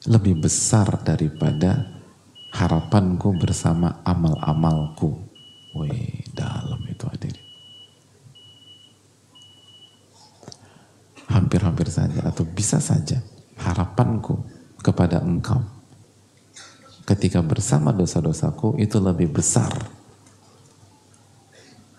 lebih 0.06 0.38
besar 0.38 1.02
daripada 1.02 1.90
harapanku 2.54 3.34
bersama 3.34 3.98
amal-amalku. 4.06 5.18
Wih, 5.74 6.22
dalam 6.30 6.78
itu 6.86 7.04
hadirin. 7.10 7.46
Hampir-hampir 11.30 11.90
saja 11.90 12.26
atau 12.26 12.46
bisa 12.46 12.78
saja 12.78 13.18
harapanku 13.58 14.38
kepada 14.82 15.22
engkau 15.22 15.80
ketika 17.10 17.42
bersama 17.42 17.90
dosa-dosaku 17.90 18.78
itu 18.78 19.02
lebih 19.02 19.34
besar 19.34 19.70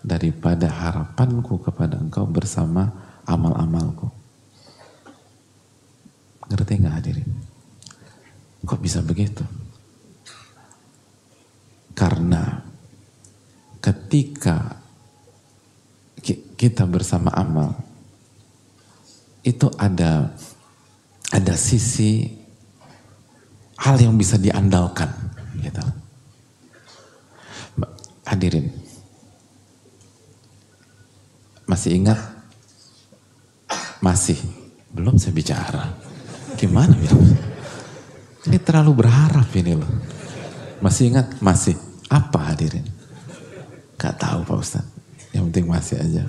daripada 0.02 0.66
harapanku 0.66 1.62
kepada 1.62 1.94
engkau 1.94 2.26
bersama 2.26 2.90
amal-amalku. 3.22 4.10
Ngerti 6.50 6.82
nggak 6.82 6.96
hadirin? 6.98 7.30
Kok 8.66 8.82
bisa 8.82 8.98
begitu? 9.00 9.46
Karena 11.94 12.60
ketika 13.78 14.82
kita 16.58 16.86
bersama 16.86 17.34
amal 17.34 17.74
itu 19.42 19.66
ada 19.74 20.30
ada 21.34 21.54
sisi 21.58 22.30
hal 23.82 23.98
yang 23.98 24.14
bisa 24.14 24.38
diandalkan 24.38 25.10
gitu. 25.58 25.82
Hadirin 28.22 28.81
masih 31.66 31.98
ingat? 31.98 32.18
Masih. 34.02 34.38
Belum 34.92 35.16
saya 35.16 35.32
bicara. 35.32 35.94
Gimana 36.58 36.92
ya? 36.98 37.12
Ini 38.50 38.58
terlalu 38.58 39.06
berharap 39.06 39.48
ini 39.54 39.78
loh. 39.78 39.92
Masih 40.82 41.14
ingat? 41.14 41.38
Masih. 41.38 41.78
Apa 42.10 42.52
hadirin? 42.52 42.84
Gak 43.96 44.18
tahu 44.18 44.42
Pak 44.42 44.58
Ustadz. 44.58 44.92
Yang 45.32 45.44
penting 45.48 45.66
masih 45.70 45.96
aja. 46.02 46.24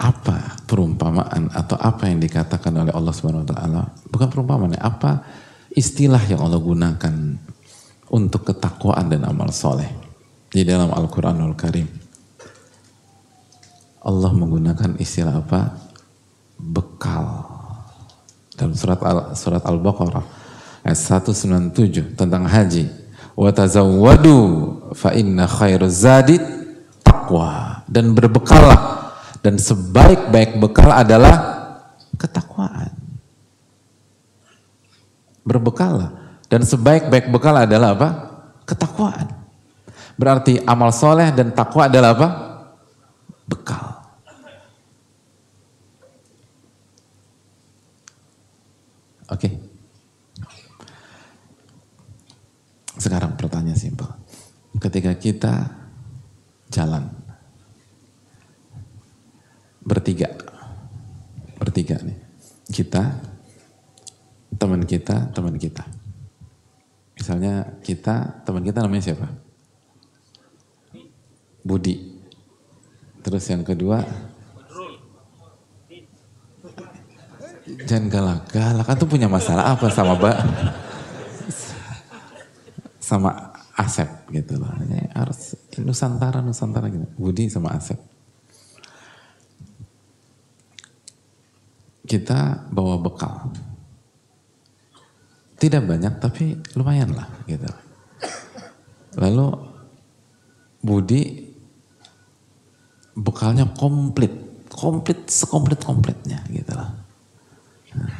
Apa 0.00 0.56
perumpamaan 0.64 1.52
atau 1.52 1.76
apa 1.76 2.08
yang 2.08 2.24
dikatakan 2.24 2.72
oleh 2.72 2.90
Allah 2.96 3.12
Subhanahu 3.12 3.44
wa 3.44 3.50
taala? 3.52 3.82
Bukan 4.08 4.28
perumpamaan, 4.32 4.72
apa 4.80 5.20
istilah 5.76 6.24
yang 6.24 6.40
Allah 6.40 6.56
gunakan 6.56 7.14
untuk 8.10 8.50
ketakwaan 8.50 9.06
dan 9.06 9.22
amal 9.24 9.48
soleh 9.54 9.88
di 10.50 10.66
dalam 10.66 10.90
Al-Qur'anul 10.90 11.54
Karim. 11.54 11.86
Allah 14.02 14.32
menggunakan 14.34 14.98
istilah 14.98 15.38
apa? 15.38 15.78
Bekal. 16.58 17.46
Dalam 18.58 18.76
surat 18.76 19.00
Al 19.06 19.18
surat 19.38 19.62
Al-Baqarah 19.64 20.24
ayat 20.84 20.98
197 20.98 22.18
tentang 22.18 22.44
haji. 22.44 22.90
Wa 23.38 23.48
tazawwadu 23.54 24.36
fa 24.92 25.14
inna 25.16 25.48
khairuz 25.48 26.04
zadi 26.04 26.36
taqwa 27.00 27.86
dan 27.88 28.12
berbekallah 28.12 29.08
dan 29.40 29.56
sebaik-baik 29.56 30.60
bekal 30.60 30.92
adalah 30.92 31.36
ketakwaan. 32.20 32.92
Berbekallah 35.40 36.19
dan 36.50 36.66
sebaik-baik 36.66 37.30
bekal 37.30 37.54
adalah 37.54 37.94
apa? 37.94 38.08
Ketakwaan. 38.66 39.30
Berarti 40.18 40.58
amal 40.66 40.90
soleh 40.90 41.30
dan 41.30 41.54
takwa 41.54 41.86
adalah 41.86 42.10
apa? 42.12 42.28
Bekal. 43.46 43.86
Oke. 49.30 49.46
Okay. 49.46 49.52
Sekarang 52.98 53.38
pertanyaan 53.38 53.78
simpel. 53.78 54.10
Ketika 54.76 55.14
kita 55.14 55.54
jalan 56.68 57.06
bertiga, 59.86 60.34
bertiga 61.56 61.96
nih, 62.02 62.18
kita, 62.74 63.16
teman 64.58 64.82
kita, 64.84 65.30
teman 65.30 65.54
kita. 65.56 65.99
Misalnya 67.20 67.76
kita, 67.84 68.40
teman 68.48 68.64
kita 68.64 68.80
namanya 68.80 69.12
siapa? 69.12 69.28
Budi. 71.60 72.16
Terus 73.20 73.44
yang 73.52 73.60
kedua, 73.60 74.00
jangan 77.84 78.08
galak-galak. 78.08 78.88
Kan 78.88 78.96
tuh 78.96 79.04
punya 79.04 79.28
masalah 79.28 79.76
apa 79.76 79.92
sama 79.92 80.16
Mbak? 80.16 80.38
sama 83.10 83.50
Asep 83.74 84.06
gitu 84.30 84.54
loh. 84.56 84.70
Harus 85.12 85.58
Nusantara 85.82 86.38
Nusantara 86.40 86.86
gitu. 86.88 87.04
Budi 87.18 87.50
sama 87.50 87.74
Asep. 87.74 87.98
Kita 92.06 92.70
bawa 92.70 92.96
bekal. 93.02 93.50
Tidak 95.60 95.82
banyak 95.84 96.16
tapi 96.16 96.56
lumayan 96.72 97.12
lah 97.12 97.28
gitu. 97.44 97.68
Lalu 99.20 99.48
Budi 100.80 101.52
bekalnya 103.12 103.68
komplit, 103.76 104.32
komplit 104.72 105.28
sekomplit 105.28 105.84
komplitnya 105.84 106.40
gitu 106.48 106.72
loh. 106.72 106.90
Nah, 107.92 108.16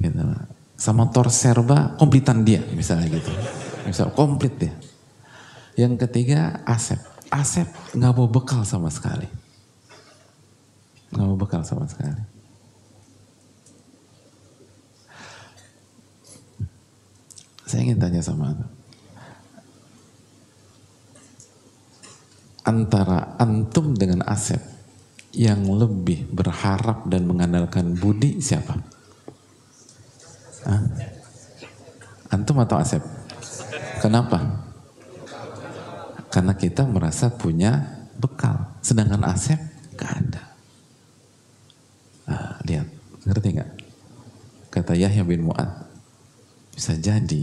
gitu 0.00 0.22
loh 0.24 0.58
sama 0.78 1.10
Tor 1.10 1.26
Serba 1.34 1.98
komplitan 1.98 2.46
dia 2.46 2.62
misalnya 2.70 3.10
gitu. 3.10 3.34
Misal 3.82 4.14
komplit 4.14 4.54
dia. 4.54 4.72
Yang 5.74 6.06
ketiga 6.06 6.62
Asep. 6.62 7.02
Asep 7.28 7.66
nggak 7.98 8.14
mau 8.14 8.30
bekal 8.30 8.62
sama 8.62 8.88
sekali. 8.88 9.26
Nggak 11.10 11.26
mau 11.26 11.36
bekal 11.36 11.66
sama 11.66 11.90
sekali. 11.90 12.37
Saya 17.68 17.84
ingin 17.84 18.00
tanya 18.00 18.24
sama 18.24 18.56
anda. 18.56 18.64
Antara 22.64 23.36
antum 23.36 23.92
dengan 23.92 24.24
Asep 24.24 24.60
yang 25.36 25.68
lebih 25.68 26.32
berharap 26.32 27.04
dan 27.12 27.28
mengandalkan 27.28 27.92
budi 27.92 28.40
siapa? 28.40 28.72
Hah? 30.64 30.82
Antum 32.32 32.56
atau 32.64 32.80
Asep? 32.80 33.04
Kenapa? 34.00 34.64
Karena 36.32 36.56
kita 36.56 36.88
merasa 36.88 37.28
punya 37.28 38.00
bekal. 38.16 38.80
Sedangkan 38.80 39.28
Asep 39.28 39.60
gak 39.96 40.12
ada. 40.24 40.44
Nah, 42.28 42.60
lihat, 42.68 42.88
ngerti 43.24 43.48
nggak? 43.56 43.70
Kata 44.68 44.92
Yahya 44.92 45.24
bin 45.24 45.48
Mu'ad, 45.48 45.87
bisa 46.78 46.94
jadi 46.94 47.42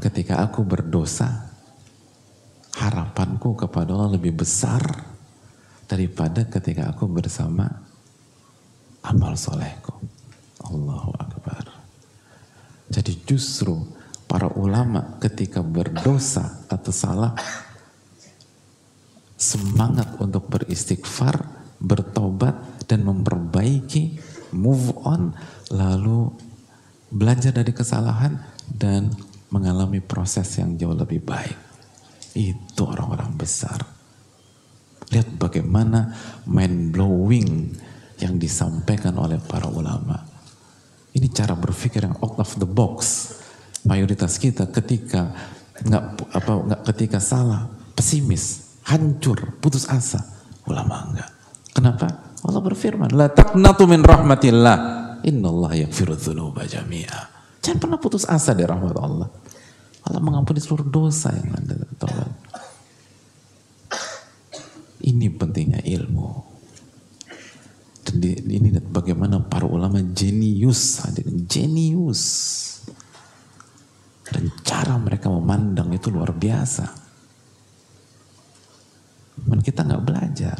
ketika 0.00 0.40
aku 0.40 0.64
berdosa, 0.64 1.52
harapanku 2.72 3.52
kepada 3.52 3.92
Allah 3.92 4.16
lebih 4.16 4.32
besar 4.32 4.80
daripada 5.84 6.48
ketika 6.48 6.88
aku 6.88 7.04
bersama 7.04 7.68
amal 9.04 9.36
solehku. 9.36 9.92
Allahu 10.64 11.20
Akbar. 11.20 11.68
Jadi 12.88 13.12
justru 13.28 13.76
para 14.24 14.48
ulama 14.56 15.20
ketika 15.20 15.60
berdosa 15.60 16.64
atau 16.72 16.92
salah 16.96 17.36
semangat 19.36 20.16
untuk 20.16 20.48
beristighfar, 20.48 21.44
bertobat 21.76 22.56
dan 22.88 23.04
memperbaiki, 23.04 24.16
move 24.56 24.96
on, 25.04 25.36
lalu 25.68 26.45
belajar 27.10 27.54
dari 27.54 27.70
kesalahan 27.70 28.38
dan 28.66 29.10
mengalami 29.50 30.02
proses 30.02 30.46
yang 30.58 30.74
jauh 30.74 30.96
lebih 30.96 31.22
baik. 31.22 31.56
Itu 32.36 32.84
orang-orang 32.84 33.32
besar. 33.38 33.80
Lihat 35.06 35.38
bagaimana 35.38 36.12
mind 36.50 36.90
blowing 36.90 37.72
yang 38.18 38.36
disampaikan 38.36 39.14
oleh 39.16 39.38
para 39.38 39.70
ulama. 39.70 40.18
Ini 41.16 41.32
cara 41.32 41.56
berpikir 41.56 42.04
yang 42.04 42.18
out 42.20 42.36
of 42.36 42.50
the 42.60 42.68
box. 42.68 43.32
Mayoritas 43.86 44.36
kita 44.36 44.68
ketika 44.68 45.32
nggak 45.76 46.04
apa 46.34 46.52
nggak 46.52 46.80
ketika 46.92 47.18
salah, 47.22 47.70
pesimis, 47.94 48.76
hancur, 48.84 49.56
putus 49.62 49.86
asa. 49.88 50.20
Ulama 50.66 51.08
enggak. 51.08 51.30
Kenapa? 51.70 52.34
Allah 52.42 52.62
berfirman, 52.62 53.14
"La 53.14 53.30
taqnatu 53.30 53.86
min 53.86 54.02
rahmatillah. 54.02 55.05
Innallaha 55.24 55.86
yaghfiru 55.86 56.18
dzunuba 56.18 56.66
jami'a." 56.68 57.36
Jangan 57.64 57.78
pernah 57.82 57.98
putus 57.98 58.28
asa 58.28 58.52
dari 58.52 58.68
rahmat 58.68 58.96
Allah. 58.98 59.28
Allah 60.06 60.22
mengampuni 60.22 60.62
seluruh 60.62 60.86
dosa 60.86 61.34
yang 61.34 61.50
Anda 61.50 61.82
tahu. 61.98 62.26
Ini 65.06 65.26
pentingnya 65.34 65.82
ilmu. 65.82 66.30
Dan 68.06 68.22
di, 68.22 68.38
ini 68.38 68.70
bagaimana 68.78 69.42
para 69.42 69.66
ulama 69.66 69.98
jenius, 69.98 71.02
jenius. 71.50 72.22
Dan 74.30 74.50
cara 74.62 74.94
mereka 74.98 75.26
memandang 75.26 75.90
itu 75.90 76.06
luar 76.10 76.30
biasa. 76.30 76.86
Dan 79.42 79.58
kita 79.58 79.86
nggak 79.86 80.04
belajar. 80.06 80.58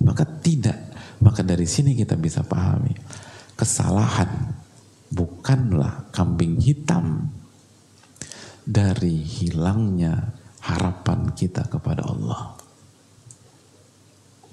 Maka 0.00 0.24
tidak, 0.40 0.79
dari 1.60 1.68
sini 1.68 1.92
kita 1.92 2.16
bisa 2.16 2.40
pahami 2.40 2.96
kesalahan 3.52 4.56
bukanlah 5.12 6.08
kambing 6.08 6.56
hitam 6.56 7.28
dari 8.64 9.20
hilangnya 9.20 10.32
harapan 10.64 11.36
kita 11.36 11.68
kepada 11.68 12.08
Allah. 12.08 12.56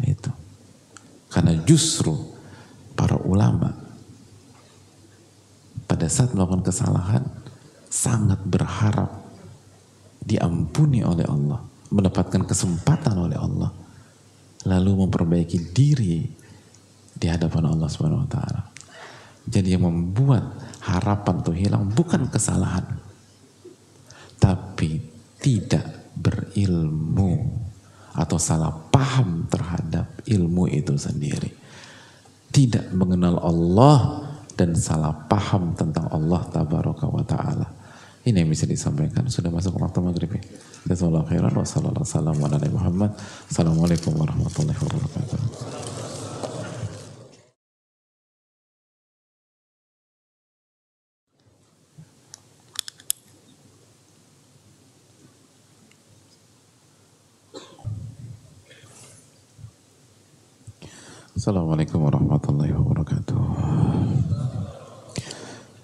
Itu. 0.03 0.35
Karena 1.31 1.55
justru 1.63 2.11
para 2.91 3.15
ulama 3.23 3.71
pada 5.87 6.11
saat 6.11 6.35
melakukan 6.35 6.67
kesalahan 6.67 7.23
sangat 7.87 8.43
berharap 8.43 9.31
diampuni 10.19 11.07
oleh 11.07 11.23
Allah, 11.23 11.63
mendapatkan 11.87 12.43
kesempatan 12.43 13.15
oleh 13.15 13.39
Allah, 13.39 13.71
lalu 14.67 15.07
memperbaiki 15.07 15.71
diri 15.71 16.46
di 17.17 17.27
hadapan 17.27 17.73
Allah 17.73 17.89
Subhanahu 17.89 18.23
wa 18.25 18.29
taala. 18.29 18.61
Jadi 19.47 19.73
yang 19.73 19.87
membuat 19.87 20.43
harapan 20.85 21.35
itu 21.41 21.51
hilang 21.55 21.83
bukan 21.89 22.29
kesalahan, 22.29 22.85
tapi 24.37 25.01
tidak 25.41 26.13
berilmu 26.13 27.47
atau 28.17 28.37
salah 28.41 28.73
paham 28.89 29.45
terhadap 29.47 30.09
ilmu 30.25 30.67
itu 30.69 30.97
sendiri. 30.97 31.53
Tidak 32.49 32.91
mengenal 32.97 33.37
Allah 33.37 34.25
dan 34.57 34.73
salah 34.73 35.13
paham 35.29 35.77
tentang 35.77 36.09
Allah 36.09 36.41
tabaraka 36.49 37.05
wa 37.05 37.21
ta'ala. 37.21 37.67
Ini 38.25 38.43
yang 38.43 38.49
bisa 38.51 38.65
disampaikan. 38.65 39.29
Sudah 39.29 39.53
masuk 39.53 39.77
waktu 39.77 40.01
maghrib 40.03 40.31
ya. 40.33 40.43
Jazakallahu 40.89 41.29
khairan 41.29 41.53
wa 41.53 41.63
sallallahu 41.63 42.03
alaihi 42.03 42.41
wa 42.41 42.47
ala 42.49 42.67
Muhammad. 42.73 43.11
Assalamualaikum 43.47 44.11
warahmatullahi 44.17 44.75
wabarakatuh. 44.75 46.06
Assalamualaikum 61.47 62.03
warahmatullahi 62.03 62.75
wabarakatuh. 62.75 63.39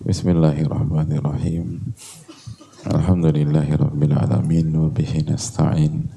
Bismillahirrahmanirrahim. 0.04 1.80
Alhamdulillahi 2.84 3.72
rabbil 3.72 4.12
alamin 4.12 4.68
wa 4.76 4.92
bihi 4.92 5.24
nasta'in 5.24 6.12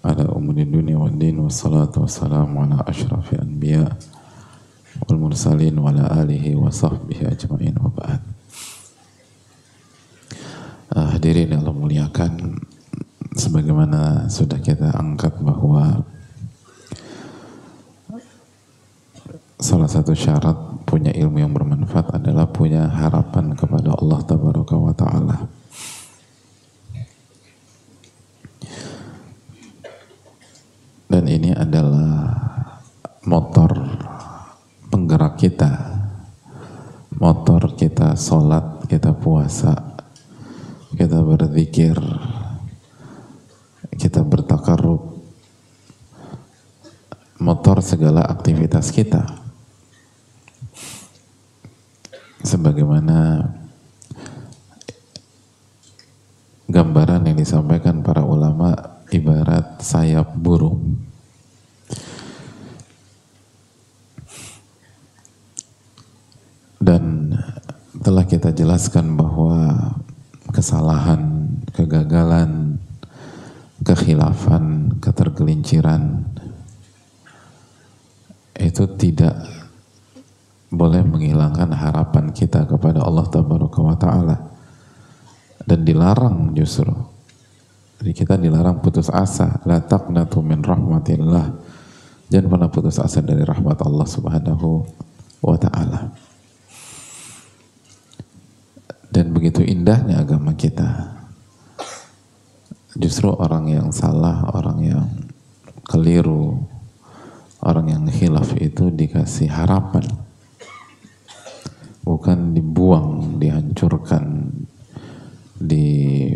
ala 0.00 0.32
umuri 0.32 0.64
dunia 0.64 0.96
wal 0.96 1.12
din 1.12 1.36
wa 1.36 1.52
salatu 1.52 2.08
wassalamu 2.08 2.64
ala 2.64 2.80
ashrafi 2.88 3.36
anbiya 3.36 3.92
wal 5.04 5.20
mursalin 5.20 5.76
wa 5.76 5.92
ala 5.92 6.24
alihi 6.24 6.56
wa 6.56 6.72
sahbihi 6.72 7.28
ajma'in 7.28 7.76
wa 7.76 7.92
ba'd. 7.92 8.24
Uh, 10.96 11.12
hadirin 11.12 11.52
yang 11.52 11.60
muliakan 11.60 12.56
sebagaimana 13.36 14.32
sudah 14.32 14.56
kita 14.64 14.96
angkat 14.96 15.44
bahwa 15.44 16.08
salah 19.56 19.88
satu 19.88 20.12
syarat 20.12 20.84
punya 20.84 21.10
ilmu 21.16 21.40
yang 21.40 21.52
bermanfaat 21.56 22.20
adalah 22.20 22.44
punya 22.44 22.84
harapan 22.92 23.56
kepada 23.56 23.96
Allah 23.96 24.20
tabaraka 24.22 24.76
wa 24.76 24.92
taala. 24.92 25.36
Dan 31.06 31.24
ini 31.32 31.56
adalah 31.56 32.36
motor 33.24 33.72
penggerak 34.92 35.40
kita. 35.40 35.96
Motor 37.16 37.72
kita 37.80 38.12
sholat, 38.12 38.84
kita 38.84 39.16
puasa, 39.16 39.72
kita 40.92 41.24
berzikir, 41.24 41.96
kita 43.96 44.20
bertakarub, 44.20 45.16
motor 47.40 47.80
segala 47.80 48.20
aktivitas 48.28 48.92
kita 48.92 49.45
sebagaimana 52.42 53.48
gambaran 56.66 57.30
yang 57.30 57.38
disampaikan 57.38 58.02
para 58.02 58.26
ulama 58.26 58.74
ibarat 59.14 59.78
sayap 59.80 60.34
burung. 60.34 60.98
Dan 66.76 67.34
telah 67.98 68.22
kita 68.28 68.54
jelaskan 68.54 69.18
bahwa 69.18 69.90
kesalahan, 70.54 71.50
kegagalan, 71.74 72.78
kekhilafan, 73.82 74.94
ketergelinciran 75.02 76.22
itu 78.56 78.84
tidak 78.96 79.55
boleh 80.76 81.02
menghilangkan 81.02 81.72
harapan 81.72 82.30
kita 82.30 82.68
kepada 82.68 83.02
Allah 83.02 83.26
Tabaraka 83.26 83.80
wa 83.80 83.96
taala 83.96 84.36
dan 85.66 85.82
dilarang 85.82 86.54
justru. 86.54 86.92
Jadi 87.96 88.12
kita 88.12 88.36
dilarang 88.36 88.84
putus 88.84 89.08
asa, 89.08 89.58
la 89.64 89.80
taqnatu 89.80 90.44
min 90.44 90.60
rahmatillah. 90.60 91.46
Jangan 92.28 92.46
pernah 92.46 92.68
putus 92.68 93.00
asa 93.00 93.24
dari 93.24 93.42
rahmat 93.42 93.80
Allah 93.82 94.06
Subhanahu 94.06 94.84
wa 95.42 95.56
taala. 95.56 96.12
Dan 99.08 99.32
begitu 99.32 99.64
indahnya 99.64 100.20
agama 100.20 100.52
kita. 100.52 101.16
Justru 102.96 103.32
orang 103.32 103.72
yang 103.72 103.88
salah, 103.96 104.44
orang 104.52 104.78
yang 104.84 105.08
keliru, 105.88 106.68
orang 107.64 107.96
yang 107.96 108.04
khilaf 108.12 108.52
itu 108.60 108.92
dikasih 108.92 109.48
harapan 109.48 110.25
bukan 112.06 112.54
dibuang, 112.54 113.42
dihancurkan, 113.42 114.46
di 115.58 116.30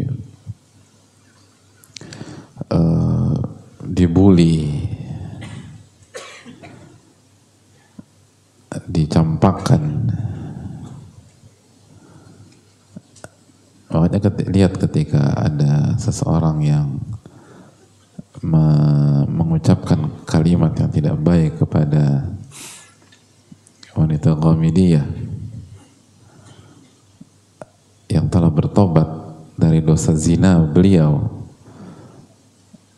uh, 2.75 3.39
dibully, 3.87 4.83
dicampakkan. 8.91 10.11
Makanya 13.91 14.31
lihat 14.51 14.75
ketika 14.75 15.39
ada 15.39 15.95
seseorang 16.03 16.59
yang 16.67 16.99
me 18.43 18.67
mengucapkan 19.31 20.25
kalimat 20.25 20.73
yang 20.79 20.91
tidak 20.95 21.17
baik 21.21 21.59
kepada 21.59 22.33
wanita 23.99 24.39
Ghamidiyah 24.39 25.30
yang 28.11 28.27
telah 28.27 28.51
bertobat 28.51 29.07
dari 29.55 29.79
dosa 29.79 30.11
zina 30.19 30.59
beliau 30.67 31.31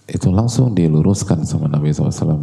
itu 0.09 0.33
langsung 0.33 0.73
diluruskan 0.73 1.45
sama 1.45 1.69
Nabi 1.69 1.93
SAW 1.93 2.41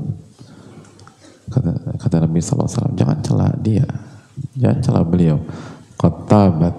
kata, 1.50 1.98
kata 1.98 2.16
Nabi 2.30 2.40
SAW 2.40 2.94
jangan 2.94 3.20
celah 3.26 3.52
dia 3.58 3.86
jangan 4.56 4.80
celah 4.80 5.04
beliau. 5.04 5.38
Qattabat 6.00 6.76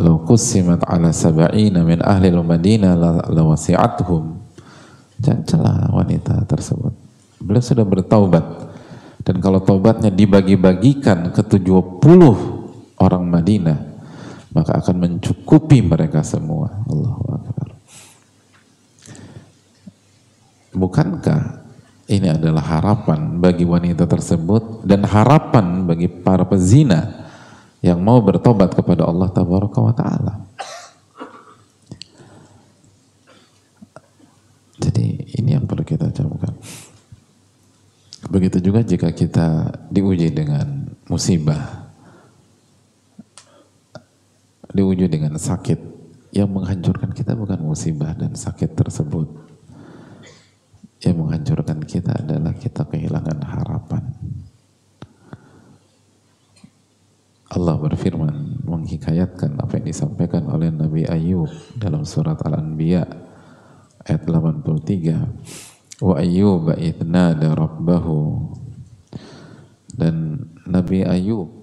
law 0.00 0.16
qusimat 0.28 0.84
ala 0.84 1.08
sab'ina 1.08 1.80
min 1.84 2.04
ahli 2.04 2.28
al-madinah 2.28 2.92
lawasi'atuhum 3.32 4.24
jangan 5.20 5.42
celah 5.48 5.78
wanita 5.92 6.44
tersebut. 6.44 6.92
Beliau 7.40 7.64
sudah 7.64 7.86
bertaubat. 7.88 8.44
Dan 9.20 9.36
kalau 9.44 9.60
taubatnya 9.60 10.08
dibagi-bagikan 10.08 11.28
ke 11.28 11.44
70 11.44 12.00
orang 12.96 13.24
Madinah 13.28 13.89
maka 14.50 14.78
akan 14.82 14.96
mencukupi 14.98 15.82
mereka 15.82 16.26
semua. 16.26 16.82
Allahu 16.90 17.24
Akbar. 17.30 17.68
Bukankah 20.70 21.40
ini 22.10 22.26
adalah 22.26 22.62
harapan 22.62 23.38
bagi 23.38 23.62
wanita 23.62 24.06
tersebut 24.06 24.82
dan 24.82 25.06
harapan 25.06 25.86
bagi 25.86 26.10
para 26.10 26.42
pezina 26.42 27.26
yang 27.80 28.02
mau 28.02 28.18
bertobat 28.18 28.74
kepada 28.74 29.06
Allah 29.06 29.30
Tabaraka 29.30 29.78
wa 29.78 29.94
Ta'ala. 29.94 30.34
Jadi 34.80 35.36
ini 35.38 35.54
yang 35.54 35.68
perlu 35.68 35.84
kita 35.86 36.10
camkan. 36.10 36.56
Begitu 38.26 38.58
juga 38.60 38.82
jika 38.82 39.14
kita 39.14 39.70
diuji 39.88 40.34
dengan 40.34 40.92
musibah, 41.08 41.89
diuji 44.70 45.10
dengan 45.10 45.34
sakit 45.36 45.78
yang 46.30 46.50
menghancurkan 46.50 47.10
kita 47.10 47.34
bukan 47.34 47.58
musibah 47.58 48.14
dan 48.14 48.38
sakit 48.38 48.74
tersebut. 48.78 49.26
Yang 51.00 51.16
menghancurkan 51.16 51.78
kita 51.82 52.12
adalah 52.12 52.54
kita 52.54 52.84
kehilangan 52.86 53.38
harapan. 53.40 54.04
Allah 57.50 57.74
berfirman 57.82 58.62
menghikayatkan 58.62 59.58
apa 59.58 59.82
yang 59.82 59.86
disampaikan 59.90 60.46
oleh 60.46 60.70
Nabi 60.70 61.02
Ayub 61.02 61.50
dalam 61.74 62.06
surat 62.06 62.38
Al-Anbiya 62.46 63.02
ayat 64.06 64.22
83 64.22 65.98
wa 65.98 66.14
ayyub 66.14 66.70
idnada 66.78 67.58
rabbahu. 67.58 68.54
Dan 69.90 70.46
Nabi 70.62 71.02
Ayub 71.02 71.59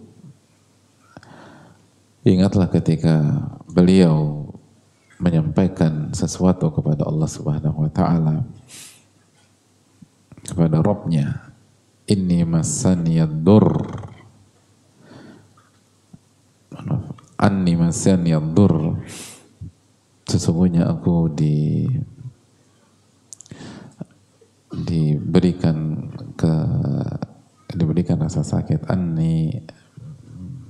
ingatlah 2.33 2.67
ketika 2.67 3.47
beliau 3.71 4.47
menyampaikan 5.17 6.11
sesuatu 6.13 6.69
kepada 6.73 7.07
Allah 7.07 7.29
Subhanahu 7.29 7.87
wa 7.87 7.91
taala 7.91 8.35
kepada 10.45 10.79
Robnya 10.83 11.53
inni 12.07 12.43
masaniyad 12.47 13.43
dur 13.43 13.67
anni 17.37 17.73
masaniyad 17.77 18.47
dur 18.53 18.97
sesungguhnya 20.27 20.89
aku 20.89 21.31
di 21.31 21.87
diberikan 24.77 26.09
ke 26.37 26.53
diberikan 27.73 28.21
rasa 28.21 28.45
sakit. 28.45 28.85
Anni 28.89 29.53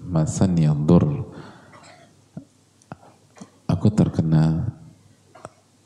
masaniyad 0.07 0.79
dur 0.87 1.35
aku 3.77 3.93
terkena 3.93 4.73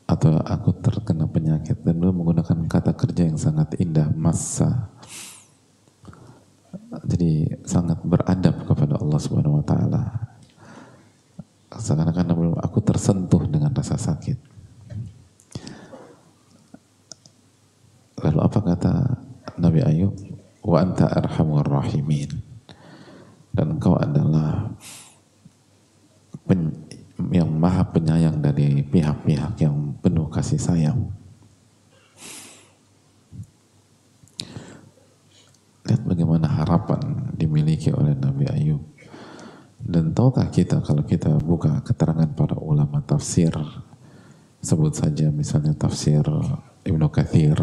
atau 0.08 0.40
aku 0.40 0.72
terkena 0.80 1.28
penyakit 1.28 1.76
dan 1.84 2.00
beliau 2.00 2.16
menggunakan 2.16 2.64
kata 2.64 2.96
kerja 2.96 3.28
yang 3.28 3.36
sangat 3.36 3.76
indah 3.76 4.08
masa 4.16 4.92
jadi 7.04 7.56
sangat 7.64 8.04
beradab 8.04 8.68
kepada 8.68 9.00
Allah 9.00 9.20
Subhanahu 9.20 9.60
wa 9.60 9.64
taala. 9.64 10.02
Seakan-akan 11.72 12.60
aku 12.60 12.78
tersentuh 12.84 13.48
dengan 13.48 13.72
rasa 13.72 13.96
sakit. 13.96 14.36
Lalu 18.22 18.38
apa 18.44 18.58
kata 18.60 18.92
Nabi 19.56 19.80
Ayub? 19.80 20.12
Wa 20.60 20.84
anta 20.84 21.08
arhamur 21.08 21.64
rahimin. 21.64 22.28
Dan 23.52 23.80
engkau 23.80 23.96
adalah 23.96 24.68
yang 27.30 27.46
maha 27.52 27.86
penyayang 27.86 28.42
dari 28.42 28.82
pihak-pihak 28.82 29.54
yang 29.62 29.94
penuh 30.02 30.26
kasih 30.26 30.58
sayang. 30.58 31.12
Lihat 35.86 36.02
bagaimana 36.06 36.46
harapan 36.50 37.30
dimiliki 37.36 37.94
oleh 37.94 38.18
Nabi 38.18 38.46
Ayub. 38.50 38.82
Dan 39.82 40.14
tahukah 40.14 40.46
kita 40.50 40.78
kalau 40.82 41.02
kita 41.02 41.38
buka 41.42 41.82
keterangan 41.82 42.30
para 42.34 42.54
ulama 42.54 43.02
tafsir, 43.02 43.50
sebut 44.62 44.94
saja 44.94 45.26
misalnya 45.34 45.74
tafsir 45.74 46.22
Ibnu 46.86 47.10
Kathir, 47.10 47.58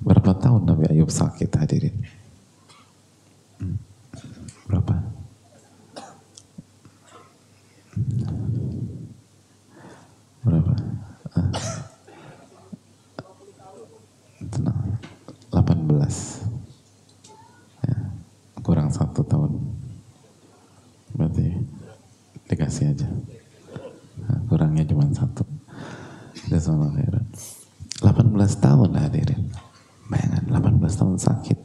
berapa 0.00 0.32
tahun 0.32 0.64
Nabi 0.64 0.96
Ayub 0.96 1.12
sakit 1.12 1.52
hadirin? 1.60 1.96
Hmm. 3.60 3.76
Berapa? 4.64 5.21
Berapa? 10.42 10.72
Ah. 11.36 11.52
18 15.52 15.92
ya, 17.84 17.96
kurang 18.64 18.88
satu 18.88 19.20
tahun. 19.20 19.52
Berarti 21.12 21.52
dikasih 22.48 22.96
aja. 22.96 23.08
Nah, 24.24 24.40
kurangnya 24.48 24.88
cuma 24.88 25.04
satu. 25.12 25.44
Jazakallah 26.48 26.96
khairan 26.96 27.26
18 28.00 28.64
tahun 28.64 28.90
hadirin. 28.96 29.52
Bayangkan 30.08 30.44
18 30.48 30.96
tahun 30.96 31.16
sakit. 31.20 31.58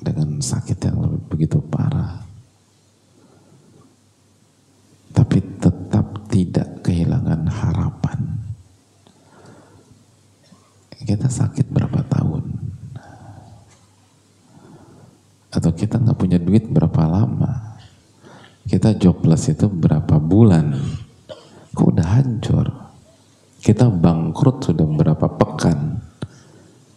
Dengan 0.00 0.38
sakit 0.40 0.78
yang 0.80 0.96
lebih 1.02 1.20
begitu 1.28 1.58
parah 1.60 2.29
tapi 5.10 5.38
tetap 5.58 6.30
tidak 6.30 6.86
kehilangan 6.86 7.46
harapan. 7.50 8.20
Kita 11.00 11.26
sakit 11.26 11.66
berapa 11.74 12.06
tahun? 12.06 12.44
Atau 15.50 15.74
kita 15.74 15.98
nggak 15.98 16.18
punya 16.18 16.38
duit 16.38 16.70
berapa 16.70 17.02
lama? 17.10 17.74
Kita 18.62 18.94
jobless 18.94 19.50
itu 19.50 19.66
berapa 19.66 20.22
bulan? 20.22 20.78
Kok 21.74 21.86
udah 21.90 22.08
hancur? 22.14 22.66
Kita 23.58 23.90
bangkrut 23.90 24.70
sudah 24.70 24.86
berapa 24.86 25.26
pekan? 25.26 25.98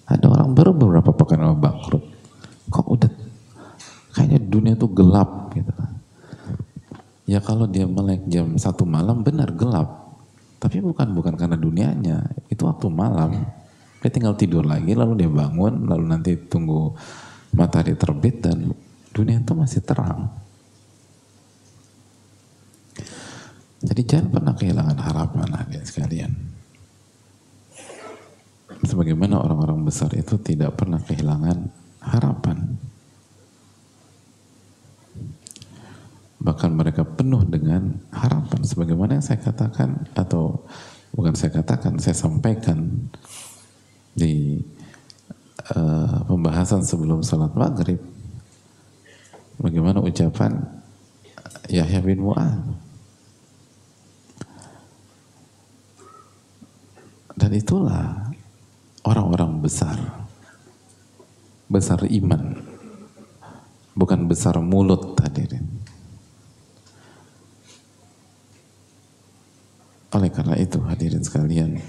Ada 0.06 0.30
orang 0.30 0.54
baru 0.54 0.78
beberapa 0.78 1.10
pekan 1.10 1.42
mau 1.42 1.58
bangkrut. 1.58 2.06
Kok 2.70 2.88
udah 2.94 3.10
kayaknya 4.14 4.40
dunia 4.46 4.74
tuh 4.78 4.94
gelap 4.94 5.50
gitu. 5.58 5.73
Ya 7.24 7.40
kalau 7.40 7.64
dia 7.68 7.88
melek 7.88 8.28
jam 8.28 8.56
satu 8.60 8.84
malam 8.84 9.24
benar 9.24 9.52
gelap. 9.56 10.20
Tapi 10.60 10.84
bukan 10.84 11.12
bukan 11.16 11.34
karena 11.40 11.56
dunianya. 11.56 12.28
Itu 12.52 12.68
waktu 12.68 12.92
malam. 12.92 13.48
Dia 14.04 14.12
tinggal 14.12 14.36
tidur 14.36 14.68
lagi 14.68 14.92
lalu 14.92 15.24
dia 15.24 15.32
bangun 15.32 15.88
lalu 15.88 16.04
nanti 16.04 16.36
tunggu 16.36 16.92
matahari 17.56 17.96
terbit 17.96 18.44
dan 18.44 18.76
dunia 19.16 19.40
itu 19.40 19.54
masih 19.56 19.80
terang. 19.80 20.28
Jadi 23.84 24.02
jangan 24.08 24.28
pernah 24.32 24.54
kehilangan 24.56 24.98
harapan 25.00 25.48
hadirin 25.56 25.88
sekalian. 25.88 26.32
Sebagaimana 28.84 29.40
orang-orang 29.40 29.88
besar 29.88 30.12
itu 30.16 30.36
tidak 30.40 30.76
pernah 30.76 31.00
kehilangan 31.00 31.72
harapan. 32.04 32.76
Bahkan 36.44 36.76
mereka 36.76 37.08
penuh 37.08 37.48
dengan 37.48 37.96
harapan. 38.12 38.62
Sebagaimana 38.68 39.18
yang 39.18 39.26
saya 39.26 39.40
katakan 39.40 40.12
atau 40.12 40.68
bukan 41.16 41.34
saya 41.40 41.56
katakan 41.56 41.96
saya 42.04 42.14
sampaikan 42.14 43.08
di 44.12 44.60
uh, 45.72 46.28
pembahasan 46.28 46.84
sebelum 46.84 47.24
salat 47.24 47.56
maghrib. 47.56 47.98
Bagaimana 49.56 50.04
ucapan 50.04 50.60
Yahya 51.72 52.04
bin 52.04 52.20
Mu'ad 52.20 52.60
dan 57.40 57.52
itulah 57.56 58.36
orang-orang 59.08 59.64
besar. 59.64 59.96
Besar 61.72 62.04
iman. 62.04 62.60
Bukan 63.94 64.26
besar 64.28 64.58
mulut 64.60 65.16
hadirin 65.22 65.83
Oleh 70.14 70.30
karena 70.30 70.56
itu 70.62 70.78
hadirin 70.86 71.26
sekalian 71.26 71.82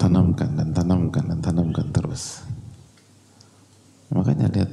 tanamkan 0.00 0.56
dan 0.56 0.68
tanamkan 0.72 1.24
dan 1.28 1.38
tanamkan 1.44 1.86
terus. 1.92 2.40
Makanya 4.08 4.48
lihat 4.48 4.70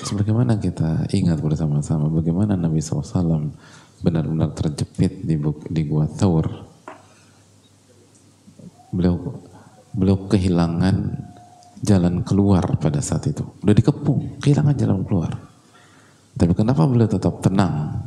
sebagaimana 0.00 0.56
kita 0.56 1.04
ingat 1.12 1.36
bersama-sama 1.44 2.08
bagaimana 2.08 2.56
Nabi 2.56 2.80
SAW 2.80 3.52
benar-benar 4.00 4.56
terjepit 4.56 5.20
di, 5.20 5.36
di 5.68 5.82
gua 5.84 6.08
Thawr. 6.08 6.48
Beliau 8.90 9.20
beliau 9.92 10.18
kehilangan 10.26 10.96
jalan 11.84 12.24
keluar 12.24 12.64
pada 12.80 13.04
saat 13.04 13.28
itu. 13.28 13.44
Udah 13.60 13.76
dikepung, 13.76 14.40
kehilangan 14.40 14.74
jalan 14.80 15.04
keluar. 15.04 15.36
Tapi 16.34 16.52
kenapa 16.56 16.88
beliau 16.88 17.06
tetap 17.06 17.44
tenang? 17.44 17.99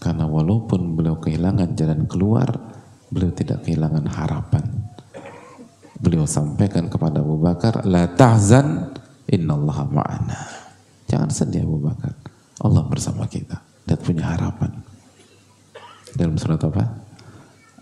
Karena 0.00 0.24
walaupun 0.24 0.96
beliau 0.96 1.20
kehilangan 1.20 1.76
jalan 1.76 2.08
keluar, 2.08 2.48
beliau 3.12 3.30
tidak 3.36 3.68
kehilangan 3.68 4.08
harapan. 4.08 4.64
Beliau 6.00 6.24
sampaikan 6.24 6.88
kepada 6.88 7.20
Abu 7.20 7.36
Bakar, 7.36 7.84
La 7.84 8.08
tahzan 8.08 8.96
innallaha 9.28 9.84
ma'ana. 9.84 10.40
Jangan 11.04 11.28
sedih 11.28 11.68
Abu 11.68 11.84
Bakar. 11.84 12.16
Allah 12.64 12.82
bersama 12.88 13.28
kita 13.28 13.60
dan 13.84 14.00
punya 14.00 14.24
harapan. 14.24 14.72
Dalam 16.16 16.40
surat 16.40 16.64
apa? 16.64 16.84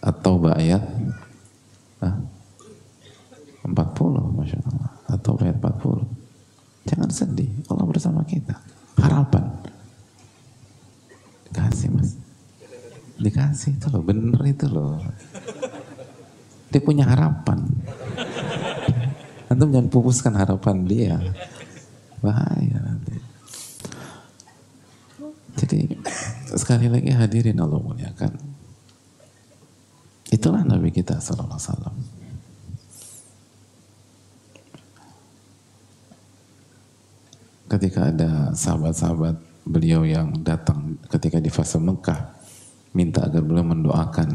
At-Taubah 0.02 0.58
ayat 0.58 0.82
ah, 2.02 2.18
40, 3.62 4.38
Masya 4.38 4.58
Allah. 4.64 4.90
Atau 5.08 5.36
ayat 5.38 5.58
40. 5.60 6.88
Jangan 6.88 7.10
sedih, 7.12 7.50
Allah 7.68 7.84
bersama 7.84 8.24
kita. 8.24 8.56
Harapan. 8.96 9.44
Dikasih 11.48 11.88
mas. 11.92 12.14
Dikasih 13.18 13.74
itu 13.74 13.86
loh, 13.90 14.02
bener 14.04 14.40
itu 14.46 14.66
loh. 14.70 15.00
Dia 16.68 16.80
punya 16.84 17.08
harapan. 17.08 17.64
antum 19.48 19.72
jangan 19.72 19.88
pupuskan 19.88 20.36
harapan 20.36 20.76
dia. 20.84 21.16
Bahaya 22.20 22.78
nanti. 22.84 23.16
Jadi 25.58 25.98
sekali 26.54 26.86
lagi 26.86 27.10
hadirin 27.10 27.58
Allah 27.58 27.80
muliakan. 27.80 28.32
Itulah 30.28 30.62
Nabi 30.62 30.92
kita 30.92 31.18
sallallahu 31.18 31.56
alaihi. 31.56 32.16
Ketika 37.68 38.08
ada 38.08 38.56
sahabat-sahabat 38.56 39.36
beliau 39.68 40.00
yang 40.08 40.32
datang 40.40 40.87
ketika 41.08 41.40
di 41.40 41.48
fase 41.48 41.80
Mekah 41.80 42.36
minta 42.92 43.24
agar 43.24 43.44
beliau 43.44 43.64
mendoakan. 43.64 44.28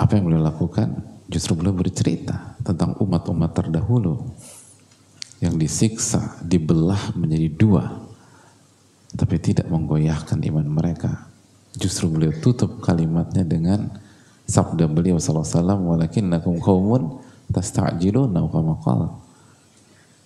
Apa 0.00 0.16
yang 0.16 0.24
beliau 0.26 0.42
lakukan? 0.42 0.88
Justru 1.30 1.54
beliau 1.54 1.76
bercerita 1.76 2.58
tentang 2.66 2.98
umat-umat 2.98 3.54
terdahulu 3.54 4.26
yang 5.38 5.54
disiksa, 5.54 6.40
dibelah 6.42 7.14
menjadi 7.14 7.48
dua 7.54 7.84
tapi 9.14 9.42
tidak 9.42 9.66
menggoyahkan 9.66 10.38
iman 10.38 10.66
mereka. 10.66 11.30
Justru 11.74 12.10
beliau 12.10 12.34
tutup 12.42 12.82
kalimatnya 12.82 13.46
dengan 13.46 13.90
sabda 14.50 14.90
beliau 14.90 15.22
wasallam 15.22 15.86
walakinnakum 15.86 16.58
qaumun 16.58 17.22
tasta'jiluna 17.54 18.42
kama 18.50 18.74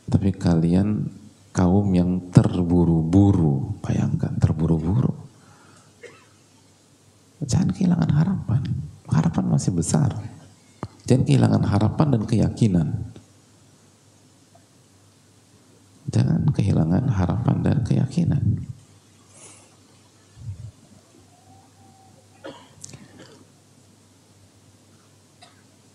tapi 0.09 0.33
kalian 0.37 1.09
kaum 1.55 1.87
yang 1.95 2.35
terburu-buru. 2.35 3.79
Bayangkan 3.79 4.35
terburu-buru. 4.43 5.15
Jangan 7.47 7.71
kehilangan 7.71 8.11
harapan. 8.11 8.63
Harapan 9.07 9.45
masih 9.47 9.71
besar. 9.71 10.11
Jangan 11.07 11.23
kehilangan 11.23 11.63
harapan 11.63 12.07
dan 12.19 12.23
keyakinan. 12.27 12.89
Jangan 16.11 16.43
kehilangan 16.51 17.05
harapan 17.11 17.57
dan 17.63 17.79
keyakinan. 17.87 18.45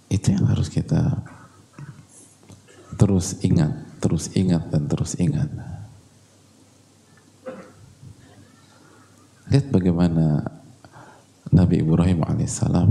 Itu 0.09 0.27
yang 0.33 0.49
harus 0.49 0.67
kita 0.67 1.21
terus 2.99 3.39
ingat, 3.45 3.71
terus 3.99 4.31
ingat 4.33 4.71
dan 4.71 4.87
terus 4.87 5.13
ingat. 5.19 5.51
Lihat 9.49 9.67
bagaimana 9.73 10.45
Nabi 11.49 11.81
Ibrahim 11.81 12.21
alaihissalam 12.21 12.89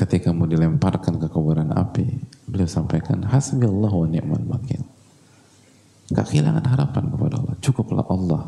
ketika 0.00 0.32
mau 0.32 0.48
dilemparkan 0.48 1.20
ke 1.20 1.28
kuburan 1.28 1.76
api, 1.76 2.08
beliau 2.48 2.64
sampaikan 2.64 3.20
hasbi 3.28 3.68
Allah 3.68 3.92
wa 3.92 4.08
ni'mal 4.08 4.44
wakil. 4.48 4.80
Gak 6.10 6.26
kehilangan 6.32 6.64
harapan 6.66 7.04
kepada 7.12 7.34
Allah, 7.38 7.54
cukuplah 7.60 8.06
Allah 8.08 8.42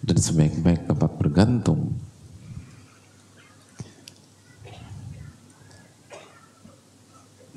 dan 0.00 0.16
sebaik-baik 0.16 0.88
tempat 0.88 1.10
bergantung 1.20 1.92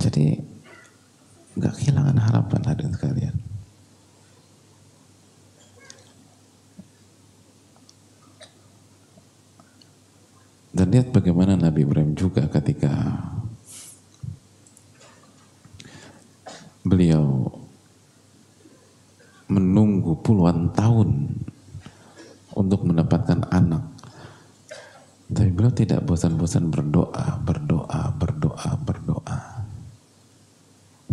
jadi 0.03 0.35
nggak 1.55 1.73
kehilangan 1.79 2.17
harapan 2.19 2.61
hadirin 2.67 2.91
sekalian 2.91 3.35
dan 10.75 10.91
lihat 10.91 11.15
bagaimana 11.15 11.55
Nabi 11.55 11.87
Ibrahim 11.87 12.11
juga 12.19 12.43
ketika 12.51 12.91
beliau 16.83 17.47
menunggu 19.47 20.19
puluhan 20.19 20.73
tahun 20.75 21.29
untuk 22.57 22.85
mendapatkan 22.85 23.45
anak. 23.53 23.85
Tapi 25.33 25.49
beliau 25.49 25.73
tidak 25.73 26.05
bosan-bosan 26.05 26.69
berdoa, 26.69 27.41
berdoa, 27.41 28.13
berdoa, 28.17 28.69
berdoa. 28.85 29.52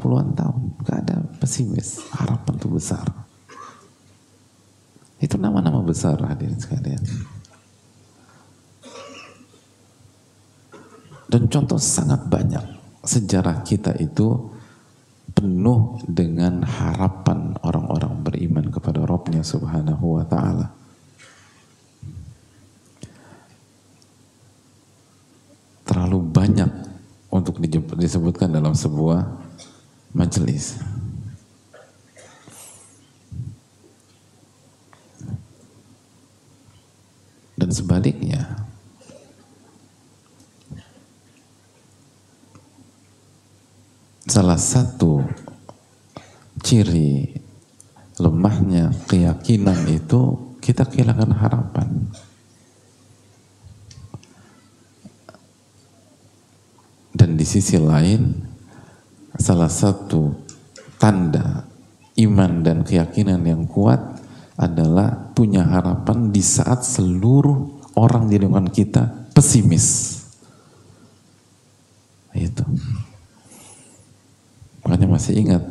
Puluhan 0.01 0.33
tahun, 0.33 0.81
gak 0.81 0.99
ada 1.07 1.17
pesimis, 1.37 2.01
harapan 2.17 2.57
itu 2.57 2.69
besar. 2.73 3.07
Itu 5.21 5.37
nama-nama 5.37 5.85
besar 5.85 6.17
hadirin 6.25 6.57
sekalian. 6.57 7.05
Dan 11.31 11.47
contoh 11.47 11.77
sangat 11.79 12.27
banyak 12.27 12.65
sejarah 13.05 13.63
kita 13.63 13.95
itu 14.01 14.51
penuh 15.31 16.01
dengan 16.09 16.65
harapan 16.65 17.55
orang-orang 17.63 18.25
beriman 18.25 18.67
kepada 18.73 19.05
Rabbnya 19.05 19.45
subhanahu 19.45 20.19
wa 20.19 20.25
ta'ala. 20.27 20.81
terlalu 25.91 26.23
banyak 26.23 26.71
untuk 27.35 27.59
disebutkan 27.99 28.55
dalam 28.55 28.79
sebuah 28.79 29.27
majelis. 30.15 30.79
Dan 37.61 37.69
sebaliknya, 37.77 38.65
salah 44.25 44.57
satu 44.57 45.21
ciri 46.65 47.37
lemahnya 48.17 48.97
keyakinan 49.05 49.77
itu 49.93 50.41
kita 50.65 50.89
kehilangan 50.89 51.37
harapan. 51.37 51.89
Dan 57.13 57.37
di 57.37 57.45
sisi 57.45 57.77
lain, 57.77 58.40
salah 59.41 59.73
satu 59.73 60.37
tanda 61.01 61.65
iman 62.21 62.61
dan 62.61 62.85
keyakinan 62.85 63.41
yang 63.43 63.65
kuat 63.65 63.99
adalah 64.61 65.33
punya 65.33 65.65
harapan 65.65 66.29
di 66.29 66.45
saat 66.45 66.85
seluruh 66.85 67.81
orang 67.97 68.29
di 68.29 68.37
lingkungan 68.37 68.69
kita 68.69 69.33
pesimis. 69.33 70.21
Itu. 72.37 72.63
Makanya 74.85 75.09
masih 75.09 75.35
ingat 75.41 75.65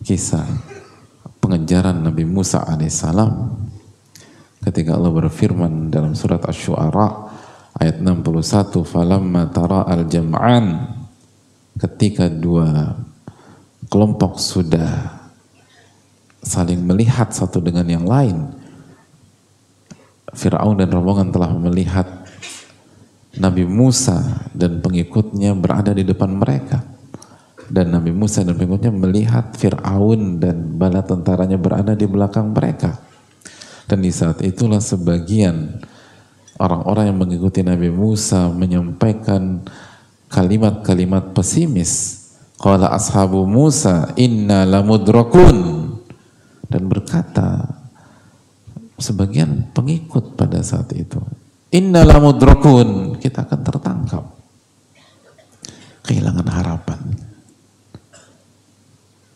kisah 0.00 0.44
pengejaran 1.38 2.00
Nabi 2.00 2.24
Musa 2.24 2.64
alaihissalam 2.64 3.60
ketika 4.64 4.96
Allah 4.96 5.12
berfirman 5.12 5.92
dalam 5.92 6.16
surat 6.16 6.40
Asy-Syu'ara 6.40 7.08
ayat 7.76 8.00
61 8.00 8.80
falamma 8.88 9.52
tara 9.52 9.84
al-jam'an 9.84 10.93
ketika 11.74 12.30
dua 12.30 12.94
kelompok 13.90 14.38
sudah 14.38 15.22
saling 16.44 16.84
melihat 16.84 17.32
satu 17.32 17.58
dengan 17.58 17.88
yang 17.88 18.04
lain 18.04 18.64
Fir'aun 20.34 20.76
dan 20.76 20.90
rombongan 20.90 21.30
telah 21.30 21.54
melihat 21.54 22.06
Nabi 23.38 23.66
Musa 23.66 24.50
dan 24.54 24.82
pengikutnya 24.82 25.54
berada 25.54 25.94
di 25.94 26.02
depan 26.06 26.30
mereka. 26.30 26.82
Dan 27.64 27.96
Nabi 27.96 28.12
Musa 28.12 28.44
dan 28.44 28.60
pengikutnya 28.60 28.92
melihat 28.92 29.56
Fir'aun 29.56 30.36
dan 30.42 30.76
bala 30.76 31.00
tentaranya 31.00 31.56
berada 31.56 31.96
di 31.96 32.04
belakang 32.04 32.52
mereka. 32.52 33.00
Dan 33.88 34.04
di 34.04 34.12
saat 34.12 34.44
itulah 34.44 34.82
sebagian 34.84 35.80
orang-orang 36.60 37.10
yang 37.10 37.18
mengikuti 37.18 37.64
Nabi 37.64 37.88
Musa 37.88 38.52
menyampaikan 38.52 39.64
kalimat-kalimat 40.34 41.30
pesimis. 41.30 42.26
Qala 42.58 42.90
ashabu 42.90 43.46
Musa 43.46 44.10
inna 44.18 44.66
lamudrakun. 44.66 45.86
Dan 46.66 46.90
berkata 46.90 47.70
sebagian 48.98 49.70
pengikut 49.70 50.34
pada 50.34 50.58
saat 50.58 50.90
itu 50.98 51.22
inna 51.74 52.02
lamudrakun. 52.02 53.18
Kita 53.22 53.46
akan 53.46 53.60
tertangkap. 53.62 54.24
Kehilangan 56.06 56.48
harapan. 56.50 57.00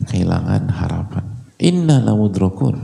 Kehilangan 0.07 0.62
harapan. 0.70 1.24
Inna 1.59 1.99
lamudrakun. 2.03 2.76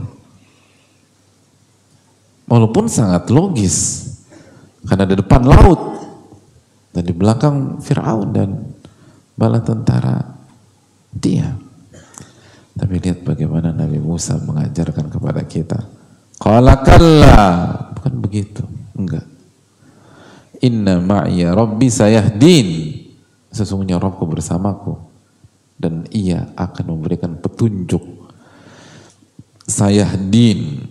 Walaupun 2.45 2.85
sangat 2.85 3.33
logis 3.33 4.05
karena 4.85 5.09
di 5.09 5.17
depan 5.17 5.41
laut 5.41 5.94
dan 6.95 7.03
di 7.03 7.11
belakang 7.11 7.83
Fir'aun 7.83 8.31
dan 8.31 8.55
bala 9.35 9.59
tentara 9.59 10.23
dia. 11.11 11.51
Tapi 12.75 12.95
lihat 13.03 13.19
bagaimana 13.27 13.75
Nabi 13.75 13.99
Musa 13.99 14.39
mengajarkan 14.39 15.11
kepada 15.11 15.43
kita. 15.43 15.79
Qala. 16.39 16.79
Bukan 17.99 18.15
begitu. 18.19 18.63
Enggak. 18.95 19.27
Inna 20.63 21.03
ma'iya 21.03 21.51
rabbi 21.51 21.91
sayahdin. 21.91 22.95
Sesungguhnya 23.51 23.99
Rabbku 23.99 24.27
bersamaku. 24.27 24.95
Dan 25.75 26.07
ia 26.11 26.51
akan 26.55 26.95
memberikan 26.95 27.35
petunjuk. 27.39 28.03
Sayahdin 29.67 30.83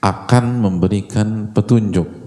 akan 0.00 0.44
memberikan 0.64 1.52
petunjuk. 1.52 2.21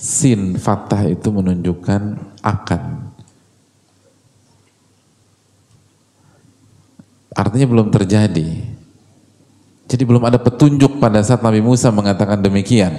Sin 0.00 0.56
fathah 0.56 1.04
itu 1.12 1.28
menunjukkan 1.28 2.16
akan. 2.40 2.82
Artinya 7.36 7.66
belum 7.68 7.92
terjadi. 7.92 8.48
Jadi 9.90 10.02
belum 10.08 10.24
ada 10.24 10.40
petunjuk 10.40 10.96
pada 10.96 11.20
saat 11.20 11.44
Nabi 11.44 11.60
Musa 11.60 11.92
mengatakan 11.92 12.40
demikian. 12.40 12.96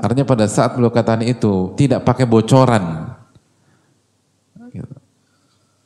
Artinya 0.00 0.24
pada 0.24 0.48
saat 0.48 0.72
beliau 0.72 0.88
katakan 0.88 1.28
itu 1.28 1.76
tidak 1.76 2.00
pakai 2.08 2.24
bocoran. 2.24 3.12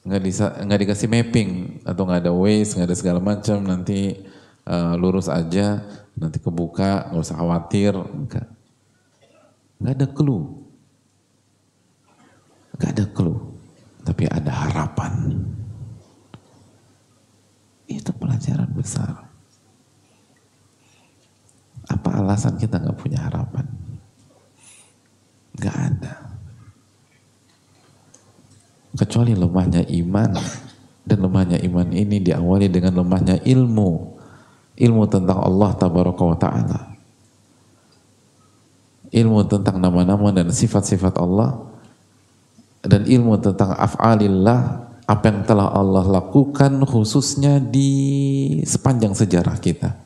Nggak, 0.09 0.23
disa, 0.25 0.47
nggak 0.65 0.81
dikasih 0.87 1.09
mapping 1.13 1.51
atau 1.85 2.09
nggak 2.09 2.25
ada 2.25 2.33
waste, 2.33 2.81
nggak 2.81 2.89
ada 2.89 2.97
segala 2.97 3.21
macam 3.21 3.61
nanti 3.61 4.17
uh, 4.65 4.97
lurus 4.97 5.29
aja, 5.29 5.85
nanti 6.17 6.41
kebuka, 6.41 7.13
nggak 7.13 7.21
usah 7.21 7.37
khawatir, 7.37 7.93
enggak. 7.93 8.58
Nggak 9.79 9.95
ada 9.95 10.07
clue. 10.11 10.45
Nggak 12.79 12.91
ada 12.95 13.05
clue. 13.15 13.39
Tapi 14.03 14.25
ada 14.27 14.53
harapan. 14.53 15.13
Itu 17.89 18.13
pelajaran 18.15 18.71
besar. 18.75 19.29
Apa 21.89 22.21
alasan 22.21 22.61
kita 22.61 22.77
nggak 22.77 22.99
punya 23.01 23.25
harapan? 23.25 23.65
Gak 25.59 25.75
ada. 25.75 26.15
Kecuali 28.95 29.35
lemahnya 29.35 29.83
iman. 29.83 30.33
Dan 31.09 31.25
lemahnya 31.25 31.59
iman 31.65 31.89
ini 31.89 32.21
diawali 32.21 32.69
dengan 32.69 33.01
lemahnya 33.01 33.41
ilmu. 33.43 34.21
Ilmu 34.79 35.03
tentang 35.09 35.41
Allah 35.41 35.71
tabaraka 35.75 36.23
wa 36.23 36.37
ta'ala. 36.39 36.81
Ilmu 39.09 39.49
tentang 39.49 39.81
nama-nama 39.81 40.33
dan 40.33 40.53
sifat-sifat 40.53 41.17
Allah. 41.21 41.65
Dan 42.85 43.09
ilmu 43.09 43.41
tentang 43.41 43.75
af'alillah. 43.75 44.89
Apa 45.09 45.25
yang 45.33 45.41
telah 45.49 45.73
Allah 45.73 46.05
lakukan 46.05 46.85
khususnya 46.85 47.57
di 47.57 48.61
sepanjang 48.69 49.17
sejarah 49.17 49.57
kita. 49.57 49.97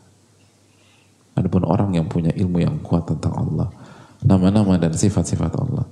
Adapun 1.35 1.67
orang 1.67 1.99
yang 1.99 2.07
punya 2.07 2.31
ilmu 2.31 2.63
yang 2.63 2.79
kuat 2.79 3.11
tentang 3.11 3.35
Allah 3.35 3.67
nama-nama 4.23 4.79
dan 4.79 4.95
sifat-sifat 4.95 5.53
Allah. 5.59 5.87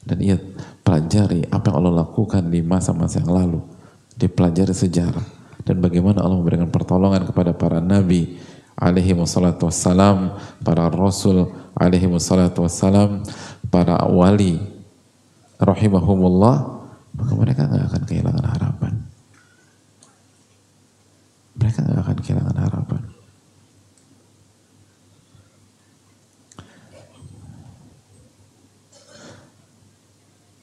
Dan 0.00 0.20
ia 0.24 0.36
pelajari 0.80 1.44
apa 1.52 1.72
yang 1.72 1.76
Allah 1.84 2.04
lakukan 2.04 2.48
di 2.48 2.60
masa-masa 2.64 3.20
yang 3.20 3.32
lalu. 3.32 3.60
Dipelajari 4.16 4.72
sejarah. 4.72 5.26
Dan 5.60 5.84
bagaimana 5.84 6.24
Allah 6.24 6.40
memberikan 6.40 6.72
pertolongan 6.72 7.28
kepada 7.28 7.52
para 7.52 7.84
nabi 7.84 8.40
alaihi 8.80 9.12
wassalatu 9.12 9.68
wassalam, 9.68 10.34
para 10.64 10.88
rasul 10.88 11.52
alaihi 11.76 12.08
wassalatu 12.08 12.64
wassalam, 12.64 13.22
para 13.68 14.00
wali 14.08 14.58
rahimahumullah, 15.60 16.80
maka 17.14 17.32
mereka 17.36 17.68
nggak 17.68 17.84
akan 17.92 18.02
kehilangan 18.08 18.46
harapan. 18.48 18.92
Mereka 21.60 21.78
nggak 21.84 22.00
akan 22.00 22.18
kehilangan 22.24 22.58
harapan. 22.58 23.02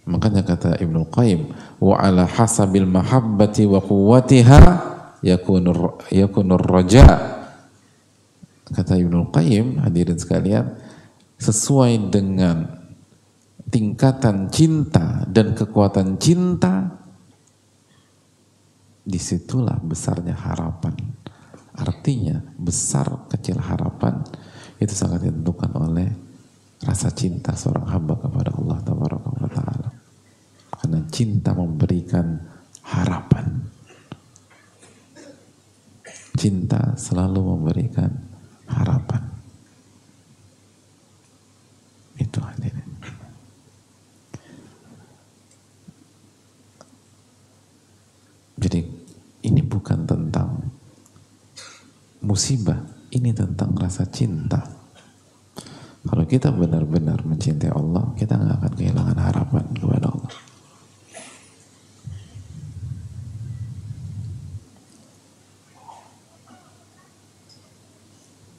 Makanya 0.07 0.41
kata 0.41 0.79
Ibnu 0.79 1.11
Qayyim, 1.11 1.51
wa 1.83 1.99
ala 1.99 2.23
hasabil 2.23 2.87
mahabbati 2.87 3.67
wa 3.67 3.83
quwwatiha 3.83 4.61
yakunur 5.19 5.99
yakunur 6.09 6.63
raja. 6.63 7.36
Kata 8.67 8.99
Ibnu 8.99 9.31
Qayyim, 9.31 9.79
hadirin 9.79 10.19
sekalian, 10.19 10.75
sesuai 11.39 12.11
dengan 12.11 12.67
tingkatan 13.71 14.51
cinta 14.51 15.23
dan 15.27 15.55
kekuatan 15.55 16.19
cinta, 16.19 16.97
di 19.07 19.15
situlah 19.15 19.79
besarnya 19.79 20.35
harapan. 20.35 20.91
Artinya 21.79 22.43
besar 22.59 23.29
kecil 23.31 23.55
harapan 23.63 24.19
itu 24.83 24.91
sangat 24.91 25.23
ditentukan 25.23 25.71
oleh 25.79 26.09
rasa 26.83 27.07
cinta 27.15 27.55
seorang 27.55 27.87
hamba 27.87 28.19
kepada 28.19 28.51
Allah 28.51 28.77
Taala. 28.83 29.89
Karena 30.75 30.99
cinta 31.07 31.55
memberikan 31.55 32.35
harapan. 32.83 33.63
Cinta 36.37 36.93
selalu 36.99 37.39
memberikan 37.55 38.26
harapan. 38.77 39.21
Itu 42.17 42.39
hadirin. 42.41 42.89
Jadi 48.57 48.81
ini 49.45 49.61
bukan 49.61 50.09
tentang 50.09 50.49
musibah, 52.25 52.81
ini 53.13 53.29
tentang 53.29 53.77
rasa 53.77 54.09
cinta. 54.09 54.65
Kalau 56.07 56.23
kita 56.25 56.49
benar-benar 56.49 57.21
mencintai 57.21 57.69
Allah, 57.69 58.15
kita 58.17 58.39
nggak 58.39 58.57
akan 58.63 58.73
kehilangan 58.73 59.19
harapan 59.19 59.65
kepada 59.75 60.07
Allah. 60.09 60.33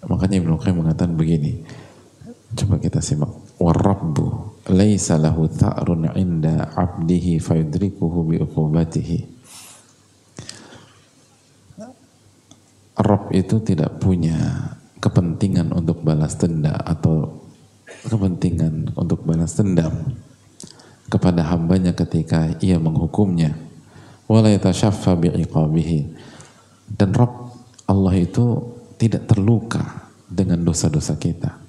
Makanya 0.09 0.37
Ibnu 0.41 0.57
Qayyim 0.57 0.77
mengatakan 0.83 1.15
begini. 1.21 1.63
Coba 2.57 2.81
kita 2.81 3.05
simak. 3.05 3.29
Warabbu 3.61 4.61
laisa 5.09 5.17
lahu 5.17 5.49
tha'run 5.49 6.13
'inda 6.13 6.69
'abdihi 6.77 7.41
fayudrikuhu 7.41 8.29
bi 8.29 8.37
uqubatihi. 8.45 9.41
Rob 12.99 13.33
itu 13.33 13.57
tidak 13.65 13.97
punya 14.03 14.37
kepentingan 15.01 15.73
untuk 15.73 16.05
balas 16.05 16.37
dendam 16.37 16.77
atau 16.85 17.41
kepentingan 18.05 18.93
untuk 18.99 19.25
balas 19.25 19.57
dendam 19.57 19.95
kepada 21.09 21.41
hambanya 21.47 21.97
ketika 21.97 22.53
ia 22.61 22.77
menghukumnya 22.77 23.57
dan 26.91 27.11
Rob 27.17 27.33
Allah 27.89 28.15
itu 28.19 28.45
tidak 28.99 29.25
terluka 29.31 30.11
dengan 30.29 30.61
dosa-dosa 30.67 31.17
kita. 31.17 31.68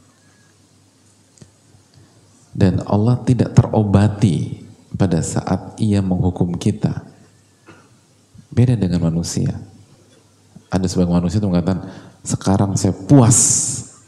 Dan 2.53 2.81
Allah 2.85 3.21
tidak 3.23 3.53
terobati 3.53 4.65
pada 4.97 5.21
saat 5.21 5.77
ia 5.77 6.01
menghukum 6.01 6.57
kita. 6.57 7.05
Beda 8.49 8.73
dengan 8.73 9.07
manusia. 9.13 9.53
Ada 10.69 10.85
sebagian 10.85 11.21
manusia 11.21 11.37
itu 11.41 11.49
mengatakan, 11.49 11.85
sekarang 12.25 12.77
saya 12.77 12.93
puas 12.93 13.37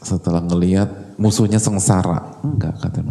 setelah 0.02 0.42
ngelihat 0.42 1.18
musuhnya 1.18 1.62
sengsara. 1.62 2.42
Enggak, 2.42 2.78
kata. 2.82 3.02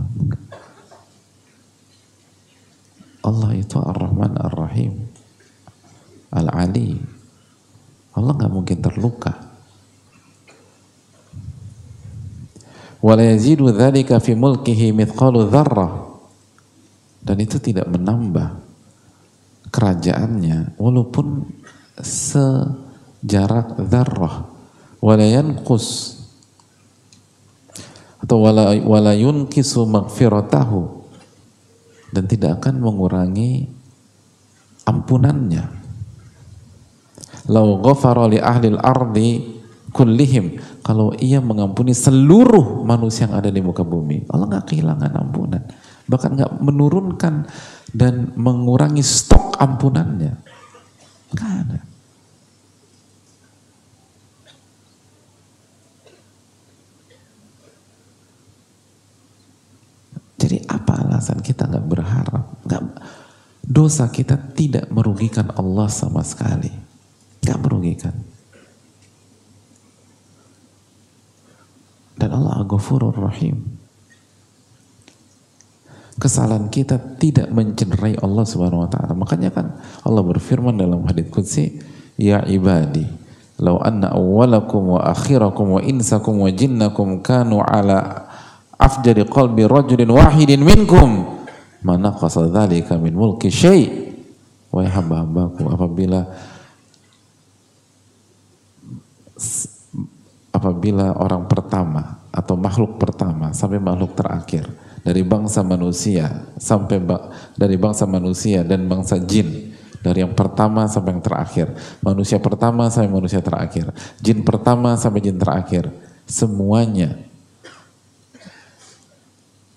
Allah 3.22 3.52
itu 3.54 3.78
Ar-Rahman 3.80 4.34
Ar-Rahim. 4.40 5.08
Al-Ali. 6.32 7.00
Allah 8.16 8.32
nggak 8.36 8.54
mungkin 8.54 8.78
terluka. 8.80 9.51
Wala 13.02 13.26
yazidu 13.26 13.74
dzalika 13.74 14.22
fi 14.22 14.38
mulkihi 14.38 14.94
mithqalu 14.94 15.50
dzarrah. 15.50 16.14
Dan 17.22 17.38
itu 17.38 17.62
tidak 17.62 17.86
menambah 17.86 18.62
kerajaannya 19.70 20.78
walaupun 20.78 21.46
sejarak 22.02 23.78
dzarrah. 23.78 24.50
Wala 25.02 25.26
yanqus 25.26 26.18
atau 28.22 28.38
wala, 28.38 28.78
wala 28.86 29.18
yunkisu 29.18 29.86
maghfiratahu. 29.90 31.02
Dan 32.12 32.28
tidak 32.30 32.62
akan 32.62 32.84
mengurangi 32.84 33.72
ampunannya. 34.86 35.64
Lau 37.50 37.82
ghafara 37.82 38.30
li 38.30 38.38
ahli 38.38 38.68
al-ardi 38.78 39.30
kullihim. 39.92 40.58
Kalau 40.82 41.14
ia 41.20 41.44
mengampuni 41.44 41.92
seluruh 41.92 42.82
manusia 42.88 43.28
yang 43.28 43.38
ada 43.38 43.52
di 43.52 43.62
muka 43.62 43.86
bumi 43.86 44.26
Allah 44.32 44.48
nggak 44.48 44.66
kehilangan 44.72 45.12
ampunan. 45.20 45.64
Bahkan 46.08 46.30
nggak 46.36 46.52
menurunkan 46.64 47.46
dan 47.94 48.34
mengurangi 48.36 49.04
stok 49.04 49.60
ampunannya. 49.60 50.34
Nggak 51.32 51.88
jadi 60.42 60.58
apa 60.66 61.06
alasan 61.06 61.40
kita 61.46 61.70
nggak 61.70 61.86
berharap? 61.86 62.46
Nggak 62.66 62.82
dosa 63.62 64.10
kita 64.10 64.36
tidak 64.58 64.90
merugikan 64.90 65.54
Allah 65.54 65.86
sama 65.86 66.26
sekali. 66.26 66.81
Ghafurur 72.92 73.16
Rahim. 73.24 73.56
Kesalahan 76.20 76.68
kita 76.68 77.00
tidak 77.16 77.48
mencederai 77.48 78.20
Allah 78.20 78.44
Subhanahu 78.44 78.84
wa 78.84 78.90
taala. 78.92 79.16
Makanya 79.16 79.48
kan 79.48 79.80
Allah 80.04 80.20
berfirman 80.28 80.76
dalam 80.76 81.08
hadits 81.08 81.32
qudsi, 81.32 81.80
"Ya 82.20 82.44
ibadi, 82.44 83.08
law 83.64 83.80
anna 83.80 84.12
awwalakum 84.12 85.00
wa 85.00 85.08
akhirakum 85.08 85.80
wa 85.80 85.82
insakum 85.82 86.44
wa 86.44 86.52
jinnakum 86.52 87.24
kanu 87.24 87.64
ala 87.64 88.28
afjari 88.76 89.24
qalbi 89.24 89.64
rajulin 89.64 90.12
wahidin 90.12 90.60
minkum, 90.60 91.42
mana 91.80 92.12
qasa 92.12 92.44
dzalika 92.52 93.00
min 93.00 93.16
mulki 93.16 93.48
syai." 93.48 93.88
Wahai 94.68 94.92
hamba-hambaku, 94.92 95.64
apabila 95.68 96.28
apabila 100.52 101.16
orang 101.18 101.48
pertama 101.48 102.21
atau 102.32 102.56
makhluk 102.56 102.96
pertama 102.96 103.52
sampai 103.52 103.78
makhluk 103.78 104.16
terakhir. 104.16 104.66
Dari 105.02 105.26
bangsa 105.26 105.66
manusia 105.66 106.46
sampai 106.62 107.02
ba 107.02 107.34
dari 107.58 107.76
bangsa 107.76 108.08
manusia 108.08 108.64
dan 108.64 108.88
bangsa 108.88 109.20
jin. 109.20 109.74
Dari 110.02 110.26
yang 110.26 110.34
pertama 110.34 110.90
sampai 110.90 111.14
yang 111.14 111.22
terakhir. 111.22 111.68
Manusia 112.02 112.42
pertama 112.42 112.90
sampai 112.90 113.12
manusia 113.12 113.38
terakhir. 113.38 113.94
Jin 114.18 114.42
pertama 114.42 114.98
sampai 114.98 115.22
jin 115.22 115.38
terakhir. 115.38 115.94
Semuanya 116.26 117.18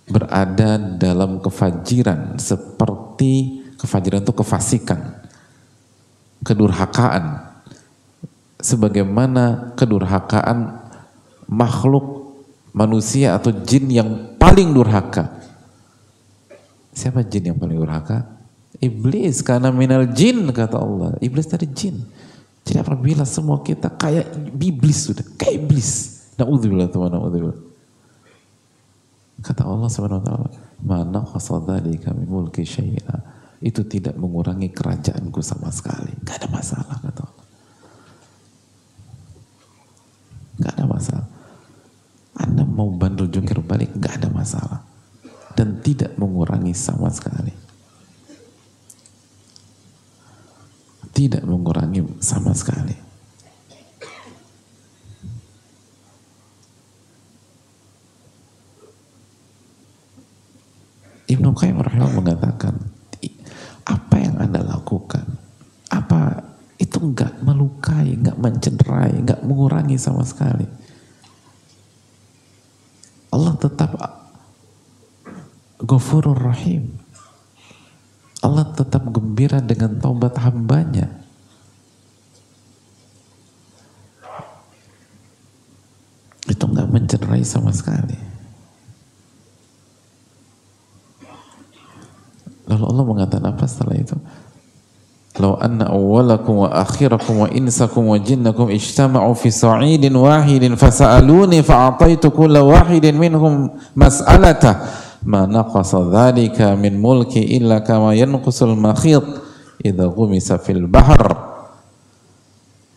berada 0.04 0.76
dalam 0.76 1.40
kefajiran 1.40 2.36
seperti 2.36 3.64
kefajiran 3.80 4.24
itu 4.24 4.32
kefasikan 4.32 5.00
kedurhakaan. 6.44 7.52
Sebagaimana 8.64 9.76
kedurhakaan 9.76 10.88
makhluk 11.44 12.23
manusia 12.74 13.38
atau 13.38 13.54
jin 13.54 13.86
yang 13.88 14.34
paling 14.36 14.74
durhaka. 14.74 15.30
Siapa 16.90 17.22
jin 17.22 17.54
yang 17.54 17.58
paling 17.58 17.78
durhaka? 17.78 18.26
Iblis 18.82 19.40
karena 19.46 19.70
minal 19.70 20.10
jin 20.10 20.50
kata 20.50 20.76
Allah. 20.76 21.14
Iblis 21.22 21.46
dari 21.46 21.70
jin. 21.70 22.02
Jadi 22.66 22.82
apabila 22.82 23.22
semua 23.22 23.62
kita 23.62 23.94
kayak 23.94 24.34
iblis 24.58 25.06
sudah, 25.06 25.24
kayak 25.38 25.64
iblis. 25.64 25.88
Nauzubillah 26.34 26.90
tuh 26.90 27.06
nauzubillah. 27.06 27.58
Kata 29.44 29.62
Allah 29.68 29.88
Subhanahu 29.92 30.20
wa 30.20 30.26
taala, 30.26 30.48
"Mana 30.80 31.20
qasadalika 31.28 32.16
min 32.16 32.26
mulki 32.26 32.64
syai'a." 32.64 33.36
Itu 33.60 33.84
tidak 33.84 34.16
mengurangi 34.16 34.72
kerajaanku 34.72 35.40
sama 35.44 35.68
sekali. 35.68 36.12
Gak 36.24 36.44
ada 36.44 36.48
masalah 36.52 36.96
kata 37.00 37.22
Allah. 37.24 37.46
Gak 40.60 40.72
ada 40.76 40.84
masalah. 40.88 41.33
Anda 42.34 42.66
mau 42.66 42.90
bandel 42.90 43.30
jungkir 43.30 43.62
balik 43.62 43.94
gak 43.98 44.22
ada 44.22 44.28
masalah. 44.30 44.80
Dan 45.54 45.78
tidak 45.80 46.18
mengurangi 46.18 46.74
sama 46.74 47.06
sekali. 47.10 47.54
Tidak 51.14 51.46
mengurangi 51.46 52.02
sama 52.18 52.50
sekali. 52.50 52.96
Ibnu 61.24 61.50
Qayyim 61.54 61.78
rahimahullah 61.80 62.18
mengatakan, 62.18 62.74
apa 63.84 64.14
yang 64.20 64.36
Anda 64.38 64.60
lakukan, 64.62 65.24
apa 65.88 66.42
itu 66.76 66.98
enggak 67.00 67.40
melukai, 67.40 68.14
enggak 68.16 68.38
mencederai, 68.38 69.12
enggak 69.14 69.40
mengurangi 69.42 69.96
sama 69.96 70.22
sekali. 70.26 70.66
Allah 73.34 73.58
tetap 73.58 73.98
Ghafurur 75.82 76.38
Rahim. 76.38 77.02
Allah 78.38 78.62
tetap 78.70 79.02
gembira 79.10 79.58
dengan 79.58 79.98
taubat 79.98 80.38
hambanya. 80.38 81.10
Itu 86.46 86.62
enggak 86.70 86.88
mencederai 86.94 87.42
sama 87.42 87.74
sekali. 87.74 88.14
Lalu 92.70 92.84
Allah 92.84 93.04
mengatakan 93.04 93.50
apa 93.50 93.64
setelah 93.66 93.96
itu? 93.98 94.16
Lau 95.44 95.60
anna 95.60 95.92
awwalakum 95.92 96.64
wa 96.64 96.72
akhirakum 96.72 97.44
wa 97.44 97.48
insakum 97.52 98.08
wa 98.08 98.16
jinnakum 98.16 98.72
ijtama'u 98.72 99.36
fi 99.36 99.52
sa'idin 99.52 100.16
wahidin 100.16 100.72
fasa'aluni 100.72 101.60
fa'ataitu 101.60 102.32
kulla 102.32 102.64
wahidin 102.64 103.20
minhum 103.20 103.68
mas'alata 103.92 104.88
ma 105.28 105.44
naqasa 105.44 106.00
dhalika 106.00 106.72
min 106.80 106.96
mulki 106.96 107.44
illa 107.60 107.84
kama 107.84 108.16
yanqusul 108.16 108.72
makhit 108.72 109.20
idha 109.84 110.08
gumisa 110.08 110.56
fil 110.56 110.88
bahr. 110.88 111.52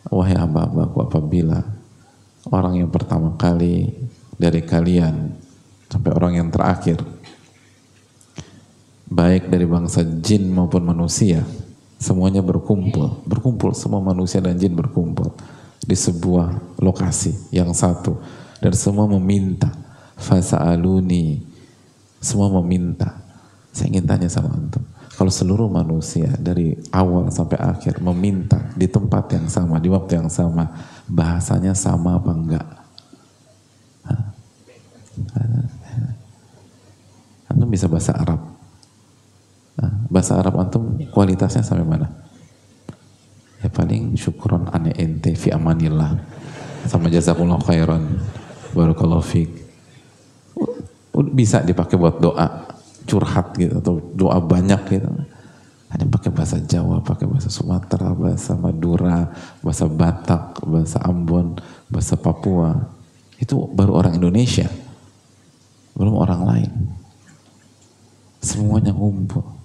Wahai 0.08 0.40
hamba-hambaku 0.40 1.04
apabila 1.04 1.60
orang 2.48 2.80
yang 2.80 2.88
pertama 2.88 3.36
kali 3.36 3.92
dari 4.40 4.64
kalian 4.64 5.36
sampai 5.92 6.10
orang 6.16 6.32
yang 6.40 6.48
terakhir 6.48 6.96
baik 9.04 9.52
dari 9.52 9.68
bangsa 9.68 10.00
jin 10.00 10.48
maupun 10.48 10.80
manusia 10.88 11.44
semuanya 11.98 12.40
berkumpul. 12.40 13.22
Berkumpul 13.28 13.74
semua 13.74 14.00
manusia 14.00 14.38
dan 14.40 14.56
jin 14.56 14.72
berkumpul 14.72 15.34
di 15.82 15.94
sebuah 15.98 16.78
lokasi 16.80 17.34
yang 17.52 17.74
satu. 17.74 18.16
Dan 18.58 18.74
semua 18.74 19.06
meminta 19.06 19.70
fasa'aluni 20.18 21.46
semua 22.18 22.50
meminta. 22.58 23.22
Saya 23.70 23.94
ingin 23.94 24.06
tanya 24.06 24.26
sama 24.26 24.50
antum 24.50 24.82
kalau 25.18 25.34
seluruh 25.34 25.66
manusia 25.66 26.30
dari 26.38 26.78
awal 26.94 27.26
sampai 27.34 27.58
akhir 27.58 27.98
meminta 27.98 28.70
di 28.78 28.86
tempat 28.86 29.34
yang 29.34 29.50
sama 29.50 29.82
di 29.82 29.90
waktu 29.90 30.14
yang 30.14 30.30
sama 30.30 30.70
bahasanya 31.10 31.74
sama 31.74 32.22
apa 32.22 32.30
enggak? 32.30 32.66
Antum 37.50 37.66
bisa 37.66 37.90
bahasa 37.90 38.14
Arab 38.14 38.57
Nah, 39.78 39.90
bahasa 40.10 40.34
Arab 40.34 40.58
antum 40.58 40.98
kualitasnya 41.14 41.62
sampai 41.62 41.86
mana? 41.86 42.10
Ya 43.62 43.70
paling 43.70 44.18
syukuron 44.18 44.66
ane 44.74 44.90
ente 44.98 45.34
fi 45.38 45.54
amanillah. 45.54 46.18
Sama 46.86 47.06
jazakumullah 47.06 47.62
khairan. 47.62 48.18
Barakallahu 48.74 49.22
fiq. 49.22 49.50
Bisa 51.34 51.62
dipakai 51.62 51.94
buat 51.98 52.18
doa 52.18 52.74
curhat 53.06 53.54
gitu 53.54 53.78
atau 53.78 54.02
doa 54.14 54.38
banyak 54.42 54.82
gitu. 54.90 55.10
Ada 55.88 56.04
yang 56.04 56.12
pakai 56.12 56.30
bahasa 56.34 56.60
Jawa, 56.60 57.00
pakai 57.00 57.24
bahasa 57.24 57.48
Sumatera, 57.48 58.12
bahasa 58.12 58.52
Madura, 58.52 59.32
bahasa 59.64 59.88
Batak, 59.88 60.60
bahasa 60.68 61.00
Ambon, 61.00 61.56
bahasa 61.88 62.14
Papua. 62.18 62.76
Itu 63.40 63.70
baru 63.72 63.96
orang 63.96 64.18
Indonesia. 64.20 64.68
Belum 65.96 66.18
orang 66.18 66.42
lain. 66.44 66.72
Semuanya 68.38 68.94
ngumpul 68.94 69.57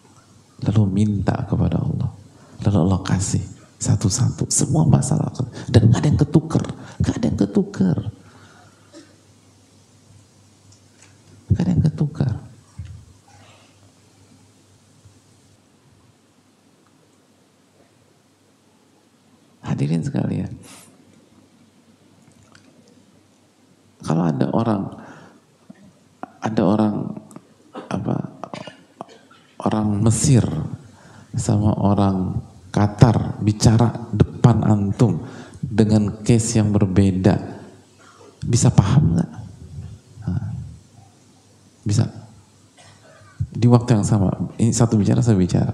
lalu 0.64 0.84
minta 0.89 1.36
kepada 1.45 1.80
Allah. 1.80 2.09
Lalu 2.64 2.78
Allah 2.88 3.01
kasih 3.03 3.43
satu-satu 3.84 4.47
semua 4.47 4.88
masalah 4.88 5.28
dan 5.68 5.91
gak 5.91 5.99
ada 5.99 6.07
yang 6.07 6.20
ketukar 6.24 6.64
gak 7.03 7.20
ada 7.20 7.26
yang 7.28 7.36
ketukar 7.36 7.97
gak 11.51 11.61
ada 11.68 11.72
yang 11.76 11.84
ketukar 11.84 12.34
hadirin 19.74 20.05
sekalian. 20.05 20.53
Kalau 24.05 24.24
ada 24.30 24.47
orang 24.53 24.84
ada 26.43 26.61
orang 26.61 26.95
apa 27.89 28.33
orang 29.64 29.88
Mesir 30.03 30.43
sama 31.34 31.74
orang 31.80 32.39
Qatar 32.74 33.38
bicara 33.38 34.09
depan 34.09 34.66
antum 34.66 35.22
dengan 35.61 36.26
case 36.26 36.57
yang 36.57 36.74
berbeda 36.74 37.38
bisa 38.43 38.74
paham 38.74 39.14
nggak? 39.14 39.32
Bisa. 41.84 42.07
Di 43.53 43.70
waktu 43.70 43.99
yang 43.99 44.07
sama, 44.07 44.34
ini 44.57 44.74
satu 44.74 44.97
bicara, 44.97 45.22
satu 45.22 45.38
bicara. 45.38 45.70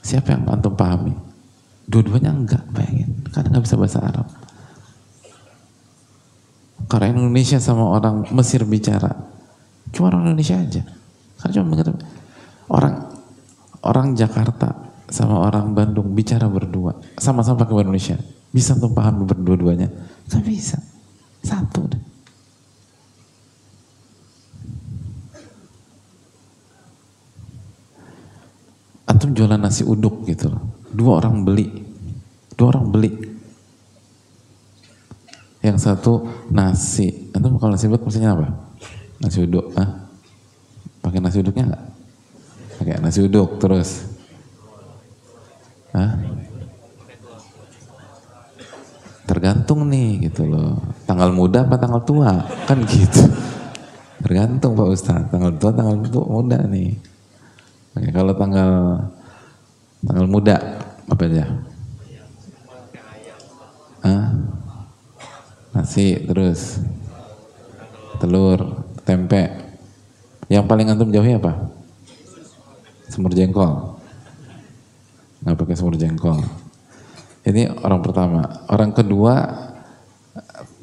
Siapa 0.00 0.32
yang 0.32 0.48
antum 0.48 0.72
pahami? 0.72 1.12
Dua-duanya 1.84 2.32
enggak, 2.32 2.64
bayangin. 2.72 3.12
Karena 3.28 3.58
nggak 3.58 3.64
bisa 3.68 3.76
bahasa 3.76 4.00
Arab. 4.00 4.26
Kalau 6.88 7.04
Indonesia 7.04 7.60
sama 7.60 7.84
orang 7.92 8.24
Mesir 8.32 8.64
bicara, 8.64 9.12
cuma 9.92 10.08
orang 10.08 10.32
Indonesia 10.32 10.56
aja 10.56 10.82
Kan 11.44 11.52
cuma 11.52 11.76
mengerti. 11.76 11.92
Orang 12.68 13.12
orang 13.84 14.16
Jakarta 14.16 14.72
sama 15.08 15.44
orang 15.44 15.76
Bandung 15.76 16.16
bicara 16.16 16.48
berdua, 16.48 16.96
sama-sama 17.20 17.60
pakai 17.60 17.72
bahasa 17.76 17.86
Indonesia. 17.86 18.16
Bisa 18.54 18.78
tuh 18.78 18.90
paham 18.94 19.26
berdua-duanya? 19.26 19.90
Gak 20.30 20.46
bisa. 20.46 20.78
Satu 21.44 21.84
deh. 21.90 22.02
Antum 29.04 29.36
jualan 29.36 29.60
nasi 29.60 29.84
uduk 29.84 30.24
gitu 30.24 30.48
loh. 30.48 30.62
Dua 30.88 31.20
orang 31.20 31.44
beli. 31.44 31.68
Dua 32.56 32.72
orang 32.72 32.88
beli. 32.88 33.10
Yang 35.60 35.78
satu 35.84 36.24
nasi. 36.48 37.28
Antum 37.36 37.60
kalau 37.60 37.76
nasi 37.76 37.90
uduk 37.90 38.06
maksudnya 38.06 38.32
apa? 38.32 38.48
Nasi 39.20 39.44
uduk. 39.44 39.74
Ah? 39.76 40.08
Pakai 41.04 41.20
nasi 41.20 41.44
uduknya 41.44 41.68
enggak? 41.68 41.93
Pakai 42.84 43.00
nasi 43.00 43.24
uduk 43.24 43.56
terus. 43.56 44.04
Hah? 45.96 46.20
Tergantung 49.24 49.88
nih 49.88 50.28
gitu 50.28 50.44
loh. 50.44 50.76
Tanggal 51.08 51.32
muda 51.32 51.64
apa 51.64 51.80
tanggal 51.80 52.04
tua? 52.04 52.44
Kan 52.68 52.84
gitu. 52.84 53.24
Tergantung 54.20 54.76
Pak 54.76 54.84
Ustadz. 54.92 55.32
Tanggal 55.32 55.56
tua, 55.56 55.72
tanggal 55.72 55.96
tua 56.12 56.28
muda 56.28 56.60
nih. 56.68 56.92
Oke, 57.96 58.12
kalau 58.12 58.36
tanggal 58.36 59.00
tanggal 60.04 60.26
muda 60.28 60.56
apa 61.08 61.22
aja? 61.24 61.44
Hah? 64.04 64.28
Nasi 65.72 66.20
terus 66.20 66.84
telur, 68.20 68.84
tempe. 69.08 69.72
Yang 70.52 70.68
paling 70.68 70.92
antum 70.92 71.08
jauhi 71.08 71.40
apa? 71.40 71.73
Semur 73.14 73.30
jengkol. 73.30 73.94
Nggak 75.46 75.54
pakai 75.54 75.74
semur 75.78 75.94
jengkol. 75.94 76.42
Ini 77.46 77.70
orang 77.86 78.02
pertama. 78.02 78.42
Orang 78.66 78.90
kedua 78.90 79.34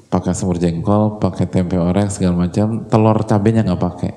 pakai 0.08 0.32
semur 0.32 0.56
jengkol, 0.56 1.20
pakai 1.20 1.52
tempe 1.52 1.76
orek 1.76 2.08
segala 2.08 2.48
macam, 2.48 2.88
telur 2.88 3.20
cabenya 3.28 3.68
nggak 3.68 3.84
pakai. 3.84 4.14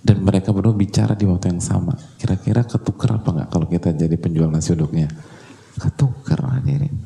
Dan 0.00 0.24
mereka 0.24 0.56
berdua 0.56 0.72
bicara 0.72 1.12
di 1.12 1.28
waktu 1.28 1.52
yang 1.52 1.60
sama. 1.60 1.92
Kira-kira 2.16 2.64
ketukar 2.64 3.20
apa 3.20 3.28
nggak 3.28 3.48
kalau 3.52 3.68
kita 3.68 3.92
jadi 3.92 4.16
penjual 4.16 4.48
nasi 4.48 4.72
uduknya? 4.72 5.12
Ketukar 5.76 6.40
hadirin. 6.48 6.96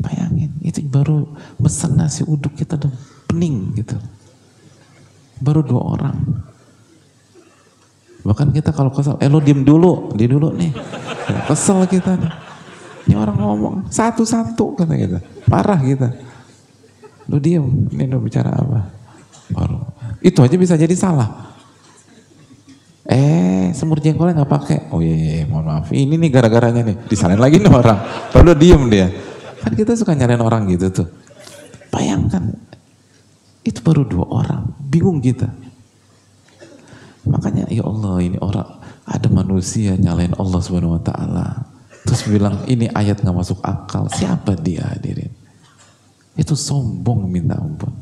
Bayangin, 0.00 0.56
itu 0.64 0.80
baru 0.88 1.36
pesan 1.60 2.00
nasi 2.00 2.24
uduk 2.24 2.56
kita 2.56 2.80
udah 2.80 2.92
pening 3.28 3.76
gitu. 3.76 4.00
Baru 5.44 5.60
dua 5.60 6.00
orang. 6.00 6.16
Bahkan 8.20 8.52
kita 8.52 8.70
kalau 8.76 8.92
kesel, 8.92 9.16
eh 9.20 9.28
lo 9.32 9.40
diem 9.40 9.64
dulu, 9.64 10.12
di 10.12 10.28
dulu 10.28 10.52
nih. 10.52 10.72
Kesel 11.48 11.84
kita 11.88 12.16
nih. 12.20 12.32
Ini 13.08 13.14
orang 13.16 13.36
ngomong 13.40 13.74
satu-satu 13.88 14.76
kata 14.76 14.94
kita. 14.94 15.18
Parah 15.48 15.80
kita. 15.80 16.12
Lu 17.32 17.40
diem, 17.40 17.88
ini 17.96 18.04
udah 18.10 18.20
bicara 18.20 18.50
apa? 18.52 18.80
Baru. 19.50 19.80
Itu 20.20 20.44
aja 20.44 20.54
bisa 20.54 20.76
jadi 20.76 20.92
salah. 20.92 21.50
Eh, 23.10 23.74
semur 23.74 23.98
jengkolnya 23.98 24.44
nggak 24.44 24.52
pakai. 24.52 24.78
Oh 24.94 25.02
iya, 25.02 25.16
iya, 25.16 25.32
iya, 25.42 25.44
mohon 25.50 25.66
maaf. 25.66 25.90
Ini 25.90 26.14
nih 26.14 26.30
gara-garanya 26.30 26.86
nih. 26.86 26.96
Disalahin 27.10 27.42
lagi 27.42 27.58
nih 27.58 27.72
orang. 27.72 27.98
Baru 28.30 28.54
diem 28.54 28.82
dia. 28.86 29.10
Kan 29.64 29.72
kita 29.74 29.98
suka 29.98 30.14
nyalain 30.14 30.38
orang 30.38 30.70
gitu 30.70 30.92
tuh. 30.94 31.08
Bayangkan. 31.90 32.54
Itu 33.66 33.82
baru 33.82 34.06
dua 34.06 34.26
orang. 34.30 34.62
Bingung 34.78 35.18
kita. 35.18 35.50
Makanya 37.30 37.70
ya 37.70 37.86
Allah 37.86 38.18
ini 38.18 38.36
orang 38.42 38.66
ada 39.06 39.28
manusia 39.30 39.94
nyalain 39.94 40.34
Allah 40.34 40.60
Subhanahu 40.60 40.98
wa 40.98 41.02
taala. 41.02 41.46
Terus 42.02 42.26
bilang 42.26 42.66
ini 42.66 42.90
ayat 42.90 43.22
nggak 43.22 43.36
masuk 43.36 43.62
akal. 43.62 44.10
Siapa 44.10 44.58
dia 44.58 44.82
hadirin? 44.90 45.30
Itu 46.34 46.58
sombong 46.58 47.30
minta 47.30 47.54
ampun. 47.54 47.94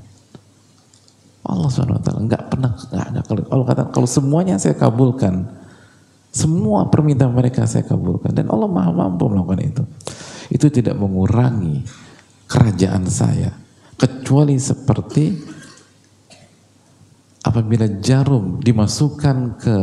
Allah 1.44 1.68
Subhanahu 1.68 2.00
wa 2.00 2.04
taala 2.04 2.20
nggak 2.24 2.44
pernah 2.48 2.72
nggak 2.72 3.06
ada 3.12 3.20
kalau 3.24 3.42
kalau 3.44 3.64
kata 3.68 3.82
kalau 3.92 4.08
semuanya 4.08 4.56
saya 4.56 4.76
kabulkan 4.76 5.48
semua 6.32 6.88
permintaan 6.92 7.32
mereka 7.32 7.64
saya 7.64 7.84
kabulkan 7.88 8.32
dan 8.32 8.48
Allah 8.48 8.68
Maha 8.68 8.90
mampu 8.92 9.28
melakukan 9.28 9.60
itu. 9.60 9.82
Itu 10.48 10.72
tidak 10.72 10.96
mengurangi 10.96 11.84
kerajaan 12.48 13.04
saya 13.04 13.52
kecuali 14.00 14.56
seperti 14.56 15.36
apabila 17.42 17.86
jarum 18.02 18.58
dimasukkan 18.58 19.36
ke 19.60 19.76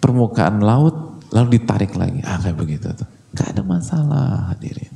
permukaan 0.00 0.62
laut 0.62 1.20
lalu 1.34 1.58
ditarik 1.60 1.92
lagi. 1.98 2.22
Ah 2.22 2.38
kayak 2.38 2.56
begitu 2.56 2.88
tuh. 2.94 3.08
Gak 3.36 3.52
ada 3.52 3.62
masalah 3.66 4.54
hadirin. 4.54 4.94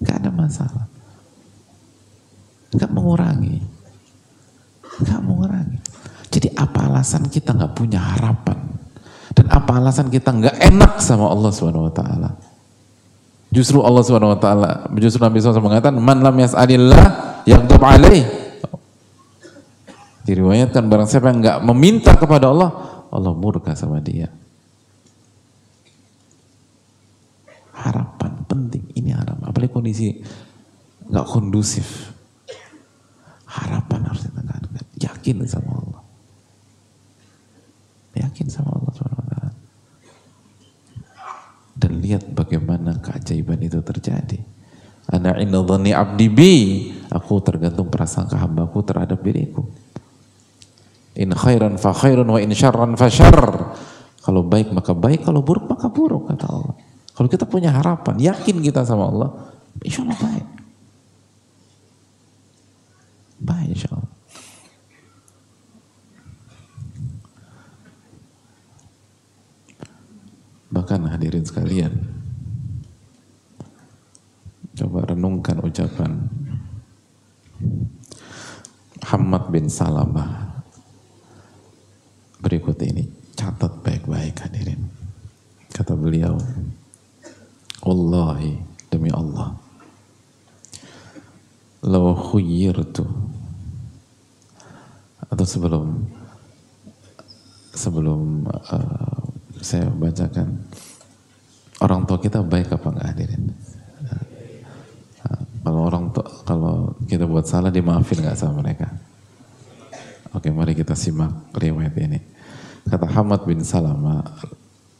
Gak 0.00 0.16
ada 0.22 0.30
masalah. 0.32 0.86
Gak 2.72 2.90
mengurangi. 2.92 3.58
Gak 5.02 5.20
mengurangi. 5.24 5.80
Jadi 6.30 6.54
apa 6.54 6.86
alasan 6.86 7.26
kita 7.26 7.56
gak 7.56 7.74
punya 7.74 7.98
harapan? 7.98 8.58
Dan 9.34 9.46
apa 9.50 9.70
alasan 9.76 10.08
kita 10.08 10.30
gak 10.30 10.56
enak 10.60 11.02
sama 11.02 11.26
Allah 11.28 11.50
Subhanahu 11.50 11.90
Wa 11.90 11.94
Taala? 11.96 12.30
Justru 13.50 13.82
Allah 13.82 14.02
Subhanahu 14.06 14.38
Wa 14.38 14.40
Taala, 14.40 14.70
justru 14.94 15.18
Nabi 15.18 15.42
SAW 15.42 15.58
mengatakan, 15.58 15.98
"Man 15.98 16.22
lam 16.22 16.38
yas'alillah 16.38 17.04
yaghdab 17.50 17.82
alaih." 17.82 18.22
Diriwayatkan 20.22 20.86
barang 20.86 21.08
siapa 21.10 21.34
yang 21.34 21.42
nggak 21.42 21.58
meminta 21.66 22.14
kepada 22.14 22.54
Allah, 22.54 22.70
Allah 23.10 23.34
murka 23.34 23.74
sama 23.74 23.98
dia. 23.98 24.30
Harapan 27.74 28.46
penting, 28.46 28.86
ini 28.94 29.10
harapan. 29.10 29.50
Apalagi 29.50 29.72
kondisi 29.74 30.22
nggak 31.10 31.26
kondusif. 31.26 32.14
Harapan 33.50 34.06
harus 34.06 34.22
ditekankan. 34.30 34.86
Yakin 35.02 35.42
sama 35.50 35.74
Allah. 35.74 36.02
Yakin 38.14 38.46
sama 38.46 38.78
Allah 38.78 38.92
SWT. 38.94 39.49
Dan 41.80 42.04
lihat 42.04 42.28
bagaimana 42.36 43.00
keajaiban 43.00 43.56
itu 43.64 43.80
terjadi. 43.80 44.36
Ana 45.08 45.40
inna 45.40 45.64
dhanni 45.64 45.96
abdi 45.96 46.28
bi. 46.28 46.52
Aku 47.08 47.40
tergantung 47.40 47.88
prasangka 47.88 48.36
hambaku 48.36 48.84
terhadap 48.84 49.24
diriku. 49.24 49.64
In 51.16 51.32
khairan 51.32 51.80
fa 51.80 51.96
khairun 51.96 52.28
wa 52.28 52.38
in 52.38 52.52
syarran 52.52 52.94
fa 53.00 53.08
syarr. 53.08 53.72
Kalau 54.20 54.44
baik 54.44 54.76
maka 54.76 54.92
baik, 54.92 55.24
kalau 55.24 55.40
buruk 55.40 55.64
maka 55.64 55.88
buruk 55.88 56.28
kata 56.28 56.46
Allah. 56.46 56.76
Kalau 57.16 57.28
kita 57.28 57.48
punya 57.48 57.72
harapan, 57.72 58.20
yakin 58.20 58.60
kita 58.60 58.84
sama 58.84 59.08
Allah, 59.08 59.30
insya 59.80 60.04
Allah 60.04 60.18
baik. 60.20 60.46
Baik 63.40 63.68
insya 63.72 63.88
Allah. 63.96 64.12
Bahkan 70.70 71.10
hadirin 71.10 71.42
sekalian, 71.42 71.92
coba 74.78 75.10
renungkan 75.10 75.58
ucapan 75.66 76.30
Muhammad 79.02 79.42
bin 79.50 79.66
Salamah 79.66 80.62
berikut 82.38 82.78
ini. 82.86 83.10
Catat 83.34 83.82
baik-baik 83.82 84.36
hadirin. 84.46 84.86
Kata 85.72 85.96
beliau, 85.96 86.36
Wallahi 87.80 88.60
demi 88.92 89.08
Allah, 89.10 89.56
Lau 91.80 92.12
khuyyirtu 92.12 93.08
atau 95.30 95.46
sebelum 95.46 95.86
sebelum 97.72 98.44
uh, 98.50 99.29
saya 99.60 99.86
bacakan 99.92 100.64
orang 101.80 102.04
tua 102.08 102.18
kita 102.20 102.40
baik 102.44 102.72
apa 102.72 102.86
enggak 102.92 103.08
hadirin? 103.12 103.44
Uh, 105.24 105.42
kalau 105.64 105.80
orang 105.84 106.04
tua 106.12 106.26
kalau 106.44 106.74
kita 107.04 107.24
buat 107.28 107.44
salah 107.44 107.72
dimaafin 107.72 108.24
nggak 108.24 108.36
sama 108.36 108.64
mereka? 108.64 108.88
Oke, 110.30 110.48
mari 110.54 110.78
kita 110.78 110.94
simak 110.94 111.50
riwayat 111.58 111.94
ini. 111.98 112.20
Kata 112.86 113.06
Hamad 113.10 113.42
bin 113.44 113.66
Salama, 113.66 114.22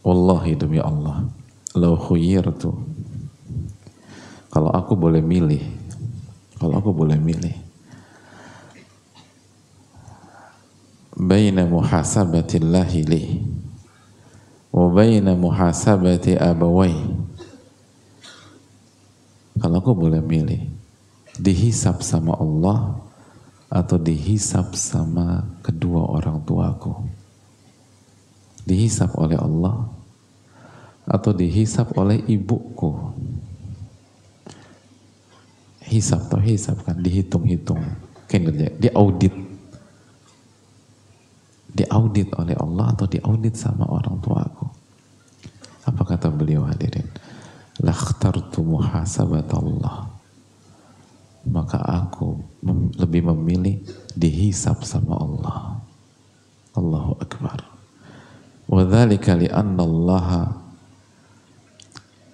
Wallahi 0.03 0.59
demi 0.59 0.83
Allah, 0.83 1.23
lau 1.79 1.95
khuyyirtu. 1.95 2.75
Kalau 4.51 4.71
aku 4.75 4.99
boleh 4.99 5.23
milih, 5.23 5.63
kalau 6.59 6.83
aku 6.83 6.91
boleh 6.91 7.15
milih, 7.15 7.55
baina 11.15 11.63
muhasabatillahi 11.63 13.01
li 13.07 13.25
baina 14.73 15.35
muhasabati 15.35 16.39
abawai. 16.39 16.95
Kalau 19.61 19.77
aku 19.83 19.93
boleh 19.93 20.23
milih 20.25 20.63
dihisap 21.37 22.01
sama 22.01 22.39
Allah 22.39 22.97
atau 23.69 24.01
dihisap 24.01 24.73
sama 24.73 25.45
kedua 25.61 26.07
orang 26.11 26.41
tuaku 26.43 27.21
dihisap 28.71 29.17
oleh 29.19 29.35
Allah 29.35 29.89
atau 31.11 31.35
dihisap 31.35 31.91
oleh 31.99 32.23
ibuku? 32.31 32.95
Hisap 35.91 36.31
atau 36.31 36.39
hisap 36.39 36.79
kan 36.87 36.95
dihitung-hitung. 36.95 37.83
Kinerja 38.31 38.71
diaudit 38.79 39.35
diaudit 41.75 42.33
oleh 42.37 42.57
Allah 42.59 42.93
atau 42.95 43.07
diaudit 43.07 43.55
sama 43.55 43.87
orang 43.87 44.19
tuaku 44.19 44.67
apa 45.87 46.03
kata 46.05 46.29
beliau 46.31 46.67
hadirin 46.67 47.07
lakhtartu 47.81 48.61
muhasabat 48.63 49.49
Allah 49.55 50.21
maka 51.49 51.81
aku 51.81 52.37
mem 52.61 52.93
lebih 53.01 53.25
memilih 53.33 53.81
dihisap 54.13 54.85
sama 54.85 55.17
Allah. 55.17 55.81
Allahu 56.77 57.17
Akbar. 57.17 57.65
Wadhalika 58.71 59.35
li'anna 59.35 59.83
Allah 59.83 60.29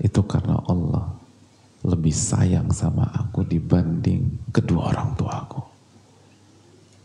itu 0.02 0.20
karena 0.28 0.60
Allah 0.68 1.16
lebih 1.86 2.12
sayang 2.12 2.68
sama 2.74 3.08
aku 3.14 3.46
dibanding 3.46 4.50
kedua 4.50 4.92
orang 4.92 5.14
tuaku. 5.16 5.62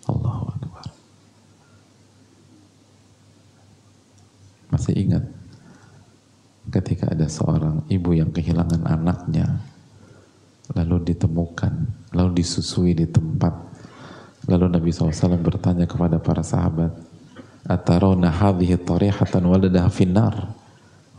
Allahu 0.09 0.43
Akbar. 0.57 0.70
Masih 4.71 4.95
ingat 4.95 5.27
ketika 6.71 7.11
ada 7.11 7.27
seorang 7.27 7.83
ibu 7.91 8.15
yang 8.15 8.31
kehilangan 8.31 8.87
anaknya 8.87 9.59
lalu 10.71 11.11
ditemukan, 11.11 11.73
lalu 12.15 12.39
disusui 12.39 12.95
di 12.95 13.03
tempat. 13.03 13.51
Lalu 14.47 14.71
Nabi 14.71 14.89
SAW 14.89 15.37
bertanya 15.37 15.85
kepada 15.85 16.17
para 16.17 16.41
sahabat, 16.41 16.95
Atarona 17.67 18.31
hadhihi 18.31 18.79
tarihatan 18.79 19.43
waladaha 19.45 19.91
finnar. 19.91 20.55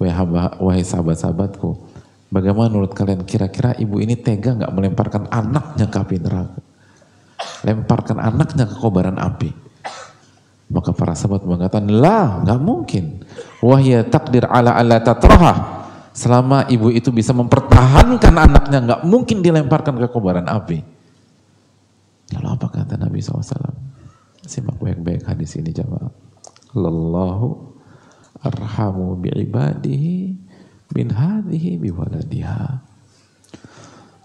Wahai 0.02 0.82
sahabat-sahabatku, 0.82 1.78
bagaimana 2.34 2.74
menurut 2.74 2.90
kalian 2.90 3.22
kira-kira 3.22 3.78
ibu 3.78 4.02
ini 4.02 4.18
tega 4.18 4.58
nggak 4.58 4.74
melemparkan 4.74 5.30
anaknya 5.30 5.86
ke 5.86 5.96
api 6.02 6.16
neraka? 6.18 6.58
Lemparkan 7.62 8.18
anaknya 8.18 8.66
ke 8.66 8.74
kobaran 8.74 9.22
api. 9.22 9.54
Maka 10.73 10.97
para 10.97 11.12
sahabat 11.12 11.44
mengatakan, 11.44 11.85
lah 11.93 12.40
nggak 12.43 12.61
mungkin. 12.65 13.20
Wahya 13.61 14.09
takdir 14.09 14.49
ala 14.49 14.73
ala 14.73 14.99
tatraha 15.05 15.85
selama 16.12 16.69
ibu 16.69 16.93
itu 16.93 17.09
bisa 17.12 17.32
mempertahankan 17.32 18.35
anaknya 18.36 18.78
nggak 18.81 19.01
mungkin 19.05 19.44
dilemparkan 19.44 20.01
ke 20.01 20.09
kobaran 20.09 20.49
api. 20.49 20.81
Lalu 22.32 22.49
apa 22.49 22.66
kata 22.73 22.97
Nabi 22.97 23.20
SAW 23.20 23.44
simak 24.49 24.81
baik-baik 24.81 25.28
hadis 25.28 25.61
ini 25.61 25.77
jamaah. 25.77 26.09
Lallahu 26.73 27.49
arhamu 28.40 29.20
bi'ibadihi 29.20 30.16
min 30.97 31.07
hadhihi 31.12 31.77
biwaladiha. 31.77 32.65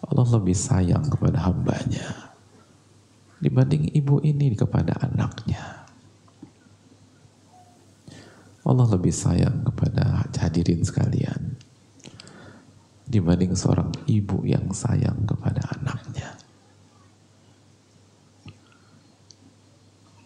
Allah 0.08 0.28
lebih 0.40 0.56
sayang 0.56 1.12
kepada 1.12 1.44
hambanya 1.44 2.32
dibanding 3.38 3.92
ibu 3.94 4.18
ini 4.24 4.56
kepada 4.58 4.98
anaknya 5.04 5.77
Allah 8.68 8.88
lebih 9.00 9.16
sayang 9.16 9.64
kepada 9.64 10.28
hadirin 10.36 10.84
sekalian 10.84 11.56
dibanding 13.08 13.56
seorang 13.56 13.96
ibu 14.12 14.44
yang 14.44 14.68
sayang 14.76 15.24
kepada 15.24 15.64
anaknya. 15.80 16.36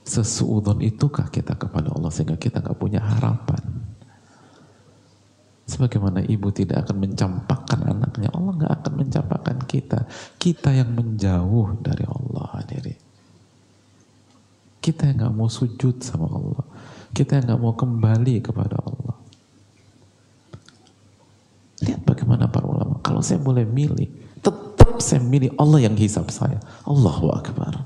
Sesuudon 0.01 0.81
itukah 0.81 1.29
kita 1.29 1.55
kepada 1.55 1.93
Allah 1.93 2.09
sehingga 2.09 2.35
kita 2.35 2.59
nggak 2.59 2.75
punya 2.81 2.99
harapan? 2.99 3.61
Sebagaimana 5.69 6.19
ibu 6.27 6.51
tidak 6.51 6.83
akan 6.83 6.99
mencampakkan 6.99 7.79
anaknya, 7.87 8.27
Allah 8.35 8.53
nggak 8.59 8.73
akan 8.81 8.93
mencampakkan 8.97 9.57
kita. 9.69 10.03
Kita 10.35 10.75
yang 10.75 10.91
menjauh 10.91 11.79
dari 11.79 12.03
Allah 12.03 12.51
diri. 12.67 12.95
Kita 14.83 15.07
yang 15.07 15.15
nggak 15.21 15.35
mau 15.37 15.47
sujud 15.47 16.01
sama 16.03 16.27
Allah. 16.27 16.65
Kita 17.11 17.43
nggak 17.43 17.59
mau 17.59 17.75
kembali 17.75 18.39
kepada 18.39 18.79
Allah. 18.79 19.15
Lihat 21.81 22.01
bagaimana 22.07 22.47
para 22.47 22.63
ulama. 22.69 23.01
Kalau 23.03 23.19
saya 23.19 23.41
boleh 23.41 23.67
milih, 23.67 24.07
tetap 24.39 25.01
saya 25.03 25.19
milih 25.19 25.51
Allah 25.57 25.91
yang 25.91 25.95
hisap 25.97 26.31
saya. 26.31 26.61
Allahu 26.87 27.33
Akbar. 27.35 27.83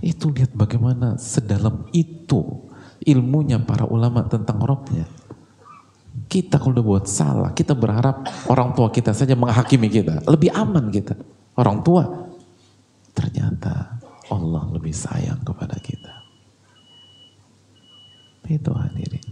Itu 0.00 0.32
lihat 0.32 0.56
bagaimana 0.56 1.20
sedalam 1.20 1.84
itu 1.92 2.40
ilmunya 3.04 3.60
para 3.60 3.84
ulama 3.84 4.24
tentang 4.24 4.56
robnya. 4.64 5.04
Kita 6.26 6.56
kalau 6.56 6.74
udah 6.74 6.86
buat 6.86 7.06
salah, 7.06 7.50
kita 7.52 7.76
berharap 7.76 8.24
orang 8.48 8.72
tua 8.72 8.88
kita 8.88 9.12
saja 9.12 9.36
menghakimi 9.36 9.92
kita. 9.92 10.24
Lebih 10.24 10.50
aman 10.56 10.88
kita. 10.88 11.14
Orang 11.60 11.84
tua. 11.84 12.08
Ternyata 13.12 13.99
Allah 14.30 14.64
lebih 14.70 14.94
sayang 14.94 15.42
kepada 15.42 15.74
kita. 15.82 16.14
Itu 18.46 18.70
hadirin. 18.74 19.26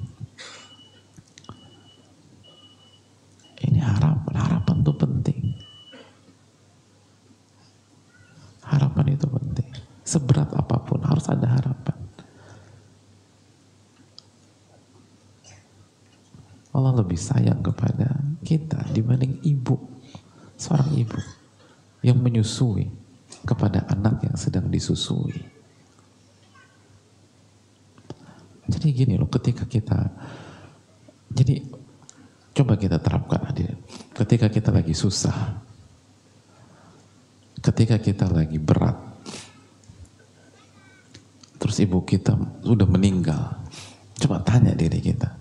Ini 3.58 3.78
harapan, 3.82 4.34
harapan 4.38 4.76
itu 4.82 4.92
penting. 4.94 5.42
Harapan 8.62 9.06
itu 9.14 9.26
penting. 9.26 9.68
Seberat 10.06 10.50
apa 10.54 10.76
pun 10.82 11.02
harus 11.02 11.26
ada 11.26 11.46
harapan. 11.46 11.98
Allah 16.74 16.94
lebih 17.02 17.18
sayang 17.18 17.58
kepada 17.58 18.22
kita 18.46 18.86
dibanding 18.94 19.42
ibu, 19.42 19.74
seorang 20.54 20.94
ibu 20.94 21.18
yang 22.06 22.22
menyusui 22.22 22.97
kepada 23.46 23.86
anak 23.90 24.24
yang 24.24 24.36
sedang 24.38 24.66
disusui. 24.70 25.36
Jadi 28.68 28.86
gini 28.92 29.14
loh, 29.16 29.30
ketika 29.32 29.64
kita, 29.64 30.12
jadi 31.32 31.64
coba 32.52 32.76
kita 32.76 33.00
terapkan 33.00 33.40
hadir. 33.48 33.78
Ketika 34.12 34.52
kita 34.52 34.68
lagi 34.68 34.92
susah, 34.92 35.56
ketika 37.64 37.96
kita 37.96 38.28
lagi 38.28 38.60
berat, 38.60 38.98
terus 41.56 41.80
ibu 41.80 42.04
kita 42.04 42.36
sudah 42.60 42.84
meninggal, 42.84 43.56
coba 44.20 44.44
tanya 44.44 44.76
diri 44.76 45.00
kita, 45.00 45.32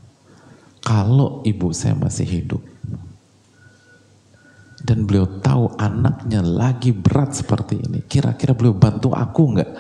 kalau 0.80 1.44
ibu 1.44 1.76
saya 1.76 2.00
masih 2.00 2.24
hidup, 2.24 2.64
dan 4.88 5.04
beliau 5.04 5.28
tahu 5.44 5.76
anaknya 5.76 6.40
lagi 6.40 6.96
berat 6.96 7.36
seperti 7.36 7.76
ini, 7.76 8.00
kira-kira 8.08 8.56
beliau 8.56 8.72
bantu 8.72 9.12
aku 9.12 9.60
nggak? 9.60 9.72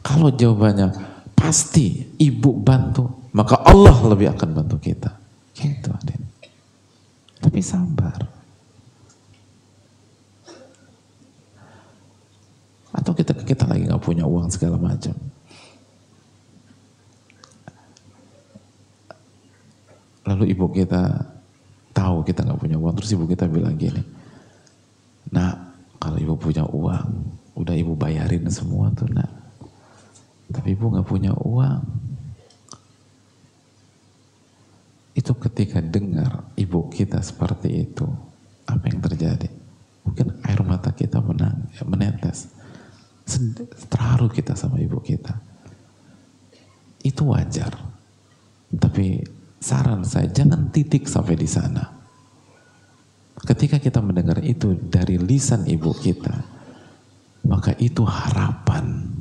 Kalau 0.00 0.32
jawabannya 0.32 0.96
pasti 1.36 2.16
ibu 2.16 2.56
bantu, 2.56 3.28
maka 3.36 3.60
Allah 3.60 4.00
lebih 4.08 4.32
akan 4.32 4.48
bantu 4.56 4.80
kita. 4.80 5.12
Gitu, 5.52 5.92
Adin. 5.92 6.24
Tapi 7.36 7.60
sabar. 7.60 8.16
Atau 12.96 13.12
kita 13.12 13.36
kita 13.44 13.68
lagi 13.68 13.84
nggak 13.84 14.00
punya 14.00 14.24
uang 14.24 14.48
segala 14.48 14.80
macam. 14.80 15.12
Lalu 20.24 20.44
ibu 20.48 20.66
kita 20.72 21.31
tahu 21.92 22.24
kita 22.26 22.42
nggak 22.42 22.60
punya 22.60 22.76
uang, 22.80 22.94
terus 22.98 23.12
ibu 23.14 23.24
kita 23.28 23.46
bilang 23.46 23.76
gini, 23.76 24.02
nah 25.30 25.76
kalau 25.96 26.18
ibu 26.18 26.34
punya 26.34 26.66
uang, 26.66 27.08
udah 27.56 27.74
ibu 27.76 27.92
bayarin 27.94 28.48
semua 28.48 28.90
tuh 28.96 29.06
nak 29.12 29.42
tapi 30.52 30.76
ibu 30.76 30.92
nggak 30.92 31.08
punya 31.08 31.32
uang. 31.32 31.82
Itu 35.16 35.32
ketika 35.40 35.80
dengar 35.80 36.52
ibu 36.56 36.88
kita 36.92 37.20
seperti 37.24 37.88
itu, 37.88 38.04
apa 38.68 38.84
yang 38.88 39.00
terjadi? 39.00 39.48
Mungkin 40.04 40.44
air 40.44 40.60
mata 40.64 40.92
kita 40.92 41.24
menang, 41.24 41.68
ya, 41.72 41.84
menetes. 41.88 42.52
Terharu 43.88 44.28
kita 44.28 44.52
sama 44.56 44.80
ibu 44.80 45.00
kita. 45.00 45.36
Itu 47.00 47.32
wajar. 47.32 47.72
Tapi 48.72 49.20
saran 49.62 50.02
saya 50.02 50.26
jangan 50.28 50.74
titik 50.74 51.06
sampai 51.06 51.38
di 51.38 51.46
sana. 51.46 51.86
Ketika 53.42 53.78
kita 53.78 54.02
mendengar 54.02 54.42
itu 54.42 54.74
dari 54.76 55.18
lisan 55.18 55.66
ibu 55.66 55.94
kita, 55.94 56.34
maka 57.46 57.74
itu 57.78 58.02
harapan 58.06 59.12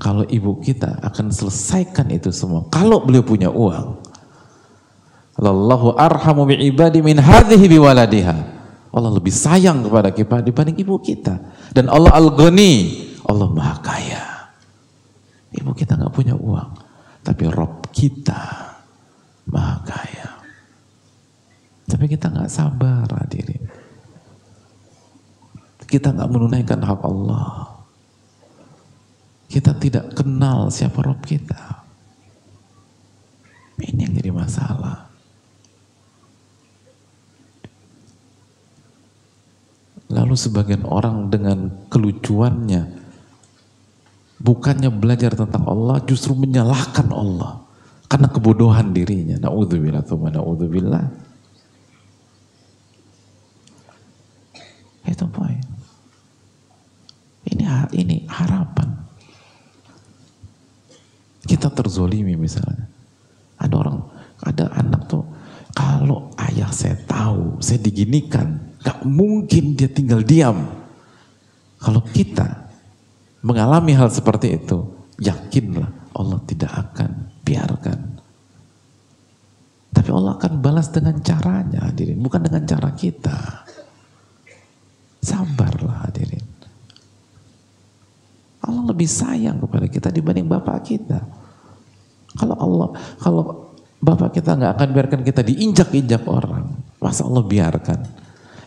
kalau 0.00 0.24
ibu 0.24 0.56
kita 0.64 0.96
akan 1.04 1.28
selesaikan 1.28 2.08
itu 2.08 2.32
semua. 2.32 2.64
Kalau 2.72 3.04
beliau 3.04 3.20
punya 3.20 3.52
uang. 3.52 4.00
Lallahu 5.36 6.00
arhamu 6.00 6.48
bi'ibadi 6.48 7.04
min 7.04 7.20
hadhihi. 7.20 7.68
Allah 8.90 9.10
lebih 9.12 9.30
sayang 9.30 9.84
kepada 9.84 10.08
kita 10.08 10.40
dibanding 10.40 10.80
ibu 10.80 10.96
kita. 11.04 11.36
Dan 11.76 11.92
Allah 11.92 12.16
al-ghani, 12.16 12.74
Allah 13.28 13.46
maha 13.52 13.76
kaya. 13.84 14.24
Ibu 15.52 15.76
kita 15.76 16.00
nggak 16.00 16.16
punya 16.16 16.32
uang, 16.32 16.70
tapi 17.30 17.46
Rob 17.46 17.86
kita 17.94 18.74
maha 19.54 19.78
kaya. 19.86 20.30
Tapi 21.86 22.10
kita 22.10 22.26
nggak 22.26 22.50
sabar 22.50 23.06
hadirin. 23.06 23.70
Kita 25.86 26.10
nggak 26.10 26.26
menunaikan 26.26 26.82
hak 26.82 27.00
Allah. 27.06 27.70
Kita 29.46 29.78
tidak 29.78 30.10
kenal 30.18 30.74
siapa 30.74 31.06
Rob 31.06 31.22
kita. 31.22 31.86
Ini 33.78 34.10
yang 34.10 34.14
jadi 34.18 34.34
masalah. 34.34 35.06
Lalu 40.10 40.34
sebagian 40.34 40.82
orang 40.82 41.30
dengan 41.30 41.86
kelucuannya 41.86 42.99
bukannya 44.40 44.88
belajar 44.88 45.36
tentang 45.36 45.68
Allah 45.68 46.00
justru 46.08 46.32
menyalahkan 46.34 47.12
Allah 47.12 47.60
karena 48.10 48.26
kebodohan 48.26 48.90
dirinya. 48.90 49.36
Nauzubillah 49.38 50.02
tsumma 50.02 50.32
naudzubillah. 50.32 51.04
Itu 55.06 55.26
poin. 55.28 55.60
Ini 57.46 57.64
ini 57.94 58.26
harapan. 58.26 58.88
Kita 61.44 61.68
terzolimi 61.70 62.34
misalnya. 62.34 62.88
Ada 63.60 63.74
orang, 63.76 63.98
ada 64.40 64.64
anak 64.72 65.04
tuh 65.04 65.24
kalau 65.76 66.32
ayah 66.40 66.72
saya 66.72 66.96
tahu, 67.04 67.60
saya 67.60 67.78
diginikan, 67.78 68.70
Gak 68.80 69.04
mungkin 69.04 69.76
dia 69.76 69.92
tinggal 69.92 70.24
diam. 70.24 70.64
Kalau 71.80 72.00
kita 72.12 72.59
mengalami 73.40 73.96
hal 73.96 74.12
seperti 74.12 74.56
itu, 74.56 74.84
yakinlah 75.20 75.88
Allah 76.16 76.38
tidak 76.44 76.72
akan 76.72 77.10
biarkan. 77.44 77.98
Tapi 79.90 80.08
Allah 80.14 80.38
akan 80.38 80.52
balas 80.62 80.88
dengan 80.94 81.18
caranya 81.20 81.90
hadirin, 81.90 82.22
bukan 82.22 82.40
dengan 82.46 82.62
cara 82.64 82.94
kita. 82.94 83.66
Sabarlah 85.20 86.08
hadirin. 86.08 86.46
Allah 88.60 88.84
lebih 88.92 89.08
sayang 89.08 89.60
kepada 89.60 89.86
kita 89.88 90.08
dibanding 90.12 90.46
bapak 90.46 90.84
kita. 90.84 91.20
Kalau 92.38 92.56
Allah, 92.56 92.88
kalau 93.18 93.42
bapak 93.98 94.40
kita 94.40 94.54
nggak 94.56 94.72
akan 94.78 94.88
biarkan 94.94 95.20
kita 95.26 95.42
diinjak-injak 95.42 96.22
orang, 96.28 96.70
masa 97.02 97.26
Allah 97.26 97.44
biarkan? 97.44 98.00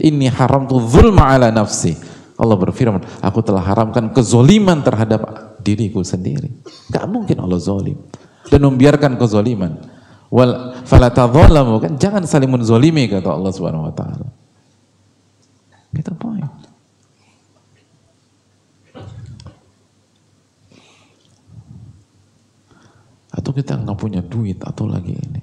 Ini 0.02 0.28
haram 0.34 0.66
tuh 0.68 0.82
zulma 0.84 1.32
ala 1.32 1.54
nafsi. 1.54 1.96
Allah 2.44 2.60
berfirman, 2.60 3.00
aku 3.24 3.40
telah 3.40 3.64
haramkan 3.64 4.12
kezoliman 4.12 4.84
terhadap 4.84 5.56
diriku 5.64 6.04
sendiri. 6.04 6.52
Gak 6.92 7.08
mungkin 7.08 7.40
Allah 7.40 7.58
zolim. 7.58 7.96
Dan 8.52 8.68
membiarkan 8.68 9.16
kezoliman. 9.16 9.80
Wal 10.34 10.74
falatadzalamu 10.84 11.78
kan 11.78 11.94
jangan 12.02 12.26
saling 12.26 12.50
menzolimi 12.50 13.06
kata 13.06 13.30
Allah 13.30 13.54
Subhanahu 13.54 13.86
wa 13.86 13.94
taala. 13.94 14.28
Itu 15.94 16.10
poin. 16.18 16.42
Atau 23.30 23.54
kita 23.54 23.78
nggak 23.78 23.98
punya 23.98 24.26
duit 24.26 24.58
atau 24.66 24.90
lagi 24.90 25.14
ini. 25.14 25.42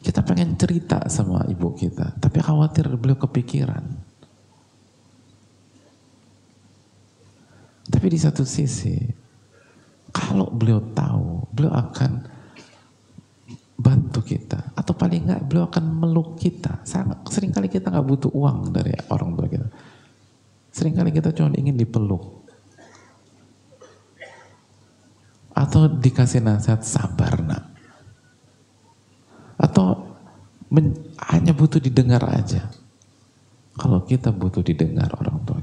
Kita 0.00 0.24
pengen 0.24 0.56
cerita 0.56 1.04
sama 1.12 1.44
ibu 1.50 1.76
kita, 1.76 2.16
tapi 2.16 2.40
khawatir 2.40 2.88
beliau 2.96 3.20
kepikiran. 3.20 4.05
Tapi 7.86 8.06
di 8.10 8.18
satu 8.18 8.42
sisi, 8.42 8.98
kalau 10.10 10.50
beliau 10.50 10.82
tahu, 10.92 11.46
beliau 11.54 11.74
akan 11.74 12.12
bantu 13.78 14.20
kita. 14.26 14.74
Atau 14.74 14.96
paling 14.96 15.26
enggak, 15.28 15.42
beliau 15.46 15.70
akan 15.70 15.84
meluk 15.86 16.40
kita. 16.40 16.82
Seringkali 17.30 17.70
kita 17.70 17.92
nggak 17.92 18.06
butuh 18.06 18.30
uang 18.34 18.74
dari 18.74 18.92
orang 19.12 19.36
tua 19.38 19.46
kita. 19.46 19.68
Seringkali 20.74 21.10
kita 21.14 21.30
cuma 21.32 21.54
ingin 21.54 21.78
dipeluk. 21.78 22.44
Atau 25.56 25.88
dikasih 25.88 26.44
nasihat, 26.44 26.84
sabar 26.84 27.40
nak 27.40 27.76
atau 29.56 30.16
hanya 31.32 31.56
butuh 31.56 31.80
didengar 31.80 32.20
aja. 32.28 32.68
Kalau 33.76 34.04
kita 34.04 34.32
butuh 34.32 34.64
didengar 34.64 35.08
orang 35.20 35.36
tua. 35.44 35.55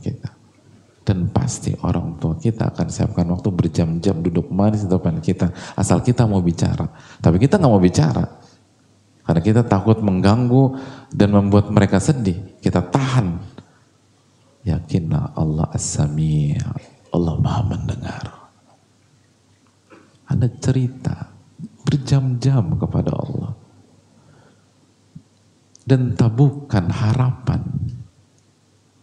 Dan 1.04 1.28
pasti 1.36 1.76
orang 1.84 2.16
tua 2.16 2.40
kita 2.40 2.72
akan 2.72 2.88
siapkan 2.88 3.28
waktu 3.28 3.52
berjam-jam 3.52 4.24
duduk 4.24 4.48
manis 4.48 4.88
di 4.88 4.90
depan 4.90 5.20
kita. 5.20 5.52
Asal 5.76 6.00
kita 6.00 6.24
mau 6.24 6.40
bicara. 6.40 6.88
Tapi 7.20 7.38
kita 7.44 7.60
nggak 7.60 7.72
mau 7.72 7.84
bicara. 7.84 8.24
Karena 9.24 9.42
kita 9.44 9.62
takut 9.68 10.00
mengganggu 10.00 10.80
dan 11.12 11.36
membuat 11.36 11.72
mereka 11.72 12.00
sedih. 12.00 12.60
Kita 12.64 12.84
tahan. 12.84 13.40
Yakinlah 14.64 15.36
Allah 15.36 15.68
as-sami' 15.76 16.56
Allah 17.14 17.36
maha 17.38 17.62
mendengar. 17.68 18.24
Anda 20.28 20.48
cerita 20.58 21.30
berjam-jam 21.84 22.80
kepada 22.80 23.12
Allah 23.12 23.52
dan 25.84 26.16
tabukan 26.16 26.88
harapan. 26.90 27.62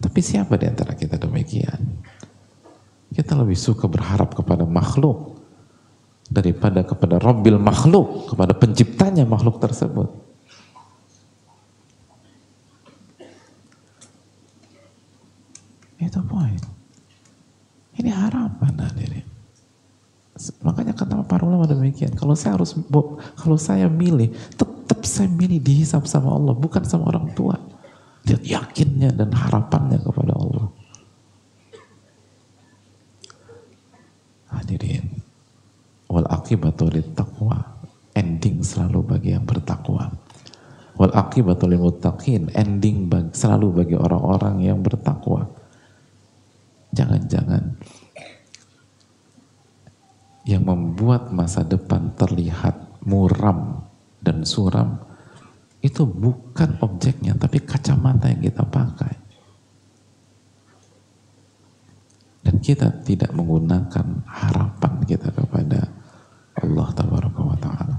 Tapi 0.00 0.20
siapa 0.24 0.56
di 0.56 0.64
antara 0.64 0.96
kita 0.96 1.20
demikian? 1.20 2.00
Kita 3.12 3.36
lebih 3.36 3.58
suka 3.58 3.84
berharap 3.84 4.32
kepada 4.32 4.64
makhluk 4.64 5.36
daripada 6.30 6.86
kepada 6.86 7.20
Rabbil 7.20 7.58
makhluk, 7.60 8.32
kepada 8.32 8.56
penciptanya 8.56 9.28
makhluk 9.28 9.60
tersebut. 9.60 10.08
Itu 16.00 16.24
poin. 16.24 16.56
Ini 18.00 18.08
harapan 18.08 18.72
hadirin. 18.80 19.26
Makanya 20.64 20.96
kata 20.96 21.20
para 21.28 21.44
ulama 21.44 21.68
demikian. 21.68 22.16
Kalau 22.16 22.32
saya 22.32 22.56
harus, 22.56 22.72
kalau 23.36 23.60
saya 23.60 23.92
milih, 23.92 24.32
tetap 24.56 25.04
saya 25.04 25.28
milih 25.28 25.60
dihisap 25.60 26.08
sama 26.08 26.32
Allah, 26.32 26.56
bukan 26.56 26.80
sama 26.88 27.12
orang 27.12 27.28
tua. 27.36 27.60
Lihat 28.28 28.42
yakinnya 28.44 29.10
dan 29.16 29.32
harapannya 29.32 29.98
kepada 30.00 30.32
Allah. 30.36 30.66
Hadirin. 34.50 35.06
Wal 36.10 36.26
akibatu 36.28 36.90
taqwa. 37.14 37.58
Ending 38.12 38.60
selalu 38.60 39.16
bagi 39.16 39.30
yang 39.32 39.46
bertakwa. 39.46 40.10
Wal 40.98 41.14
akibatu 41.14 41.70
muttaqin. 41.70 42.50
Ending 42.52 43.08
selalu 43.32 43.84
bagi 43.84 43.96
orang-orang 43.96 44.60
yang 44.60 44.82
bertakwa. 44.82 45.48
Jangan-jangan 46.90 47.78
yang 50.42 50.66
membuat 50.66 51.30
masa 51.30 51.62
depan 51.62 52.10
terlihat 52.18 52.74
muram 53.06 53.86
dan 54.18 54.42
suram 54.42 54.98
itu 55.80 56.04
bukan 56.04 56.76
objeknya 56.84 57.32
tapi 57.36 57.64
kacamata 57.64 58.28
yang 58.28 58.44
kita 58.44 58.64
pakai. 58.68 59.14
Dan 62.40 62.56
kita 62.60 62.88
tidak 63.04 63.32
menggunakan 63.36 64.24
harapan 64.24 64.92
kita 65.04 65.28
kepada 65.28 65.80
Allah 66.56 66.88
ta'ala. 66.96 67.96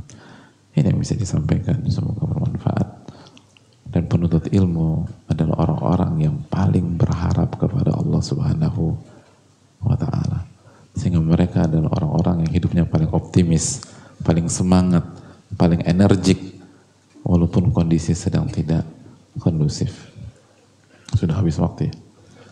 Ini 0.72 0.88
yang 0.88 0.98
bisa 1.02 1.14
disampaikan 1.14 1.78
semoga 1.92 2.26
bermanfaat. 2.26 2.88
Dan 3.92 4.08
penuntut 4.08 4.48
ilmu 4.48 5.04
adalah 5.28 5.68
orang-orang 5.68 6.14
yang 6.24 6.36
paling 6.48 6.96
berharap 6.96 7.60
kepada 7.60 7.92
Allah 7.92 8.22
subhanahu 8.24 8.96
wa 9.84 9.96
ta'ala. 10.00 10.48
Sehingga 10.96 11.20
mereka 11.20 11.68
adalah 11.68 11.92
orang-orang 12.00 12.48
yang 12.48 12.52
hidupnya 12.56 12.84
paling 12.88 13.12
optimis, 13.12 13.84
paling 14.24 14.48
semangat, 14.48 15.04
paling 15.60 15.84
energik, 15.84 16.61
walaupun 17.26 17.74
kondisi 17.74 18.14
sedang 18.14 18.50
tidak 18.50 18.86
kondusif. 19.40 20.12
Sudah 21.16 21.38
habis 21.38 21.60
waktu 21.60 21.92
ya. 21.92 21.94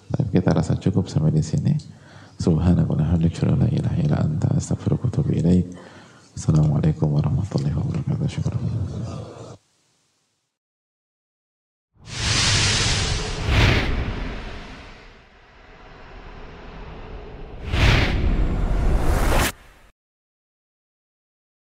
Tapi 0.09 0.41
kita 0.41 0.49
rasa 0.51 0.73
cukup 0.75 1.05
sampai 1.05 1.31
di 1.31 1.43
sini. 1.45 1.73
Subhanakallahumma. 2.39 3.19
Assalamualaikum 6.39 7.07
warahmatullahi 7.11 7.75
wabarakatuh. 7.75 8.29
Syukur. 8.31 8.55